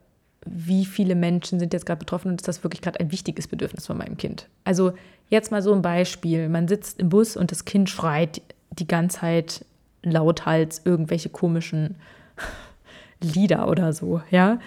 wie 0.47 0.85
viele 0.85 1.15
Menschen 1.15 1.59
sind 1.59 1.73
jetzt 1.73 1.87
gerade 1.87 1.99
betroffen 1.99 2.29
und 2.29 2.41
ist 2.41 2.49
das 2.49 2.63
wirklich 2.63 2.81
gerade 2.81 3.01
ein 3.01 3.11
wichtiges 3.11 3.49
Bedürfnis 3.49 3.87
von 3.87 3.99
meinem 3.99 4.17
Kind? 4.17 4.49
Also 4.65 4.93
jetzt 5.29 5.51
mal 5.51 5.63
so 5.63 5.73
ein 5.73 5.83
Beispiel. 5.83 6.49
Man 6.49 6.69
sitzt 6.69 7.01
im 7.01 7.09
Bus 7.09 7.37
und 7.37 7.51
das 7.51 7.65
Kind 7.65 7.91
schreit 7.91 8.41
die 8.71 8.87
ganze 8.87 9.19
Zeit 9.19 9.65
lauthals 10.03 10.83
irgendwelche 10.85 11.29
komischen 11.29 11.97
Lieder 13.21 13.69
oder 13.69 13.93
so, 13.93 14.23
ja. 14.31 14.61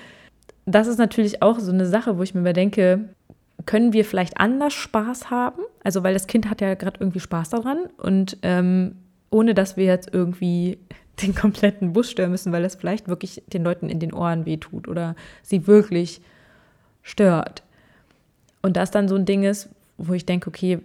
Das 0.66 0.88
ist 0.88 0.98
natürlich 0.98 1.42
auch 1.42 1.60
so 1.60 1.72
eine 1.72 1.86
Sache, 1.86 2.18
wo 2.18 2.24
ich 2.24 2.34
mir 2.34 2.42
überdenke, 2.42 3.06
können 3.66 3.94
wir 3.94 4.06
vielleicht 4.06 4.40
anders 4.40 4.74
Spaß 4.74 5.30
haben? 5.30 5.62
Also, 5.84 6.04
weil 6.04 6.14
das 6.14 6.28
Kind 6.28 6.50
hat 6.50 6.62
ja 6.62 6.74
gerade 6.76 7.00
irgendwie 7.00 7.20
Spaß 7.20 7.50
daran 7.50 7.88
und 7.98 8.38
ähm, 8.42 8.96
ohne 9.30 9.54
dass 9.54 9.78
wir 9.78 9.86
jetzt 9.86 10.14
irgendwie 10.14 10.78
den 11.22 11.36
kompletten 11.36 11.94
Bus 11.94 12.10
stören 12.10 12.32
müssen, 12.32 12.52
weil 12.52 12.64
das 12.64 12.76
vielleicht 12.76 13.08
wirklich 13.08 13.44
den 13.48 13.64
Leuten 13.64 13.90
in 13.90 14.00
den 14.00 14.14
Ohren 14.14 14.46
wehtut 14.46 14.88
oder 14.88 15.16
sie 15.44 15.68
wirklich 15.68 16.22
stört. 17.04 17.64
Und 18.62 18.78
das 18.78 18.92
dann 18.92 19.08
so 19.08 19.16
ein 19.16 19.26
Ding 19.26 19.44
ist, 19.44 19.70
wo 19.98 20.14
ich 20.14 20.26
denke, 20.26 20.48
okay, 20.48 20.80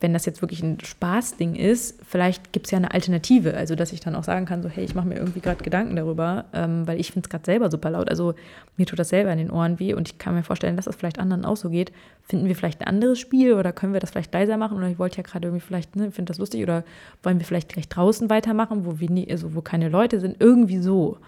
wenn 0.00 0.12
das 0.12 0.26
jetzt 0.26 0.42
wirklich 0.42 0.62
ein 0.62 0.78
Spaßding 0.82 1.54
ist, 1.54 1.98
vielleicht 2.04 2.52
gibt 2.52 2.66
es 2.66 2.70
ja 2.70 2.78
eine 2.78 2.92
Alternative. 2.92 3.54
Also, 3.54 3.74
dass 3.74 3.92
ich 3.92 4.00
dann 4.00 4.14
auch 4.14 4.24
sagen 4.24 4.46
kann, 4.46 4.62
so, 4.62 4.68
hey, 4.68 4.84
ich 4.84 4.94
mache 4.94 5.06
mir 5.06 5.16
irgendwie 5.16 5.40
gerade 5.40 5.62
Gedanken 5.62 5.96
darüber, 5.96 6.46
ähm, 6.52 6.86
weil 6.86 7.00
ich 7.00 7.12
finde 7.12 7.26
es 7.26 7.30
gerade 7.30 7.44
selber 7.44 7.70
super 7.70 7.90
laut. 7.90 8.08
Also, 8.08 8.34
mir 8.76 8.86
tut 8.86 8.98
das 8.98 9.08
selber 9.08 9.32
in 9.32 9.38
den 9.38 9.50
Ohren 9.50 9.78
weh 9.78 9.94
und 9.94 10.08
ich 10.08 10.18
kann 10.18 10.34
mir 10.34 10.42
vorstellen, 10.42 10.76
dass 10.76 10.84
das 10.84 10.96
vielleicht 10.96 11.18
anderen 11.18 11.44
auch 11.44 11.56
so 11.56 11.70
geht. 11.70 11.92
Finden 12.22 12.46
wir 12.46 12.56
vielleicht 12.56 12.80
ein 12.80 12.86
anderes 12.86 13.18
Spiel 13.18 13.54
oder 13.54 13.72
können 13.72 13.92
wir 13.92 14.00
das 14.00 14.10
vielleicht 14.10 14.34
leiser 14.34 14.56
machen? 14.56 14.76
Oder 14.76 14.88
ich 14.88 14.98
wollte 14.98 15.16
ja 15.16 15.22
gerade 15.22 15.48
irgendwie 15.48 15.64
vielleicht, 15.64 15.96
ne, 15.96 16.10
finde 16.10 16.30
das 16.30 16.38
lustig 16.38 16.62
oder 16.62 16.84
wollen 17.22 17.38
wir 17.38 17.46
vielleicht 17.46 17.70
gleich 17.70 17.88
draußen 17.88 18.28
weitermachen, 18.28 18.84
wo, 18.84 19.00
wir 19.00 19.10
nie, 19.10 19.30
also 19.30 19.54
wo 19.54 19.62
keine 19.62 19.88
Leute 19.88 20.20
sind? 20.20 20.36
Irgendwie 20.40 20.78
so. 20.78 21.18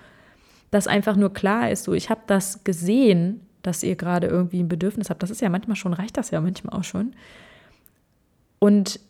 Dass 0.70 0.86
einfach 0.86 1.16
nur 1.16 1.32
klar 1.32 1.70
ist, 1.70 1.84
so, 1.84 1.94
ich 1.94 2.10
habe 2.10 2.20
das 2.26 2.64
gesehen, 2.64 3.40
dass 3.62 3.82
ihr 3.82 3.96
gerade 3.96 4.26
irgendwie 4.26 4.60
ein 4.60 4.68
Bedürfnis 4.68 5.08
habt. 5.08 5.22
Das 5.22 5.30
ist 5.30 5.40
ja 5.40 5.48
manchmal 5.48 5.76
schon, 5.76 5.94
reicht 5.94 6.16
das 6.16 6.30
ja 6.30 6.40
manchmal 6.40 6.78
auch 6.78 6.84
schon. 6.84 7.12
Und 8.58 9.00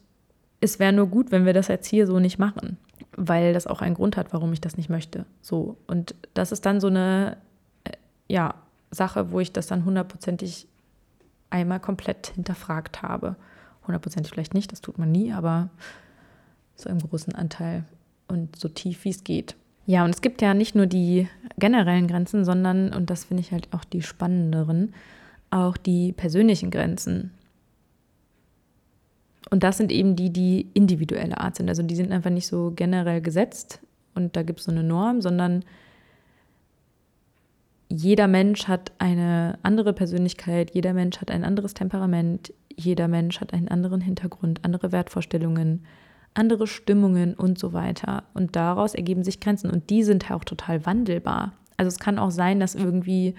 es 0.61 0.79
wäre 0.79 0.93
nur 0.93 1.07
gut, 1.07 1.31
wenn 1.31 1.47
wir 1.47 1.53
das 1.53 1.69
jetzt 1.69 1.87
hier 1.87 2.07
so 2.07 2.19
nicht 2.19 2.39
machen, 2.39 2.77
weil 3.17 3.53
das 3.53 3.67
auch 3.67 3.81
einen 3.81 3.95
Grund 3.95 4.17
hat, 4.17 4.33
warum 4.33 4.53
ich 4.53 4.61
das 4.61 4.77
nicht 4.77 4.91
möchte. 4.91 5.25
So. 5.41 5.77
Und 5.87 6.15
das 6.35 6.53
ist 6.53 6.67
dann 6.67 6.81
so 6.81 6.89
eine, 6.89 7.37
äh, 7.85 7.93
ja, 8.29 8.55
Sache, 8.91 9.31
wo 9.33 9.41
ich 9.41 9.53
das 9.53 9.67
dann 9.67 9.85
hundertprozentig 9.85 10.67
einmal 11.51 11.81
komplett 11.81 12.29
hinterfragt 12.29 13.03
habe. 13.03 13.37
Hundertprozentig 13.87 14.33
vielleicht 14.33 14.55
nicht, 14.55 14.73
das 14.73 14.81
tut 14.81 14.99
man 14.99 15.13
nie, 15.13 15.33
aber 15.33 15.69
so 16.77 16.89
im 16.89 16.99
großen 16.99 17.35
Anteil 17.35 17.85
und 18.29 18.57
so 18.57 18.69
tief 18.69 19.05
wie 19.05 19.11
es 19.11 19.25
geht. 19.25 19.57
Ja, 19.87 20.05
und 20.05 20.11
es 20.11 20.21
gibt 20.21 20.43
ja 20.43 20.53
nicht 20.53 20.75
nur 20.75 20.87
die 20.87 21.29
generellen 21.59 22.09
Grenzen, 22.09 22.45
sondern, 22.45 22.93
und 22.93 23.09
das 23.09 23.25
finde 23.25 23.41
ich 23.41 23.53
halt 23.53 23.69
auch 23.73 23.85
die 23.85 24.03
spannenderen, 24.03 24.93
auch 25.51 25.79
die 25.79 26.13
persönlichen 26.13 26.71
Grenzen. 26.71 27.33
Und 29.51 29.63
das 29.63 29.79
sind 29.79 29.91
eben 29.91 30.15
die, 30.17 30.31
die 30.31 30.69
individuelle 30.75 31.39
Art 31.39 31.57
sind. 31.57 31.69
Also 31.69 31.83
die 31.83 31.97
sind 31.97 32.13
einfach 32.13 32.31
nicht 32.31 32.47
so 32.47 32.73
generell 32.75 33.21
gesetzt 33.21 33.81
und 34.15 34.37
da 34.37 34.43
gibt 34.43 34.59
es 34.59 34.67
so 34.67 34.73
eine 34.73 34.83
Norm, 34.83 35.21
sondern 35.21 35.65
jeder 37.89 38.29
Mensch 38.29 38.69
hat 38.69 38.93
eine 38.99 39.59
andere 39.63 39.95
Persönlichkeit, 39.95 40.75
jeder 40.75 40.93
Mensch 40.93 41.21
hat 41.21 41.31
ein 41.31 41.45
anderes 41.45 41.73
Temperament, 41.73 42.53
jeder 42.77 43.09
Mensch 43.09 43.41
hat 43.41 43.55
einen 43.55 43.69
anderen 43.69 44.03
Hintergrund, 44.03 44.65
andere 44.65 44.93
Wertvorstellungen, 44.93 45.85
andere 46.35 46.67
Stimmungen 46.67 47.35
und 47.35 47.59
so 47.59 47.73
weiter. 47.73 48.25
Und 48.35 48.57
daraus 48.57 48.95
ergeben 48.95 49.25
sich 49.25 49.41
Grenzen 49.41 49.71
und 49.71 49.89
die 49.89 50.05
sind 50.05 50.31
auch 50.31 50.45
total 50.45 50.85
wandelbar. 50.85 51.53
Also 51.77 51.89
es 51.89 51.99
kann 51.99 52.19
auch 52.19 52.31
sein, 52.31 52.61
dass 52.61 52.75
irgendwie 52.75 53.35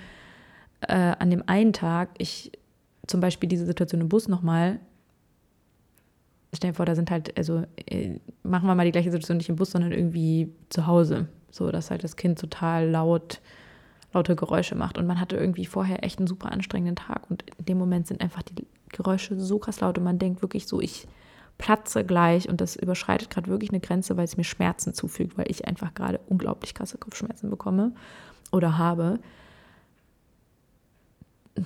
äh, 0.81 0.93
an 0.93 1.29
dem 1.29 1.43
einen 1.45 1.73
Tag 1.73 2.09
ich 2.17 2.51
zum 3.05 3.21
Beispiel 3.21 3.49
diese 3.49 3.65
Situation 3.65 4.01
im 4.01 4.09
Bus 4.09 4.27
nochmal 4.27 4.79
stell 6.53 6.71
dir 6.71 6.75
vor, 6.75 6.85
da 6.85 6.95
sind 6.95 7.11
halt, 7.11 7.37
also 7.37 7.63
äh, 7.85 8.19
machen 8.43 8.67
wir 8.67 8.75
mal 8.75 8.85
die 8.85 8.91
gleiche 8.91 9.11
Situation 9.11 9.37
nicht 9.37 9.49
im 9.49 9.55
Bus, 9.55 9.71
sondern 9.71 9.91
irgendwie 9.91 10.51
zu 10.69 10.87
Hause. 10.87 11.27
So, 11.51 11.71
dass 11.71 11.91
halt 11.91 12.03
das 12.03 12.15
Kind 12.15 12.39
total 12.39 12.89
laut, 12.89 13.41
laute 14.13 14.35
Geräusche 14.35 14.75
macht. 14.75 14.97
Und 14.97 15.07
man 15.07 15.19
hatte 15.19 15.35
irgendwie 15.37 15.65
vorher 15.65 16.03
echt 16.03 16.19
einen 16.19 16.27
super 16.27 16.51
anstrengenden 16.51 16.95
Tag. 16.95 17.29
Und 17.29 17.43
in 17.57 17.65
dem 17.65 17.77
Moment 17.77 18.07
sind 18.07 18.21
einfach 18.21 18.43
die 18.43 18.65
Geräusche 18.89 19.39
so 19.39 19.59
krass 19.59 19.81
laut 19.81 19.97
und 19.97 20.03
man 20.03 20.19
denkt 20.19 20.41
wirklich 20.41 20.67
so, 20.67 20.81
ich 20.81 21.07
platze 21.59 22.03
gleich 22.03 22.49
und 22.49 22.61
das 22.61 22.75
überschreitet 22.75 23.29
gerade 23.29 23.49
wirklich 23.49 23.69
eine 23.69 23.81
Grenze, 23.81 24.17
weil 24.17 24.23
es 24.23 24.37
mir 24.37 24.43
Schmerzen 24.43 24.93
zufügt, 24.93 25.37
weil 25.37 25.49
ich 25.49 25.67
einfach 25.67 25.93
gerade 25.93 26.19
unglaublich 26.27 26.73
krasse 26.73 26.97
Kopfschmerzen 26.97 27.49
bekomme 27.49 27.93
oder 28.51 28.77
habe 28.77 29.19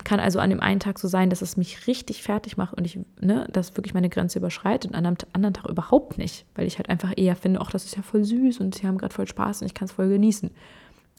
kann 0.03 0.19
also 0.19 0.39
an 0.39 0.49
dem 0.49 0.59
einen 0.59 0.79
Tag 0.79 0.99
so 0.99 1.07
sein, 1.07 1.29
dass 1.29 1.41
es 1.41 1.57
mich 1.57 1.87
richtig 1.87 2.23
fertig 2.23 2.57
macht 2.57 2.73
und 2.73 2.85
ich, 2.85 2.99
ne, 3.19 3.47
dass 3.51 3.75
wirklich 3.75 3.93
meine 3.93 4.09
Grenze 4.09 4.39
überschreitet 4.39 4.91
und 4.91 4.95
an 4.95 5.05
einem 5.05 5.17
anderen 5.33 5.53
Tag 5.53 5.69
überhaupt 5.69 6.17
nicht, 6.17 6.45
weil 6.55 6.67
ich 6.67 6.77
halt 6.77 6.89
einfach 6.89 7.13
eher 7.15 7.35
finde, 7.35 7.61
ach, 7.61 7.71
das 7.71 7.85
ist 7.85 7.95
ja 7.95 8.01
voll 8.01 8.23
süß 8.23 8.59
und 8.59 8.75
sie 8.75 8.87
haben 8.87 8.97
gerade 8.97 9.13
voll 9.13 9.27
Spaß 9.27 9.61
und 9.61 9.67
ich 9.67 9.73
kann 9.73 9.87
es 9.87 9.91
voll 9.91 10.09
genießen. 10.09 10.51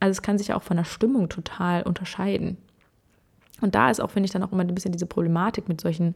Also 0.01 0.11
es 0.13 0.23
kann 0.23 0.39
sich 0.39 0.53
auch 0.53 0.63
von 0.63 0.77
der 0.77 0.85
Stimmung 0.85 1.29
total 1.29 1.83
unterscheiden. 1.83 2.57
Und 3.61 3.75
da 3.75 3.91
ist 3.91 4.01
auch, 4.01 4.11
finde 4.11 4.27
ich, 4.27 4.33
dann 4.33 4.43
auch 4.43 4.53
immer 4.53 4.65
ein 4.65 4.75
bisschen 4.75 4.93
diese 4.93 5.07
Problematik 5.07 5.69
mit 5.69 5.81
solchen 5.81 6.15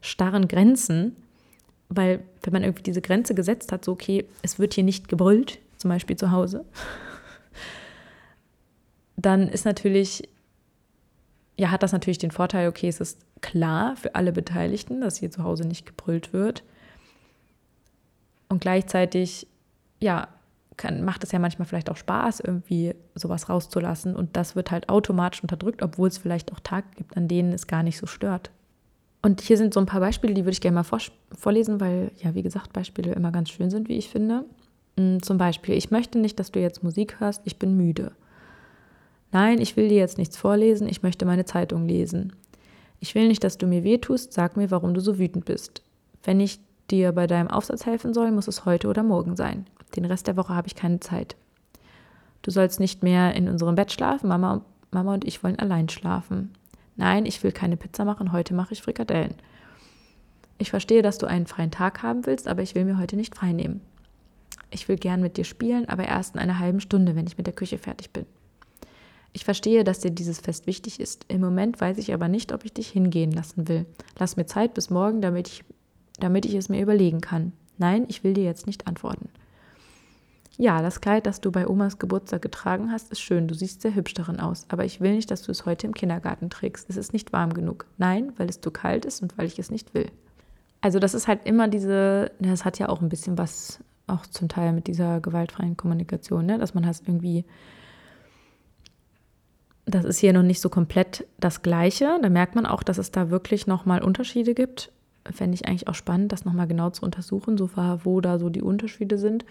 starren 0.00 0.46
Grenzen, 0.48 1.16
weil 1.88 2.22
wenn 2.42 2.52
man 2.52 2.62
irgendwie 2.62 2.82
diese 2.82 3.02
Grenze 3.02 3.34
gesetzt 3.34 3.72
hat, 3.72 3.84
so 3.84 3.92
okay, 3.92 4.26
es 4.42 4.58
wird 4.58 4.74
hier 4.74 4.84
nicht 4.84 5.08
gebrüllt, 5.08 5.58
zum 5.76 5.90
Beispiel 5.90 6.16
zu 6.16 6.30
Hause, 6.30 6.64
dann 9.16 9.48
ist 9.48 9.64
natürlich 9.64 10.28
ja, 11.58 11.70
hat 11.72 11.82
das 11.82 11.92
natürlich 11.92 12.18
den 12.18 12.30
Vorteil, 12.30 12.68
okay, 12.68 12.88
es 12.88 13.00
ist 13.00 13.18
klar 13.40 13.96
für 13.96 14.14
alle 14.14 14.32
Beteiligten, 14.32 15.00
dass 15.00 15.18
hier 15.18 15.30
zu 15.30 15.42
Hause 15.42 15.66
nicht 15.66 15.86
gebrüllt 15.86 16.32
wird. 16.32 16.62
Und 18.48 18.60
gleichzeitig, 18.60 19.48
ja, 20.00 20.28
kann, 20.76 21.04
macht 21.04 21.24
es 21.24 21.32
ja 21.32 21.40
manchmal 21.40 21.66
vielleicht 21.66 21.90
auch 21.90 21.96
Spaß, 21.96 22.38
irgendwie 22.40 22.94
sowas 23.16 23.48
rauszulassen. 23.48 24.14
Und 24.14 24.36
das 24.36 24.54
wird 24.54 24.70
halt 24.70 24.88
automatisch 24.88 25.42
unterdrückt, 25.42 25.82
obwohl 25.82 26.06
es 26.06 26.16
vielleicht 26.16 26.52
auch 26.52 26.60
Tage 26.60 26.86
gibt, 26.94 27.16
an 27.16 27.26
denen 27.26 27.52
es 27.52 27.66
gar 27.66 27.82
nicht 27.82 27.98
so 27.98 28.06
stört. 28.06 28.52
Und 29.20 29.40
hier 29.40 29.56
sind 29.56 29.74
so 29.74 29.80
ein 29.80 29.86
paar 29.86 30.00
Beispiele, 30.00 30.34
die 30.34 30.42
würde 30.42 30.52
ich 30.52 30.60
gerne 30.60 30.76
mal 30.76 30.84
vor, 30.84 31.00
vorlesen, 31.36 31.80
weil, 31.80 32.12
ja, 32.22 32.36
wie 32.36 32.42
gesagt, 32.42 32.72
Beispiele 32.72 33.12
immer 33.12 33.32
ganz 33.32 33.50
schön 33.50 33.68
sind, 33.68 33.88
wie 33.88 33.98
ich 33.98 34.08
finde. 34.08 34.44
Mm, 34.94 35.18
zum 35.18 35.38
Beispiel, 35.38 35.74
ich 35.74 35.90
möchte 35.90 36.20
nicht, 36.20 36.38
dass 36.38 36.52
du 36.52 36.60
jetzt 36.60 36.84
Musik 36.84 37.18
hörst, 37.18 37.42
ich 37.44 37.58
bin 37.58 37.76
müde. 37.76 38.12
Nein, 39.30 39.60
ich 39.60 39.76
will 39.76 39.88
dir 39.88 39.98
jetzt 39.98 40.18
nichts 40.18 40.36
vorlesen, 40.36 40.88
ich 40.88 41.02
möchte 41.02 41.26
meine 41.26 41.44
Zeitung 41.44 41.86
lesen. 41.86 42.32
Ich 43.00 43.14
will 43.14 43.28
nicht, 43.28 43.44
dass 43.44 43.58
du 43.58 43.66
mir 43.66 43.84
wehtust, 43.84 44.32
sag 44.32 44.56
mir, 44.56 44.70
warum 44.70 44.94
du 44.94 45.00
so 45.00 45.18
wütend 45.18 45.44
bist. 45.44 45.82
Wenn 46.24 46.40
ich 46.40 46.60
dir 46.90 47.12
bei 47.12 47.26
deinem 47.26 47.48
Aufsatz 47.48 47.86
helfen 47.86 48.14
soll, 48.14 48.30
muss 48.30 48.48
es 48.48 48.64
heute 48.64 48.88
oder 48.88 49.02
morgen 49.02 49.36
sein. 49.36 49.66
Den 49.96 50.06
Rest 50.06 50.26
der 50.26 50.36
Woche 50.36 50.54
habe 50.54 50.66
ich 50.66 50.74
keine 50.74 51.00
Zeit. 51.00 51.36
Du 52.42 52.50
sollst 52.50 52.80
nicht 52.80 53.02
mehr 53.02 53.34
in 53.34 53.48
unserem 53.48 53.74
Bett 53.74 53.92
schlafen, 53.92 54.28
Mama, 54.28 54.64
Mama 54.90 55.14
und 55.14 55.26
ich 55.26 55.42
wollen 55.44 55.58
allein 55.58 55.88
schlafen. 55.88 56.52
Nein, 56.96 57.26
ich 57.26 57.42
will 57.42 57.52
keine 57.52 57.76
Pizza 57.76 58.04
machen, 58.04 58.32
heute 58.32 58.54
mache 58.54 58.72
ich 58.72 58.82
Frikadellen. 58.82 59.34
Ich 60.56 60.70
verstehe, 60.70 61.02
dass 61.02 61.18
du 61.18 61.26
einen 61.26 61.46
freien 61.46 61.70
Tag 61.70 62.02
haben 62.02 62.26
willst, 62.26 62.48
aber 62.48 62.62
ich 62.62 62.74
will 62.74 62.84
mir 62.84 62.98
heute 62.98 63.16
nicht 63.16 63.34
frei 63.34 63.52
nehmen. 63.52 63.80
Ich 64.70 64.88
will 64.88 64.96
gern 64.96 65.20
mit 65.20 65.36
dir 65.36 65.44
spielen, 65.44 65.88
aber 65.88 66.04
erst 66.04 66.34
in 66.34 66.40
einer 66.40 66.58
halben 66.58 66.80
Stunde, 66.80 67.14
wenn 67.14 67.26
ich 67.26 67.38
mit 67.38 67.46
der 67.46 67.54
Küche 67.54 67.78
fertig 67.78 68.12
bin. 68.12 68.26
Ich 69.32 69.44
verstehe, 69.44 69.84
dass 69.84 70.00
dir 70.00 70.10
dieses 70.10 70.40
Fest 70.40 70.66
wichtig 70.66 71.00
ist. 71.00 71.26
Im 71.28 71.40
Moment 71.40 71.80
weiß 71.80 71.98
ich 71.98 72.12
aber 72.12 72.28
nicht, 72.28 72.52
ob 72.52 72.64
ich 72.64 72.72
dich 72.72 72.88
hingehen 72.88 73.30
lassen 73.30 73.68
will. 73.68 73.86
Lass 74.18 74.36
mir 74.36 74.46
Zeit 74.46 74.74
bis 74.74 74.90
morgen, 74.90 75.20
damit 75.20 75.48
ich 75.48 75.64
damit 76.18 76.44
ich 76.44 76.54
es 76.54 76.68
mir 76.68 76.82
überlegen 76.82 77.20
kann. 77.20 77.52
Nein, 77.78 78.04
ich 78.08 78.24
will 78.24 78.34
dir 78.34 78.44
jetzt 78.44 78.66
nicht 78.66 78.86
antworten. 78.86 79.28
Ja, 80.56 80.82
das 80.82 81.00
Kleid, 81.00 81.26
das 81.26 81.40
du 81.40 81.52
bei 81.52 81.68
Omas 81.68 82.00
Geburtstag 82.00 82.42
getragen 82.42 82.90
hast, 82.90 83.12
ist 83.12 83.20
schön. 83.20 83.46
Du 83.46 83.54
siehst 83.54 83.80
sehr 83.80 83.94
hübsch 83.94 84.14
darin 84.14 84.40
aus. 84.40 84.66
Aber 84.68 84.84
ich 84.84 85.00
will 85.00 85.14
nicht, 85.14 85.30
dass 85.30 85.42
du 85.42 85.52
es 85.52 85.66
heute 85.66 85.86
im 85.86 85.94
Kindergarten 85.94 86.50
trägst. 86.50 86.90
Es 86.90 86.96
ist 86.96 87.12
nicht 87.12 87.32
warm 87.32 87.54
genug. 87.54 87.86
Nein, 87.96 88.32
weil 88.36 88.48
es 88.48 88.60
zu 88.60 88.72
kalt 88.72 89.04
ist 89.04 89.22
und 89.22 89.38
weil 89.38 89.46
ich 89.46 89.58
es 89.60 89.70
nicht 89.70 89.94
will. 89.94 90.10
Also 90.80 90.98
das 90.98 91.14
ist 91.14 91.28
halt 91.28 91.44
immer 91.44 91.68
diese, 91.68 92.32
das 92.40 92.64
hat 92.64 92.80
ja 92.80 92.88
auch 92.88 93.00
ein 93.00 93.08
bisschen 93.08 93.38
was 93.38 93.78
auch 94.08 94.26
zum 94.26 94.48
Teil 94.48 94.72
mit 94.72 94.88
dieser 94.88 95.20
gewaltfreien 95.20 95.76
Kommunikation, 95.76 96.46
ne? 96.46 96.58
dass 96.58 96.74
man 96.74 96.86
halt 96.86 97.02
irgendwie, 97.06 97.44
das 99.88 100.04
ist 100.04 100.18
hier 100.18 100.32
noch 100.32 100.42
nicht 100.42 100.60
so 100.60 100.68
komplett 100.68 101.26
das 101.38 101.62
Gleiche. 101.62 102.18
Da 102.22 102.28
merkt 102.28 102.54
man 102.54 102.66
auch, 102.66 102.82
dass 102.82 102.98
es 102.98 103.10
da 103.10 103.30
wirklich 103.30 103.66
nochmal 103.66 104.02
Unterschiede 104.02 104.54
gibt. 104.54 104.92
Fände 105.30 105.54
ich 105.54 105.66
eigentlich 105.66 105.88
auch 105.88 105.94
spannend, 105.94 106.32
das 106.32 106.44
nochmal 106.44 106.66
genau 106.66 106.90
zu 106.90 107.04
untersuchen, 107.04 107.58
so 107.58 107.70
wo 108.04 108.20
da 108.20 108.38
so 108.38 108.48
die 108.48 108.62
Unterschiede 108.62 109.18
sind 109.18 109.44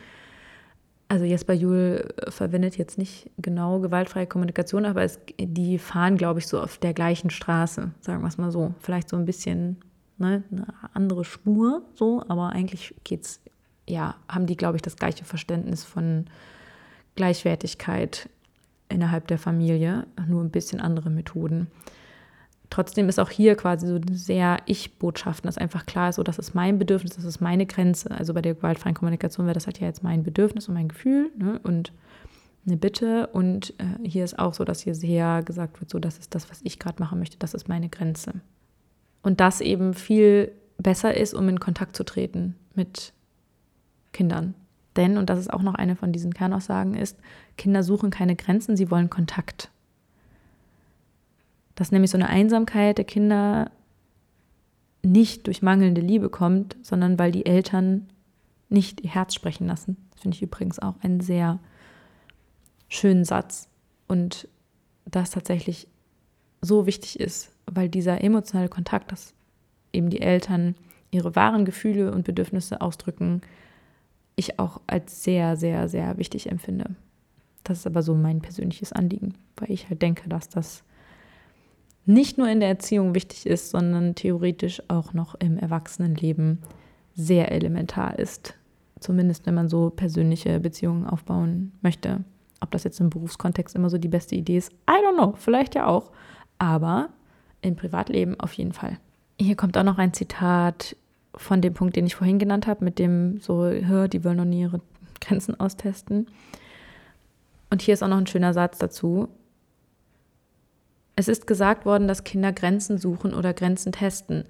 also 1.09 1.25
Jesper 1.25 1.53
Juhl 1.53 2.13
äh, 2.17 2.31
verwendet 2.31 2.77
jetzt 2.77 2.97
nicht 2.97 3.29
genau 3.37 3.79
gewaltfreie 3.79 4.27
Kommunikation, 4.27 4.85
aber 4.85 5.03
es, 5.03 5.19
die 5.39 5.79
fahren, 5.79 6.17
glaube 6.17 6.39
ich, 6.39 6.47
so 6.47 6.59
auf 6.59 6.77
der 6.77 6.93
gleichen 6.93 7.29
Straße, 7.29 7.91
sagen 8.01 8.21
wir 8.21 8.27
es 8.27 8.37
mal 8.37 8.51
so. 8.51 8.73
Vielleicht 8.79 9.09
so 9.09 9.17
ein 9.17 9.25
bisschen 9.25 9.77
ne, 10.17 10.43
eine 10.51 10.67
andere 10.93 11.23
Spur, 11.23 11.83
so, 11.95 12.23
aber 12.27 12.49
eigentlich 12.49 12.93
geht's, 13.03 13.39
ja, 13.87 14.15
haben 14.27 14.47
die, 14.47 14.57
glaube 14.57 14.75
ich, 14.75 14.81
das 14.81 14.97
gleiche 14.97 15.23
Verständnis 15.23 15.83
von 15.83 16.25
Gleichwertigkeit 17.15 18.29
innerhalb 18.89 19.27
der 19.27 19.37
Familie, 19.37 20.07
nur 20.27 20.43
ein 20.43 20.51
bisschen 20.51 20.79
andere 20.79 21.09
Methoden. 21.09 21.67
Trotzdem 22.69 23.07
ist 23.07 23.19
auch 23.19 23.29
hier 23.29 23.55
quasi 23.55 23.87
so 23.87 23.99
sehr 24.11 24.57
Ich-Botschaften, 24.65 25.47
dass 25.47 25.57
einfach 25.57 25.85
klar 25.85 26.09
ist, 26.09 26.15
so, 26.15 26.23
das 26.23 26.37
ist 26.37 26.53
mein 26.53 26.77
Bedürfnis, 26.77 27.15
das 27.15 27.23
ist 27.23 27.39
meine 27.39 27.65
Grenze. 27.65 28.11
Also 28.11 28.33
bei 28.33 28.41
der 28.41 28.55
gewaltfreien 28.55 28.95
Kommunikation 28.95 29.45
wäre 29.45 29.53
das 29.53 29.67
halt 29.67 29.79
ja 29.79 29.87
jetzt 29.87 30.03
mein 30.03 30.23
Bedürfnis 30.23 30.67
und 30.67 30.73
mein 30.73 30.89
Gefühl 30.89 31.31
ne? 31.37 31.59
und 31.63 31.93
eine 32.65 32.75
Bitte. 32.75 33.27
Und 33.27 33.73
äh, 33.77 34.07
hier 34.07 34.25
ist 34.25 34.37
auch 34.37 34.53
so, 34.53 34.65
dass 34.65 34.81
hier 34.81 34.95
sehr 34.95 35.43
gesagt 35.43 35.79
wird, 35.79 35.89
so, 35.89 35.99
das 35.99 36.17
ist 36.17 36.35
das, 36.35 36.49
was 36.49 36.59
ich 36.63 36.77
gerade 36.77 37.01
machen 37.01 37.19
möchte, 37.19 37.37
das 37.37 37.53
ist 37.53 37.69
meine 37.69 37.87
Grenze. 37.87 38.33
Und 39.23 39.39
das 39.39 39.61
eben 39.61 39.93
viel 39.93 40.51
besser 40.77 41.15
ist, 41.15 41.33
um 41.33 41.47
in 41.47 41.59
Kontakt 41.59 41.95
zu 41.95 42.03
treten 42.03 42.55
mit 42.75 43.13
Kindern. 44.11 44.53
Denn, 44.97 45.17
und 45.17 45.29
das 45.29 45.39
ist 45.39 45.53
auch 45.53 45.61
noch 45.61 45.75
eine 45.75 45.95
von 45.95 46.11
diesen 46.11 46.33
Kernaussagen, 46.33 46.95
ist, 46.95 47.17
Kinder 47.57 47.83
suchen 47.83 48.09
keine 48.09 48.35
Grenzen, 48.35 48.75
sie 48.75 48.91
wollen 48.91 49.09
Kontakt 49.09 49.69
dass 51.77 51.91
nämlich 51.91 52.09
so 52.09 52.17
eine 52.17 52.27
Einsamkeit 52.27 52.97
der 52.97 53.05
Kinder 53.05 53.71
nicht 55.03 55.45
durch 55.45 55.61
mangelnde 55.61 56.01
Liebe 56.01 56.29
kommt, 56.29 56.75
sondern 56.81 57.19
weil 57.19 57.31
die 57.31 57.45
Eltern 57.45 58.09
nicht 58.67 59.01
ihr 59.01 59.11
Herz 59.11 59.35
sprechen 59.35 59.67
lassen. 59.67 59.95
Das 60.11 60.21
finde 60.21 60.35
ich 60.35 60.41
übrigens 60.41 60.79
auch 60.79 60.95
einen 61.03 61.21
sehr 61.21 61.59
schönen 62.89 63.23
Satz. 63.23 63.69
Und 64.07 64.47
das 65.05 65.29
tatsächlich 65.29 65.87
so 66.61 66.87
wichtig 66.87 67.19
ist, 67.19 67.51
weil 67.67 67.89
dieser 67.89 68.23
emotionale 68.23 68.69
Kontakt, 68.69 69.11
dass 69.11 69.35
eben 69.93 70.09
die 70.09 70.21
Eltern 70.21 70.75
ihre 71.11 71.35
wahren 71.35 71.63
Gefühle 71.63 72.11
und 72.11 72.25
Bedürfnisse 72.25 72.81
ausdrücken, 72.81 73.41
ich 74.37 74.59
auch 74.59 74.79
als 74.87 75.23
sehr, 75.23 75.57
sehr, 75.57 75.89
sehr 75.89 76.17
wichtig 76.17 76.49
empfinde. 76.49 76.95
Das 77.65 77.79
ist 77.79 77.87
aber 77.87 78.01
so 78.01 78.15
mein 78.15 78.39
persönliches 78.39 78.93
Anliegen, 78.93 79.33
weil 79.57 79.71
ich 79.71 79.89
halt 79.89 80.01
denke, 80.01 80.29
dass 80.29 80.47
das 80.47 80.83
nicht 82.05 82.37
nur 82.37 82.47
in 82.47 82.61
der 82.61 82.69
Erziehung 82.69 83.13
wichtig 83.13 83.45
ist, 83.45 83.71
sondern 83.71 84.15
theoretisch 84.15 84.81
auch 84.87 85.13
noch 85.13 85.35
im 85.35 85.57
Erwachsenenleben 85.57 86.59
sehr 87.13 87.51
elementar 87.51 88.17
ist. 88.17 88.53
Zumindest 89.01 89.45
wenn 89.45 89.55
man 89.55 89.67
so 89.67 89.89
persönliche 89.89 90.59
Beziehungen 90.61 91.05
aufbauen 91.05 91.73
möchte. 91.81 92.23
Ob 92.61 92.71
das 92.71 92.85
jetzt 92.85 92.99
im 93.01 93.09
Berufskontext 93.09 93.75
immer 93.75 93.89
so 93.89 93.97
die 93.97 94.07
beste 94.07 94.35
Idee 94.35 94.57
ist, 94.57 94.71
I 94.89 95.03
don't 95.03 95.15
know, 95.15 95.33
vielleicht 95.35 95.75
ja 95.75 95.87
auch. 95.87 96.11
Aber 96.59 97.09
im 97.61 97.75
Privatleben 97.75 98.39
auf 98.39 98.53
jeden 98.53 98.73
Fall. 98.73 98.97
Hier 99.39 99.55
kommt 99.55 99.77
auch 99.77 99.83
noch 99.83 99.97
ein 99.97 100.13
Zitat 100.13 100.95
von 101.35 101.61
dem 101.61 101.73
Punkt, 101.73 101.95
den 101.95 102.07
ich 102.07 102.15
vorhin 102.15 102.39
genannt 102.39 102.67
habe, 102.67 102.83
mit 102.83 102.99
dem 102.99 103.39
so, 103.39 103.69
die 103.71 104.23
wollen 104.23 104.37
noch 104.37 104.45
nie 104.45 104.61
ihre 104.61 104.81
Grenzen 105.21 105.59
austesten. 105.59 106.27
Und 107.69 107.81
hier 107.81 107.93
ist 107.93 108.03
auch 108.03 108.07
noch 108.07 108.17
ein 108.17 108.27
schöner 108.27 108.53
Satz 108.53 108.77
dazu. 108.77 109.27
Es 111.15 111.27
ist 111.27 111.47
gesagt 111.47 111.85
worden, 111.85 112.07
dass 112.07 112.23
Kinder 112.23 112.53
Grenzen 112.53 112.97
suchen 112.97 113.33
oder 113.33 113.53
Grenzen 113.53 113.91
testen, 113.91 114.43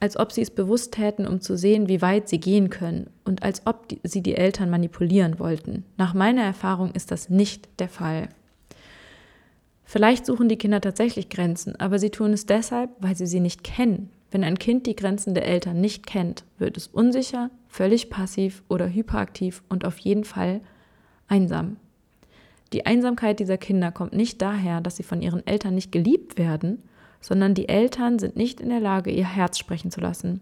als 0.00 0.16
ob 0.16 0.32
sie 0.32 0.42
es 0.42 0.50
bewusst 0.50 0.92
täten, 0.92 1.26
um 1.26 1.40
zu 1.40 1.56
sehen, 1.56 1.88
wie 1.88 2.02
weit 2.02 2.28
sie 2.28 2.40
gehen 2.40 2.70
können 2.70 3.10
und 3.24 3.42
als 3.42 3.66
ob 3.66 3.88
die, 3.88 4.00
sie 4.02 4.22
die 4.22 4.36
Eltern 4.36 4.70
manipulieren 4.70 5.38
wollten. 5.38 5.84
Nach 5.96 6.14
meiner 6.14 6.42
Erfahrung 6.42 6.92
ist 6.92 7.10
das 7.10 7.28
nicht 7.30 7.68
der 7.78 7.88
Fall. 7.88 8.28
Vielleicht 9.84 10.26
suchen 10.26 10.48
die 10.48 10.58
Kinder 10.58 10.80
tatsächlich 10.80 11.28
Grenzen, 11.28 11.76
aber 11.76 11.98
sie 11.98 12.10
tun 12.10 12.32
es 12.32 12.44
deshalb, 12.44 12.90
weil 12.98 13.16
sie 13.16 13.26
sie 13.26 13.40
nicht 13.40 13.62
kennen. 13.62 14.10
Wenn 14.30 14.44
ein 14.44 14.58
Kind 14.58 14.86
die 14.86 14.96
Grenzen 14.96 15.34
der 15.34 15.46
Eltern 15.46 15.80
nicht 15.80 16.06
kennt, 16.06 16.44
wird 16.58 16.76
es 16.76 16.88
unsicher, 16.88 17.50
völlig 17.68 18.10
passiv 18.10 18.62
oder 18.68 18.88
hyperaktiv 18.88 19.62
und 19.68 19.84
auf 19.84 19.98
jeden 19.98 20.24
Fall 20.24 20.60
einsam. 21.28 21.76
Die 22.72 22.84
Einsamkeit 22.84 23.38
dieser 23.38 23.58
Kinder 23.58 23.92
kommt 23.92 24.12
nicht 24.12 24.42
daher, 24.42 24.80
dass 24.80 24.96
sie 24.96 25.04
von 25.04 25.22
ihren 25.22 25.46
Eltern 25.46 25.74
nicht 25.74 25.92
geliebt 25.92 26.36
werden, 26.36 26.82
sondern 27.20 27.54
die 27.54 27.68
Eltern 27.68 28.18
sind 28.18 28.36
nicht 28.36 28.60
in 28.60 28.68
der 28.68 28.80
Lage, 28.80 29.10
ihr 29.10 29.26
Herz 29.26 29.58
sprechen 29.58 29.90
zu 29.90 30.00
lassen. 30.00 30.40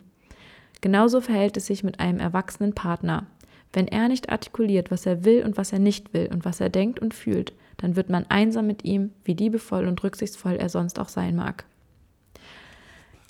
Genauso 0.80 1.20
verhält 1.20 1.56
es 1.56 1.66
sich 1.66 1.84
mit 1.84 2.00
einem 2.00 2.20
erwachsenen 2.20 2.74
Partner. 2.74 3.26
Wenn 3.72 3.88
er 3.88 4.08
nicht 4.08 4.30
artikuliert, 4.30 4.90
was 4.90 5.04
er 5.06 5.24
will 5.24 5.44
und 5.44 5.56
was 5.56 5.72
er 5.72 5.78
nicht 5.78 6.14
will 6.14 6.28
und 6.32 6.44
was 6.44 6.60
er 6.60 6.70
denkt 6.70 7.00
und 7.00 7.14
fühlt, 7.14 7.52
dann 7.76 7.96
wird 7.96 8.08
man 8.08 8.26
einsam 8.28 8.66
mit 8.66 8.84
ihm, 8.84 9.10
wie 9.24 9.34
liebevoll 9.34 9.86
und 9.86 10.02
rücksichtsvoll 10.02 10.56
er 10.56 10.68
sonst 10.68 10.98
auch 10.98 11.08
sein 11.08 11.36
mag. 11.36 11.64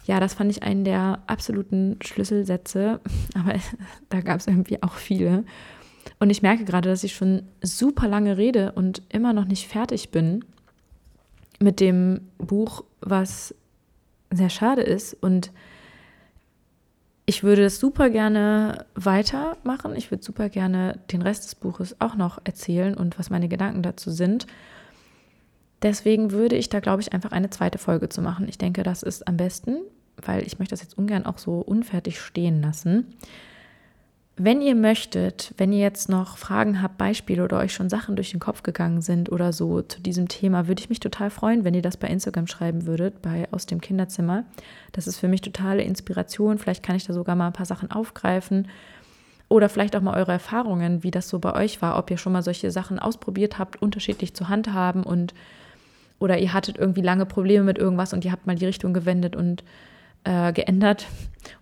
Ja, 0.05 0.21
das 0.21 0.35
fand 0.35 0.51
ich 0.51 0.63
einen 0.63 0.85
der 0.85 1.23
absoluten 1.27 1.99
Schlüsselsätze, 2.03 3.01
aber 3.35 3.55
da 4.09 4.21
gab 4.21 4.41
es 4.41 4.47
irgendwie 4.47 4.83
auch 4.83 4.95
viele. 4.95 5.45
Und 6.19 6.31
ich 6.31 6.43
merke 6.43 6.65
gerade, 6.65 6.89
dass 6.89 7.05
ich 7.05 7.15
schon 7.15 7.43
super 7.63 8.09
lange 8.09 8.37
rede 8.37 8.73
und 8.73 9.03
immer 9.09 9.33
noch 9.33 9.47
nicht 9.47 9.69
fertig 9.69 10.11
bin 10.11 10.45
mit 11.61 11.81
dem 11.81 12.21
Buch, 12.39 12.85
was 13.01 13.55
sehr 14.31 14.51
schade 14.51 14.83
ist. 14.83 15.15
Und 15.15 15.51
ich 17.27 17.43
würde 17.43 17.65
es 17.65 17.81
super 17.81 18.11
gerne 18.11 18.85
weitermachen. 18.95 19.97
Ich 19.97 20.11
würde 20.11 20.23
super 20.23 20.49
gerne 20.51 21.01
den 21.11 21.23
Rest 21.23 21.45
des 21.45 21.55
Buches 21.55 22.01
auch 22.01 22.17
noch 22.17 22.39
erzählen 22.45 22.95
und 22.95 23.19
was 23.19 23.31
meine 23.31 23.49
Gedanken 23.49 23.83
dazu 23.83 24.11
sind. 24.11 24.47
Deswegen 25.85 26.30
würde 26.30 26.57
ich 26.57 26.70
da, 26.70 26.80
glaube 26.80 27.03
ich, 27.03 27.12
einfach 27.12 27.30
eine 27.30 27.51
zweite 27.51 27.76
Folge 27.76 28.09
zu 28.09 28.22
machen. 28.22 28.49
Ich 28.49 28.57
denke, 28.57 28.82
das 28.82 29.03
ist 29.03 29.28
am 29.28 29.37
besten, 29.37 29.76
weil 30.16 30.47
ich 30.47 30.59
möchte 30.59 30.72
das 30.72 30.80
jetzt 30.80 30.97
ungern 30.97 31.26
auch 31.26 31.37
so 31.37 31.61
unfertig 31.61 32.18
stehen 32.20 32.62
lassen. 32.62 33.14
Wenn 34.37 34.62
ihr 34.62 34.74
möchtet, 34.74 35.53
wenn 35.59 35.74
ihr 35.74 35.80
jetzt 35.80 36.09
noch 36.09 36.39
Fragen 36.39 36.80
habt, 36.80 36.97
Beispiele 36.97 37.45
oder 37.45 37.59
euch 37.59 37.74
schon 37.74 37.91
Sachen 37.91 38.16
durch 38.16 38.30
den 38.30 38.41
Kopf 38.41 38.62
gegangen 38.62 39.03
sind 39.03 39.30
oder 39.30 39.53
so 39.53 39.82
zu 39.82 40.01
diesem 40.01 40.26
Thema, 40.26 40.66
würde 40.68 40.80
ich 40.80 40.89
mich 40.89 41.01
total 41.01 41.28
freuen, 41.28 41.64
wenn 41.64 41.74
ihr 41.74 41.82
das 41.82 41.99
bei 41.99 42.09
Instagram 42.09 42.47
schreiben 42.47 42.87
würdet, 42.87 43.20
bei 43.20 43.47
aus 43.53 43.66
dem 43.66 43.82
Kinderzimmer. 43.82 44.45
Das 44.93 45.07
ist 45.07 45.18
für 45.18 45.28
mich 45.28 45.43
totale 45.43 45.82
Inspiration. 45.82 46.57
Vielleicht 46.57 46.82
kann 46.82 46.97
ich 46.97 47.07
da 47.07 47.12
sogar 47.12 47.37
mal 47.37 47.49
ein 47.49 47.53
paar 47.53 47.66
Sachen 47.66 47.91
aufgreifen 47.91 48.68
oder 49.49 49.68
vielleicht 49.68 49.95
auch 49.95 50.03
mal 50.03 50.16
eure 50.18 50.32
Erfahrungen, 50.32 51.03
wie 51.03 51.11
das 51.11 51.28
so 51.28 51.39
bei 51.39 51.55
euch 51.55 51.82
war, 51.82 51.99
ob 51.99 52.11
ihr 52.11 52.16
schon 52.16 52.32
mal 52.32 52.43
solche 52.43 52.70
Sachen 52.70 52.99
ausprobiert 52.99 53.59
habt, 53.59 53.80
unterschiedlich 53.82 54.35
zu 54.35 54.49
handhaben 54.49 55.05
und 55.05 55.35
oder 56.19 56.39
ihr 56.39 56.53
hattet 56.53 56.79
irgendwie 56.79 57.03
lange 57.03 57.27
Probleme 57.27 57.65
mit 57.65 57.79
irgendwas 57.79 58.12
und 58.12 58.25
ihr 58.25 58.33
habt 58.33 58.47
mal 58.47 58.57
die 58.57 58.67
Richtung 58.67 58.95
gewendet 58.95 59.37
und 59.37 59.65
äh, 60.25 60.53
geändert 60.53 61.07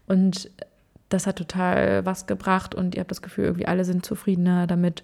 und 0.07 0.51
das 1.13 1.27
hat 1.27 1.37
total 1.37 2.05
was 2.07 2.27
gebracht 2.27 2.75
und 2.75 2.95
ihr 2.95 3.01
habt 3.01 3.11
das 3.11 3.23
Gefühl, 3.23 3.45
irgendwie 3.45 3.67
alle 3.67 3.85
sind 3.85 4.05
zufriedener 4.05 4.67
damit, 4.67 5.03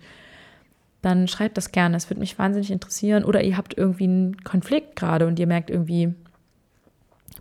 dann 1.02 1.28
schreibt 1.28 1.56
das 1.56 1.72
gerne. 1.72 1.96
Es 1.96 2.10
würde 2.10 2.20
mich 2.20 2.38
wahnsinnig 2.38 2.70
interessieren. 2.70 3.24
Oder 3.24 3.42
ihr 3.44 3.56
habt 3.56 3.76
irgendwie 3.76 4.04
einen 4.04 4.36
Konflikt 4.42 4.96
gerade 4.96 5.26
und 5.26 5.38
ihr 5.38 5.46
merkt 5.46 5.70
irgendwie, 5.70 6.14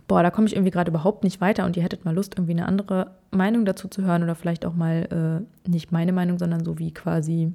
boah, 0.06 0.22
da 0.22 0.30
komme 0.30 0.46
ich 0.46 0.54
irgendwie 0.54 0.70
gerade 0.70 0.90
überhaupt 0.90 1.24
nicht 1.24 1.40
weiter 1.40 1.64
und 1.64 1.76
ihr 1.76 1.82
hättet 1.82 2.04
mal 2.04 2.14
Lust, 2.14 2.34
irgendwie 2.36 2.52
eine 2.52 2.66
andere 2.66 3.12
Meinung 3.30 3.64
dazu 3.64 3.88
zu 3.88 4.02
hören 4.02 4.22
oder 4.22 4.34
vielleicht 4.34 4.64
auch 4.64 4.74
mal 4.74 5.46
äh, 5.66 5.68
nicht 5.68 5.92
meine 5.92 6.12
Meinung, 6.12 6.38
sondern 6.38 6.64
so 6.64 6.78
wie 6.78 6.92
quasi 6.92 7.52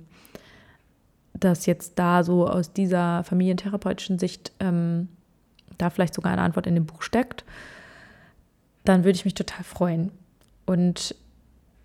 dass 1.44 1.66
jetzt 1.66 2.00
da 2.00 2.24
so 2.24 2.48
aus 2.48 2.74
dieser 2.74 3.24
familientherapeutischen 3.24 4.20
Sicht 4.20 4.52
ähm, 4.60 5.10
da 5.78 5.89
vielleicht 5.89 6.14
sogar 6.14 6.34
eine 6.34 6.41
Antwort 6.41 6.68
in 6.68 6.76
dem 6.76 6.86
Buch 6.86 7.02
steckt, 7.02 7.44
dann 8.86 9.04
würde 9.04 9.16
ich 9.16 9.26
mich 9.26 9.34
total 9.34 9.64
freuen. 9.64 10.12
Und 10.66 11.16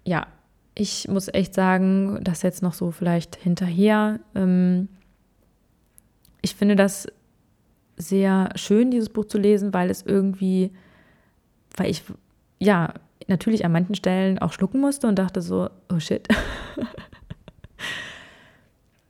ja, 0.04 0.26
ich 0.74 1.08
muss 1.08 1.28
echt 1.28 1.54
sagen, 1.54 2.20
das 2.22 2.42
jetzt 2.42 2.62
noch 2.62 2.74
so 2.74 2.90
vielleicht 2.90 3.36
hinterher. 3.36 4.20
Ähm, 4.34 4.88
ich 6.40 6.54
finde 6.54 6.76
das 6.76 7.08
sehr 7.96 8.50
schön, 8.54 8.90
dieses 8.90 9.08
Buch 9.08 9.24
zu 9.24 9.38
lesen, 9.38 9.74
weil 9.74 9.90
es 9.90 10.02
irgendwie, 10.02 10.70
weil 11.76 11.90
ich, 11.90 12.04
ja, 12.60 12.94
natürlich 13.26 13.64
an 13.64 13.72
manchen 13.72 13.96
Stellen 13.96 14.38
auch 14.38 14.52
schlucken 14.52 14.80
musste 14.80 15.08
und 15.08 15.18
dachte 15.18 15.42
so, 15.42 15.68
oh 15.92 15.98
shit. 15.98 16.28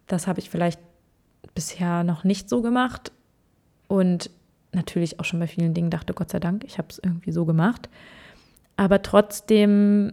das 0.08 0.26
habe 0.26 0.40
ich 0.40 0.50
vielleicht 0.50 0.80
bisher 1.54 2.04
noch 2.04 2.24
nicht 2.24 2.48
so 2.48 2.62
gemacht. 2.62 3.12
Und 3.86 4.30
natürlich 4.72 5.18
auch 5.20 5.24
schon 5.24 5.40
bei 5.40 5.46
vielen 5.46 5.74
Dingen 5.74 5.90
dachte, 5.90 6.14
Gott 6.14 6.30
sei 6.30 6.40
Dank, 6.40 6.64
ich 6.64 6.78
habe 6.78 6.88
es 6.90 6.98
irgendwie 6.98 7.32
so 7.32 7.44
gemacht. 7.44 7.88
Aber 8.76 9.02
trotzdem, 9.02 10.12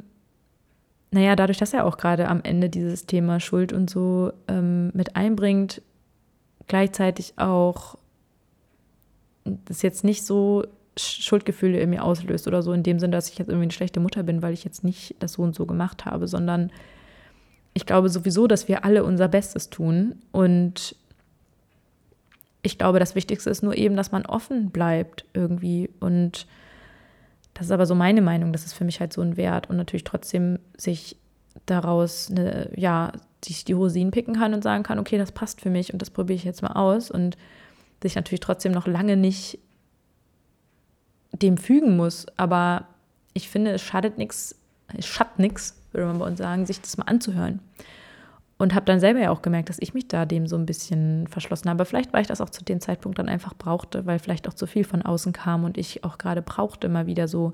naja, 1.12 1.36
dadurch, 1.36 1.58
dass 1.58 1.74
er 1.74 1.86
auch 1.86 1.98
gerade 1.98 2.28
am 2.28 2.41
Ende 2.43 2.70
dieses 2.70 3.06
Thema 3.06 3.39
Schuld 3.39 3.74
und 3.74 3.89
so 3.89 4.32
ähm, 4.48 4.91
mit 4.93 5.16
einbringt, 5.16 5.82
gleichzeitig 6.68 7.34
auch 7.38 7.98
das 9.43 9.82
jetzt 9.82 10.04
nicht 10.04 10.26
so 10.26 10.64
Schuldgefühle 10.98 11.80
in 11.80 11.89
mir 11.89 12.04
auslöst 12.04 12.48
oder 12.48 12.64
so, 12.64 12.72
in 12.74 12.84
dem 12.84 13.00
Sinne, 13.00 13.16
dass 13.16 13.30
ich 13.30 13.38
jetzt 13.38 13.50
irgendwie 13.50 13.66
eine 13.66 13.74
schlechte 13.74 14.00
Mutter 14.00 14.24
bin, 14.24 14.41
weil 14.41 14.54
ich 14.54 14.64
jetzt 14.64 14.84
nicht 14.84 15.16
das 15.20 15.34
so 15.34 15.43
und 15.43 15.54
so 15.54 15.66
gemacht 15.66 16.06
habe, 16.06 16.28
sondern 16.28 16.72
ich 17.76 17.86
glaube 17.86 18.09
sowieso, 18.09 18.47
dass 18.47 18.67
wir 18.67 18.86
alle 18.86 19.03
unser 19.03 19.28
Bestes 19.28 19.69
tun. 19.69 20.15
Und 20.32 20.95
ich 22.63 22.78
glaube, 22.78 22.99
das 22.99 23.15
Wichtigste 23.15 23.49
ist 23.49 23.63
nur 23.63 23.76
eben, 23.78 23.97
dass 23.97 24.13
man 24.13 24.26
offen 24.26 24.71
bleibt 24.71 25.26
irgendwie. 25.34 25.89
Und 25.99 26.47
das 27.53 27.67
ist 27.67 27.71
aber 27.71 27.86
so 27.86 27.93
meine 27.93 28.21
Meinung, 28.21 28.53
das 28.53 28.65
ist 28.65 28.73
für 28.73 28.86
mich 28.86 29.01
halt 29.01 29.11
so 29.11 29.21
ein 29.21 29.36
Wert. 29.36 29.69
Und 29.69 29.76
natürlich 29.76 30.05
trotzdem 30.05 30.57
sich 30.78 31.17
daraus, 31.65 32.32
eine, 32.32 32.71
ja, 32.78 33.11
sich 33.43 33.65
die 33.65 33.73
Rosinen 33.73 34.11
picken 34.11 34.36
kann 34.36 34.53
und 34.53 34.63
sagen 34.63 34.84
kann, 34.84 34.97
okay, 34.97 35.17
das 35.17 35.34
passt 35.34 35.59
für 35.59 35.69
mich 35.69 35.91
und 35.91 36.01
das 36.01 36.09
probiere 36.09 36.38
ich 36.38 36.45
jetzt 36.45 36.61
mal 36.61 36.73
aus. 36.73 37.11
Und 37.11 37.38
sich 38.01 38.15
natürlich 38.15 38.39
trotzdem 38.39 38.71
noch 38.71 38.88
lange 38.88 39.17
nicht 39.17 39.59
dem 41.34 41.57
fügen 41.57 41.97
muss. 41.97 42.26
Aber 42.38 42.88
ich 43.34 43.49
finde, 43.49 43.71
es 43.71 43.82
schadet 43.82 44.17
nichts, 44.17 44.55
es 44.97 45.05
schadet 45.05 45.39
nichts, 45.39 45.76
würde 45.96 46.08
man 46.08 46.20
bei 46.20 46.28
uns 46.28 46.38
sagen, 46.38 46.66
sich 46.66 46.82
das 46.82 46.98
mal 46.98 47.06
anzuhören. 47.06 47.60
Und 48.58 48.74
habe 48.74 48.86
dann 48.86 49.02
selber 49.02 49.20
ja 49.20 49.32
auch 49.32 49.41
gemerkt, 49.41 49.68
dass 49.68 49.80
ich 49.80 49.93
mich 49.93 50.08
da 50.08 50.26
dem 50.26 50.48
so 50.48 50.56
ein 50.56 50.66
bisschen 50.66 51.28
verschlossen 51.28 51.70
habe. 51.70 51.84
Vielleicht, 51.84 52.14
weil 52.14 52.22
ich 52.22 52.28
das 52.28 52.39
auch 52.39 52.50
zu 52.50 52.64
dem 52.64 52.80
Zeitpunkt 52.80 53.20
dann 53.20 53.28
einfach 53.28 53.54
brauchte, 53.54 54.06
weil 54.06 54.20
vielleicht 54.20 54.48
auch 54.48 54.54
zu 54.54 54.66
viel 54.66 54.86
von 54.86 55.02
außen 55.02 55.34
kam 55.34 55.66
und 55.66 55.78
ich 55.78 56.06
auch 56.06 56.18
gerade 56.18 56.41
brauchte, 56.41 56.88
mal 56.88 57.06
wieder 57.06 57.28
so 57.28 57.54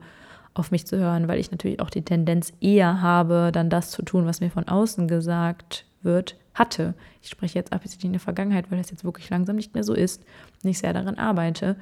auf 0.54 0.70
mich 0.70 0.86
zu 0.86 0.98
hören, 0.98 1.28
weil 1.28 1.40
ich 1.40 1.50
natürlich 1.50 1.80
auch 1.80 1.90
die 1.90 2.04
Tendenz 2.04 2.54
eher 2.62 3.02
habe, 3.02 3.52
dann 3.52 3.70
das 3.70 3.90
zu 3.90 4.04
tun, 4.04 4.26
was 4.26 4.42
mir 4.42 4.52
von 4.52 4.68
außen 4.68 5.08
gesagt 5.08 5.86
wird, 6.04 6.36
hatte. 6.54 6.94
Ich 7.22 7.30
spreche 7.30 7.58
jetzt 7.58 7.74
absichtlich 7.74 8.06
in 8.06 8.14
der 8.14 8.20
Vergangenheit, 8.20 8.70
weil 8.70 8.78
das 8.78 8.92
jetzt 8.92 9.04
wirklich 9.04 9.30
langsam 9.30 9.56
nicht 9.56 9.74
mehr 9.74 9.84
so 9.84 9.94
ist 9.94 10.24
und 10.64 10.70
ich 10.70 10.80
sehr 10.80 10.94
daran 10.94 11.16
arbeite. 11.16 11.78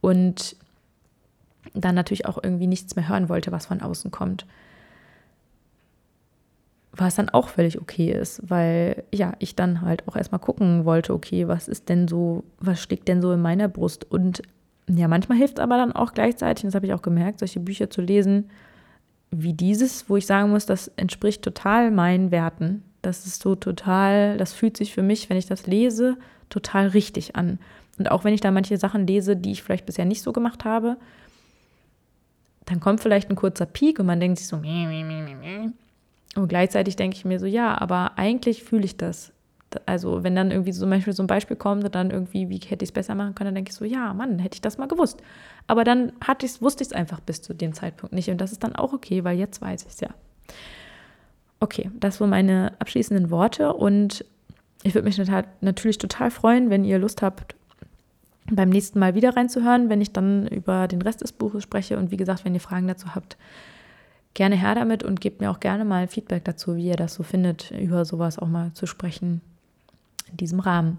Und 0.00 0.56
dann 1.72 1.94
natürlich 1.94 2.26
auch 2.26 2.38
irgendwie 2.42 2.66
nichts 2.66 2.94
mehr 2.94 3.08
hören 3.08 3.28
wollte, 3.28 3.52
was 3.52 3.66
von 3.66 3.80
außen 3.80 4.10
kommt. 4.10 4.46
Was 6.96 7.16
dann 7.16 7.28
auch 7.28 7.48
völlig 7.48 7.80
okay 7.80 8.12
ist, 8.12 8.40
weil 8.48 9.02
ja, 9.12 9.32
ich 9.40 9.56
dann 9.56 9.80
halt 9.80 10.06
auch 10.06 10.14
erstmal 10.14 10.38
gucken 10.38 10.84
wollte, 10.84 11.12
okay, 11.12 11.48
was 11.48 11.66
ist 11.66 11.88
denn 11.88 12.06
so, 12.06 12.44
was 12.60 12.80
steckt 12.80 13.08
denn 13.08 13.20
so 13.20 13.32
in 13.32 13.42
meiner 13.42 13.68
Brust? 13.68 14.08
Und 14.10 14.42
ja, 14.88 15.08
manchmal 15.08 15.38
hilft 15.38 15.58
es 15.58 15.62
aber 15.62 15.76
dann 15.76 15.92
auch 15.92 16.14
gleichzeitig, 16.14 16.64
und 16.64 16.68
das 16.68 16.76
habe 16.76 16.86
ich 16.86 16.94
auch 16.94 17.02
gemerkt, 17.02 17.40
solche 17.40 17.58
Bücher 17.58 17.90
zu 17.90 18.00
lesen, 18.00 18.50
wie 19.30 19.54
dieses, 19.54 20.08
wo 20.08 20.16
ich 20.16 20.26
sagen 20.26 20.50
muss, 20.50 20.66
das 20.66 20.88
entspricht 20.96 21.42
total 21.42 21.90
meinen 21.90 22.30
Werten. 22.30 22.84
Das 23.02 23.26
ist 23.26 23.42
so 23.42 23.56
total, 23.56 24.36
das 24.36 24.52
fühlt 24.52 24.76
sich 24.76 24.94
für 24.94 25.02
mich, 25.02 25.28
wenn 25.28 25.36
ich 25.36 25.46
das 25.46 25.66
lese, 25.66 26.16
total 26.48 26.88
richtig 26.88 27.34
an. 27.34 27.58
Und 27.98 28.10
auch 28.10 28.24
wenn 28.24 28.34
ich 28.34 28.40
da 28.40 28.50
manche 28.50 28.76
Sachen 28.76 29.06
lese, 29.06 29.36
die 29.36 29.52
ich 29.52 29.62
vielleicht 29.62 29.86
bisher 29.86 30.04
nicht 30.04 30.22
so 30.22 30.32
gemacht 30.32 30.64
habe, 30.64 30.96
dann 32.66 32.80
kommt 32.80 33.00
vielleicht 33.00 33.30
ein 33.30 33.36
kurzer 33.36 33.66
Peak 33.66 33.98
und 33.98 34.06
man 34.06 34.20
denkt 34.20 34.38
sich 34.38 34.46
so, 34.46 34.62
und 36.34 36.48
gleichzeitig 36.48 36.96
denke 36.96 37.16
ich 37.16 37.24
mir 37.24 37.38
so, 37.38 37.46
ja, 37.46 37.80
aber 37.80 38.18
eigentlich 38.18 38.64
fühle 38.64 38.84
ich 38.84 38.96
das. 38.96 39.32
Also, 39.86 40.22
wenn 40.22 40.36
dann 40.36 40.52
irgendwie 40.52 40.72
zum 40.72 40.88
Beispiel 40.88 41.12
so 41.12 41.22
ein 41.22 41.26
Beispiel 41.26 41.56
kommt 41.56 41.84
und 41.84 41.94
dann 41.94 42.10
irgendwie, 42.10 42.48
wie 42.48 42.58
hätte 42.58 42.84
ich 42.84 42.90
es 42.90 42.92
besser 42.92 43.14
machen 43.14 43.34
können, 43.34 43.48
dann 43.48 43.54
denke 43.56 43.70
ich 43.70 43.76
so, 43.76 43.84
ja, 43.84 44.14
Mann, 44.14 44.38
hätte 44.38 44.54
ich 44.54 44.60
das 44.60 44.78
mal 44.78 44.86
gewusst. 44.86 45.20
Aber 45.66 45.82
dann 45.82 46.12
hatte 46.24 46.46
ich's, 46.46 46.62
wusste 46.62 46.82
ich 46.82 46.88
es 46.88 46.92
einfach 46.92 47.20
bis 47.20 47.42
zu 47.42 47.54
dem 47.54 47.72
Zeitpunkt 47.72 48.14
nicht. 48.14 48.30
Und 48.30 48.40
das 48.40 48.52
ist 48.52 48.62
dann 48.62 48.76
auch 48.76 48.92
okay, 48.92 49.24
weil 49.24 49.36
jetzt 49.36 49.60
weiß 49.60 49.82
ich 49.82 49.88
es 49.88 50.00
ja. 50.00 50.10
Okay, 51.58 51.90
das 51.98 52.20
waren 52.20 52.30
meine 52.30 52.72
abschließenden 52.78 53.30
Worte 53.30 53.72
und 53.72 54.24
ich 54.82 54.94
würde 54.94 55.08
mich 55.08 55.18
natürlich 55.62 55.98
total 55.98 56.30
freuen, 56.30 56.68
wenn 56.68 56.84
ihr 56.84 56.98
Lust 56.98 57.22
habt, 57.22 57.56
beim 58.52 58.68
nächsten 58.68 58.98
Mal 58.98 59.14
wieder 59.14 59.34
reinzuhören, 59.34 59.88
wenn 59.88 60.02
ich 60.02 60.12
dann 60.12 60.46
über 60.48 60.88
den 60.88 61.00
Rest 61.00 61.22
des 61.22 61.32
Buches 61.32 61.62
spreche. 61.62 61.96
Und 61.96 62.10
wie 62.10 62.18
gesagt, 62.18 62.44
wenn 62.44 62.54
ihr 62.54 62.60
Fragen 62.60 62.86
dazu 62.86 63.14
habt, 63.14 63.38
gerne 64.34 64.56
her 64.56 64.74
damit 64.74 65.02
und 65.02 65.20
gebt 65.20 65.40
mir 65.40 65.50
auch 65.50 65.60
gerne 65.60 65.84
mal 65.84 66.08
Feedback 66.08 66.44
dazu, 66.44 66.76
wie 66.76 66.88
ihr 66.88 66.96
das 66.96 67.14
so 67.14 67.22
findet, 67.22 67.70
über 67.70 68.04
sowas 68.04 68.38
auch 68.38 68.48
mal 68.48 68.72
zu 68.74 68.86
sprechen 68.86 69.40
in 70.30 70.36
diesem 70.36 70.60
Rahmen. 70.60 70.98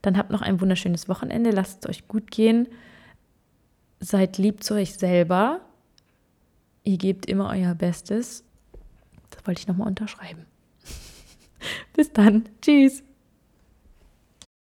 Dann 0.00 0.16
habt 0.16 0.30
noch 0.30 0.42
ein 0.42 0.60
wunderschönes 0.60 1.08
Wochenende, 1.08 1.50
lasst 1.50 1.84
es 1.84 1.90
euch 1.90 2.08
gut 2.08 2.30
gehen. 2.30 2.68
Seid 4.00 4.38
lieb 4.38 4.64
zu 4.64 4.74
euch 4.74 4.94
selber. 4.94 5.60
Ihr 6.82 6.98
gebt 6.98 7.26
immer 7.26 7.50
euer 7.50 7.74
Bestes. 7.74 8.44
Das 9.30 9.46
wollte 9.46 9.60
ich 9.60 9.68
nochmal 9.68 9.86
unterschreiben. 9.86 10.44
Bis 11.94 12.12
dann. 12.12 12.48
Tschüss. 12.60 13.04